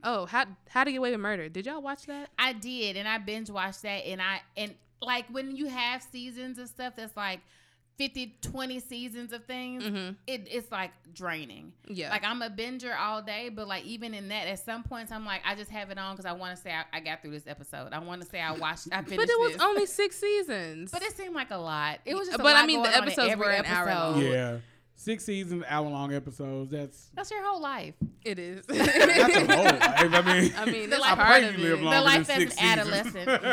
Oh, 0.03 0.25
how 0.27 0.45
how 0.69 0.83
to 0.83 0.91
get 0.91 0.97
away 0.97 1.11
with 1.11 1.19
murder? 1.19 1.49
Did 1.49 1.65
y'all 1.65 1.81
watch 1.81 2.05
that? 2.05 2.29
I 2.37 2.53
did, 2.53 2.95
and 2.95 3.07
I 3.07 3.17
binge 3.17 3.49
watched 3.49 3.81
that, 3.81 4.05
and 4.05 4.21
I 4.21 4.41
and 4.55 4.75
like 5.01 5.25
when 5.29 5.55
you 5.55 5.65
have 5.67 6.03
seasons 6.03 6.59
and 6.59 6.67
stuff 6.69 6.93
that's 6.95 7.17
like 7.17 7.39
50, 7.97 8.35
20 8.41 8.79
seasons 8.81 9.31
of 9.31 9.45
things, 9.45 9.83
Mhm. 9.83 10.15
it, 10.27 10.47
it's 10.51 10.69
like 10.71 10.91
draining. 11.13 11.71
Yeah. 11.87 12.09
Like 12.09 12.23
I'm 12.25 12.41
a 12.41 12.49
binger 12.49 12.93
all 12.99 13.21
day, 13.21 13.49
but 13.49 13.67
like 13.67 13.85
even 13.85 14.13
in 14.13 14.27
that, 14.29 14.47
at 14.47 14.59
some 14.59 14.83
points 14.83 15.11
I'm 15.11 15.25
like, 15.25 15.41
I 15.45 15.55
just 15.55 15.71
have 15.71 15.91
it 15.91 15.97
on 15.97 16.13
because 16.15 16.25
I 16.25 16.33
want 16.33 16.55
to 16.57 16.61
say 16.61 16.71
I, 16.73 16.83
I 16.91 16.99
got 16.99 17.21
through 17.21 17.31
this 17.31 17.47
episode. 17.47 17.93
I 17.93 17.99
want 17.99 18.21
to 18.21 18.27
say 18.27 18.41
I 18.41 18.51
watched, 18.51 18.87
I 18.91 19.01
finished 19.03 19.15
but 19.17 19.29
it 19.29 19.39
was 19.39 19.53
this. 19.53 19.61
only 19.61 19.85
six 20.01 20.17
seasons. 20.17 20.91
but 20.91 21.01
it 21.03 21.15
seemed 21.15 21.35
like 21.35 21.51
a 21.51 21.57
lot. 21.57 21.99
It 22.05 22.15
was 22.15 22.27
just, 22.27 22.39
a 22.39 22.43
But 22.43 22.55
I 22.57 22.65
mean, 22.65 22.81
the 22.83 22.89
going 22.89 22.95
on 22.97 23.03
in 23.03 23.07
episodes 23.09 23.31
every 23.31 23.45
were 23.47 23.51
an 23.53 23.65
hour 23.65 23.85
long. 24.11 24.21
Yeah, 24.21 24.57
six 24.95 25.23
seasons, 25.25 25.63
hour 25.67 25.89
long 25.89 26.13
episodes. 26.13 26.71
That's 26.71 27.09
That's 27.15 27.29
your 27.31 27.43
whole 27.45 27.61
life. 27.61 27.93
it 28.23 28.39
is. 28.39 28.65
that's 28.67 29.35
a 29.35 29.55
whole 29.55 29.63
life. 29.65 29.81
I 29.83 30.21
mean, 30.21 30.53
I 30.57 30.65
mean, 30.65 30.83
The 30.83 30.87
that's 30.87 31.01
life- 31.01 31.11
I 31.11 31.15
part 31.15 31.43
of 31.43 31.57
you 31.59 31.63
live 31.63 31.79
it. 31.79 31.83
The 31.83 32.01
life 32.01 32.29
as 32.29 32.41
an 32.43 32.49
seasons. 32.49 32.57
adolescent. 32.61 33.27
Right. 33.27 33.39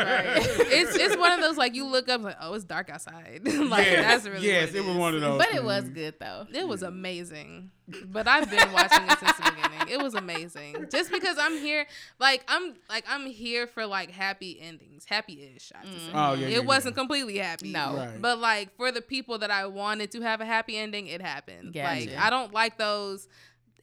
it's 0.71 0.95
it's 0.95 1.17
one 1.17 1.31
of 1.31 1.41
those 1.41 1.57
like 1.57 1.75
you 1.75 1.85
look 1.85 2.09
up 2.09 2.21
like 2.21 2.37
oh 2.41 2.53
it's 2.53 2.63
dark 2.65 2.89
outside 2.89 3.41
like 3.43 3.85
Yeah. 3.87 4.01
that's 4.01 4.25
really 4.25 4.47
yes, 4.47 4.69
what 4.69 4.75
it 4.77 4.85
was 4.85 4.95
one 4.97 5.15
of 5.15 5.21
those. 5.21 5.37
But 5.37 5.53
it 5.53 5.63
was 5.63 5.89
good 5.89 6.15
though. 6.19 6.47
It 6.53 6.67
was 6.67 6.81
amazing. 6.83 7.71
But 8.05 8.27
I've 8.27 8.49
been 8.49 8.71
watching 8.71 9.03
it 9.09 9.19
since 9.19 9.37
the 9.37 9.51
beginning. 9.51 9.87
It 9.89 10.01
was 10.01 10.13
amazing. 10.13 10.85
Just 10.91 11.11
because 11.11 11.37
I'm 11.37 11.57
here, 11.57 11.85
like 12.19 12.43
I'm 12.47 12.75
like 12.89 13.03
I'm 13.09 13.25
here 13.25 13.67
for 13.67 13.85
like 13.85 14.11
happy 14.11 14.57
endings, 14.61 15.05
happy-ish. 15.05 15.71
I 15.75 15.79
have 15.79 15.87
say. 15.87 15.93
Mm. 15.93 16.11
Oh, 16.13 16.33
yeah, 16.33 16.47
it 16.47 16.51
yeah, 16.51 16.59
wasn't 16.59 16.95
yeah. 16.95 17.01
completely 17.01 17.37
happy. 17.37 17.71
No. 17.71 17.95
Right. 17.97 18.21
But 18.21 18.39
like 18.39 18.75
for 18.77 18.91
the 18.91 19.01
people 19.01 19.37
that 19.39 19.51
I 19.51 19.65
wanted 19.65 20.11
to 20.11 20.21
have 20.21 20.39
a 20.39 20.45
happy 20.45 20.77
ending, 20.77 21.07
it 21.07 21.21
happened. 21.21 21.75
Like 21.75 22.15
I 22.17 22.29
don't 22.29 22.53
like 22.53 22.77
those. 22.77 23.27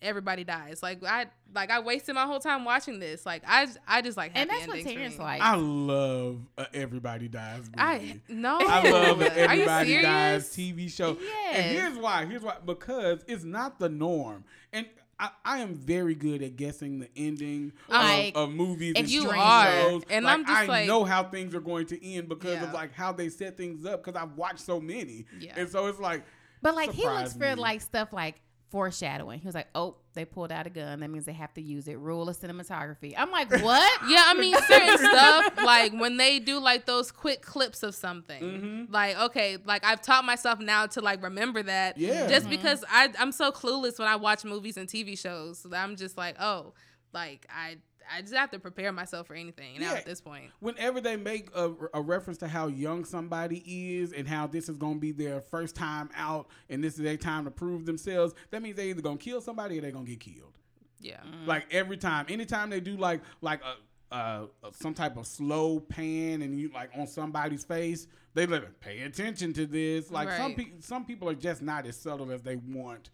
Everybody 0.03 0.45
dies. 0.45 0.83
Like 0.83 1.05
I 1.05 1.27
like 1.55 1.71
I 1.71 1.81
wasted 1.81 2.15
my 2.15 2.25
whole 2.25 2.39
time 2.41 2.65
watching 2.65 2.99
this. 3.01 3.27
Like 3.27 3.43
I 3.47 3.67
I 3.87 4.01
just 4.01 4.17
like 4.17 4.31
happy 4.31 4.41
And 4.41 4.51
that's 4.51 4.67
what 4.67 4.79
endings 4.79 4.93
for 4.93 4.97
Terrence 4.99 5.19
me. 5.19 5.25
likes. 5.25 5.45
I 5.45 5.55
love 5.57 6.41
uh, 6.57 6.65
Everybody 6.73 7.29
Dies. 7.29 7.59
Movie. 7.65 7.75
I 7.77 8.21
no. 8.29 8.59
I 8.61 8.89
love 8.91 9.19
the 9.19 9.37
Everybody 9.39 10.01
Dies? 10.03 10.49
TV 10.57 10.91
show. 10.91 11.19
And 11.53 11.65
here's 11.67 11.99
why. 11.99 12.25
Here's 12.25 12.43
why. 12.43 12.57
Because 12.65 13.25
it's 13.29 13.45
not 13.45 13.79
the 13.79 13.89
norm. 13.91 14.45
And 14.73 14.87
I, 15.19 15.29
I 15.45 15.59
am 15.59 15.75
very 15.75 16.15
good 16.15 16.43
at 16.43 16.57
guessing 16.57 17.01
the 17.01 17.09
ending 17.15 17.73
Like, 17.87 18.35
of, 18.35 18.49
of 18.49 18.55
movies 18.55 18.95
and 18.97 19.07
you 19.07 19.29
are. 19.29 19.67
shows. 19.71 20.03
And 20.09 20.25
Like, 20.25 20.33
I'm 20.35 20.47
just 20.47 20.57
I 20.63 20.65
like- 20.65 20.87
know 20.87 21.05
how 21.05 21.25
things 21.25 21.55
are 21.55 21.61
going 21.61 21.85
to 21.89 22.03
end 22.15 22.27
because 22.31 22.55
Yeah. 22.55 22.65
of 22.69 22.73
like 22.73 22.95
how 22.95 23.13
they 23.13 23.29
set 23.29 23.59
things 23.59 23.85
up. 23.85 24.03
Because 24.03 24.19
I've 24.19 24.33
watched 24.35 24.61
so 24.61 24.81
many. 24.81 25.27
Yeah. 25.39 25.53
And 25.59 25.69
so 25.69 25.89
it's 25.89 26.01
like, 26.01 26.25
But 26.63 26.75
like 26.75 26.93
he 26.93 27.03
looks 27.05 27.33
surprised 27.33 27.39
for 27.39 27.61
like 27.61 27.81
stuff 27.83 28.15
like 28.15 28.41
foreshadowing. 28.71 29.41
He 29.41 29.47
was 29.47 29.55
like, 29.55 29.69
"Oh, 29.75 29.97
they 30.15 30.25
pulled 30.25 30.51
out 30.53 30.67
a 30.67 30.71
gun. 30.71 31.01
That 31.01 31.11
means 31.11 31.25
they 31.25 31.33
have 31.33 31.53
to 31.55 31.61
use 31.63 31.89
it." 31.89 31.99
Rule 31.99 32.29
of 32.29 32.37
cinematography. 32.39 33.15
I'm 33.17 33.31
like, 33.31 33.51
"What?" 33.63 34.01
Yeah, 34.09 34.25
I 34.27 34.35
mean 34.35 34.55
certain 34.67 34.99
stuff 34.99 35.53
like 35.65 35.93
when 35.93 36.17
they 36.17 36.39
do 36.39 36.59
like 36.61 36.87
those 36.87 37.11
quick 37.13 37.43
clips 37.43 37.83
of 37.83 37.95
something. 37.95 38.43
Mhm. 38.43 38.93
Like 38.93 39.19
okay, 39.19 39.59
like 39.65 39.85
I've 39.85 40.01
taught 40.03 40.25
myself 40.25 40.59
now 40.61 40.87
to 40.87 41.01
like 41.01 41.23
remember 41.23 41.63
that. 41.63 41.99
Yeah. 41.99 42.29
Just 42.29 42.47
Mm-hmm. 42.47 42.51
because 42.51 42.85
I 42.91 43.11
I'm 43.19 43.33
so 43.33 43.53
clueless 43.53 43.99
when 43.99 44.09
I 44.09 44.17
watch 44.17 44.45
movies 44.45 44.77
and 44.77 44.89
TV 44.89 45.19
shows. 45.19 45.59
So 45.59 45.69
that 45.71 45.83
I'm 45.85 45.97
just 45.97 46.17
like, 46.17 46.37
oh, 46.41 46.73
like 47.13 47.47
I 47.51 47.79
I 48.13 48.21
just 48.23 48.35
have 48.35 48.51
to 48.51 48.59
prepare 48.59 48.93
myself 48.93 49.27
for 49.27 49.35
anything 49.35 49.79
now 49.81 49.93
Yeah. 49.93 49.99
at 49.99 50.07
this 50.07 50.21
point. 50.21 50.51
whenever 50.61 51.01
they 51.01 51.17
make 51.17 51.49
a, 51.55 51.73
a 51.95 52.01
reference 52.03 52.39
to 52.39 52.49
how 52.49 52.67
young 52.67 53.05
somebody 53.05 53.63
is 53.67 54.13
and 54.13 54.27
how 54.27 54.47
this 54.47 54.69
is 54.69 54.77
going 54.77 54.95
to 54.95 55.01
be 55.01 55.13
their 55.13 55.41
first 55.41 55.77
time 55.77 56.11
out 56.17 56.49
and 56.69 56.83
this 56.83 56.95
is 56.95 57.01
their 57.01 57.17
time 57.17 57.45
to 57.45 57.51
prove 57.51 57.87
themselves, 57.87 58.35
that 58.51 58.63
means 58.63 58.77
they 58.77 58.91
either 58.91 59.03
going 59.03 59.19
to 59.19 59.25
kill 59.25 59.41
somebody 59.41 59.79
or 59.79 59.83
they're 59.83 59.91
going 59.93 60.07
to 60.07 60.11
get 60.11 60.21
killed. 60.21 60.59
Yeah. 61.01 61.21
Mm. 61.21 61.47
Like 61.47 61.67
every 61.73 61.97
time, 61.97 62.27
anytime 62.29 62.69
they 62.71 62.81
do 62.81 62.97
like 62.97 63.21
like 63.41 63.61
a, 63.63 63.77
uh 64.15 64.47
some 64.73 64.93
type 64.93 65.17
of 65.17 65.27
slow 65.27 65.79
pan 65.81 66.43
and 66.43 66.59
you 66.59 66.71
like 66.75 66.91
on 66.97 67.07
somebody's 67.07 67.65
face, 67.65 68.07
they 68.35 68.45
like 68.47 68.81
pay 68.81 69.01
attention 69.03 69.53
to 69.55 69.67
this. 69.67 70.11
Like 70.11 70.31
some 70.33 70.47
Right. 70.49 70.57
people, 70.57 70.79
some 70.83 71.05
people 71.05 71.29
are 71.29 71.35
just 71.35 71.63
not 71.63 71.87
as 71.87 71.97
subtle 71.97 72.31
as 72.33 72.43
they 72.43 72.57
want, 72.57 73.11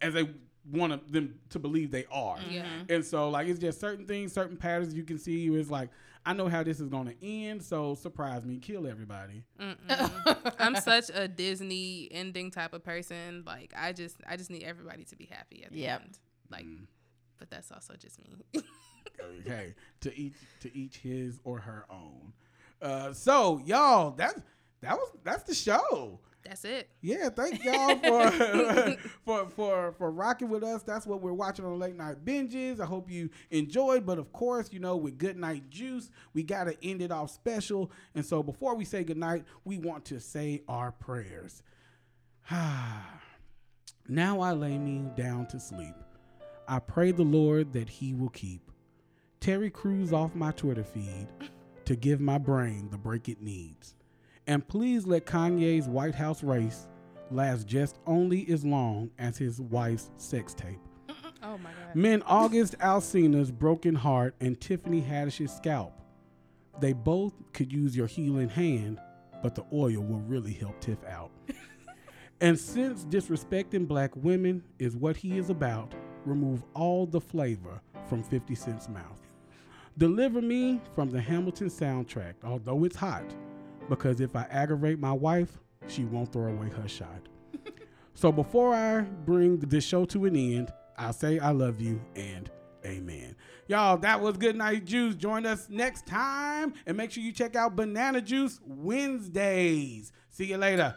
as 0.00 0.14
they 0.14 0.28
want 0.70 1.12
them 1.12 1.38
to 1.50 1.58
believe 1.58 1.90
they 1.90 2.06
are. 2.10 2.38
Yeah. 2.48 2.64
And 2.88 3.04
so 3.04 3.30
like 3.30 3.48
it's 3.48 3.58
just 3.60 3.80
certain 3.80 4.06
things, 4.06 4.32
certain 4.32 4.56
patterns 4.56 4.94
you 4.94 5.02
can 5.04 5.18
see. 5.18 5.48
Where 5.50 5.60
it's 5.60 5.70
like 5.70 5.90
I 6.26 6.32
know 6.34 6.48
how 6.48 6.62
this 6.62 6.80
is 6.80 6.88
going 6.88 7.06
to 7.06 7.14
end, 7.26 7.62
so 7.62 7.94
surprise 7.94 8.44
me, 8.44 8.58
kill 8.58 8.86
everybody. 8.86 9.42
I'm 10.58 10.76
such 10.82 11.10
a 11.14 11.26
Disney 11.28 12.08
ending 12.10 12.50
type 12.50 12.74
of 12.74 12.84
person. 12.84 13.42
Like 13.46 13.72
I 13.76 13.92
just 13.92 14.16
I 14.28 14.36
just 14.36 14.50
need 14.50 14.64
everybody 14.64 15.04
to 15.04 15.16
be 15.16 15.26
happy 15.30 15.64
at 15.64 15.72
the 15.72 15.78
Yep. 15.78 16.02
end. 16.02 16.18
Like 16.50 16.64
Mm. 16.66 16.86
but 17.38 17.48
that's 17.50 17.70
also 17.72 17.94
just 17.94 18.20
me. 18.22 18.36
okay, 19.40 19.74
to 20.00 20.16
each 20.18 20.34
to 20.60 20.76
each 20.76 20.98
his 20.98 21.40
or 21.44 21.58
her 21.60 21.84
own. 21.90 22.32
Uh, 22.82 23.12
so 23.12 23.60
y'all, 23.64 24.10
that's 24.10 24.40
that 24.82 24.94
was 24.96 25.08
that's 25.24 25.44
the 25.44 25.54
show. 25.54 26.18
That's 26.44 26.64
it. 26.64 26.88
Yeah, 27.00 27.28
thank 27.28 27.62
y'all 27.64 27.96
for 27.96 28.96
for 29.24 29.48
for 29.48 29.92
for 29.92 30.10
rocking 30.10 30.48
with 30.48 30.62
us. 30.62 30.82
That's 30.82 31.06
what 31.06 31.20
we're 31.20 31.32
watching 31.32 31.64
on 31.64 31.78
late 31.78 31.96
night 31.96 32.24
binges. 32.24 32.80
I 32.80 32.86
hope 32.86 33.10
you 33.10 33.30
enjoyed. 33.50 34.06
But 34.06 34.18
of 34.18 34.32
course, 34.32 34.72
you 34.72 34.80
know, 34.80 34.96
with 34.96 35.18
good 35.18 35.36
night 35.36 35.68
juice, 35.70 36.10
we 36.32 36.42
gotta 36.42 36.76
end 36.82 37.02
it 37.02 37.12
off 37.12 37.30
special. 37.30 37.90
And 38.14 38.24
so 38.24 38.42
before 38.42 38.74
we 38.74 38.84
say 38.84 39.04
goodnight, 39.04 39.44
we 39.64 39.78
want 39.78 40.04
to 40.06 40.20
say 40.20 40.62
our 40.68 40.92
prayers. 40.92 41.62
now 42.50 44.40
I 44.40 44.52
lay 44.52 44.78
me 44.78 45.10
down 45.16 45.46
to 45.48 45.60
sleep. 45.60 45.94
I 46.66 46.78
pray 46.78 47.12
the 47.12 47.22
Lord 47.22 47.72
that 47.74 47.88
He 47.88 48.14
will 48.14 48.30
keep 48.30 48.70
Terry 49.40 49.70
Crews 49.70 50.12
off 50.12 50.34
my 50.34 50.52
Twitter 50.52 50.84
feed 50.84 51.28
to 51.84 51.96
give 51.96 52.20
my 52.20 52.38
brain 52.38 52.88
the 52.90 52.98
break 52.98 53.28
it 53.28 53.42
needs. 53.42 53.94
And 54.50 54.66
please 54.66 55.06
let 55.06 55.26
Kanye's 55.26 55.86
White 55.86 56.16
House 56.16 56.42
race 56.42 56.88
last 57.30 57.68
just 57.68 58.00
only 58.04 58.50
as 58.50 58.64
long 58.64 59.08
as 59.16 59.38
his 59.38 59.60
wife's 59.60 60.10
sex 60.16 60.54
tape. 60.54 60.80
Oh 61.40 61.56
my 61.56 61.70
god. 61.70 61.94
Men 61.94 62.20
August 62.26 62.76
Alsina's 62.80 63.52
broken 63.52 63.94
heart 63.94 64.34
and 64.40 64.60
Tiffany 64.60 65.00
Haddish's 65.00 65.52
scalp. 65.52 65.92
They 66.80 66.92
both 66.92 67.32
could 67.52 67.72
use 67.72 67.96
your 67.96 68.08
healing 68.08 68.48
hand, 68.48 68.98
but 69.40 69.54
the 69.54 69.64
oil 69.72 70.02
will 70.02 70.18
really 70.26 70.52
help 70.52 70.80
Tiff 70.80 70.98
out. 71.04 71.30
and 72.40 72.58
since 72.58 73.04
disrespecting 73.04 73.86
black 73.86 74.16
women 74.16 74.64
is 74.80 74.96
what 74.96 75.16
he 75.16 75.38
is 75.38 75.50
about, 75.50 75.94
remove 76.24 76.64
all 76.74 77.06
the 77.06 77.20
flavor 77.20 77.80
from 78.08 78.24
50 78.24 78.56
Cent's 78.56 78.88
mouth. 78.88 79.20
Deliver 79.96 80.42
me 80.42 80.80
from 80.92 81.08
the 81.08 81.20
Hamilton 81.20 81.68
soundtrack, 81.68 82.34
although 82.42 82.82
it's 82.84 82.96
hot, 82.96 83.24
because 83.90 84.20
if 84.20 84.34
I 84.36 84.46
aggravate 84.50 84.98
my 84.98 85.12
wife, 85.12 85.58
she 85.88 86.04
won't 86.04 86.32
throw 86.32 86.50
away 86.50 86.70
her 86.70 86.88
shot. 86.88 87.28
so 88.14 88.32
before 88.32 88.72
I 88.72 89.00
bring 89.00 89.58
this 89.58 89.84
show 89.84 90.06
to 90.06 90.24
an 90.24 90.36
end, 90.36 90.72
I'll 90.96 91.12
say 91.12 91.38
I 91.38 91.50
love 91.50 91.80
you 91.80 92.00
and 92.14 92.48
amen. 92.86 93.34
Y'all, 93.66 93.98
that 93.98 94.20
was 94.20 94.36
Good 94.36 94.56
Night 94.56 94.84
Juice. 94.84 95.16
Join 95.16 95.44
us 95.44 95.68
next 95.68 96.06
time 96.06 96.72
and 96.86 96.96
make 96.96 97.10
sure 97.10 97.22
you 97.22 97.32
check 97.32 97.56
out 97.56 97.76
Banana 97.76 98.22
Juice 98.22 98.60
Wednesdays. 98.64 100.12
See 100.30 100.46
you 100.46 100.56
later. 100.56 100.94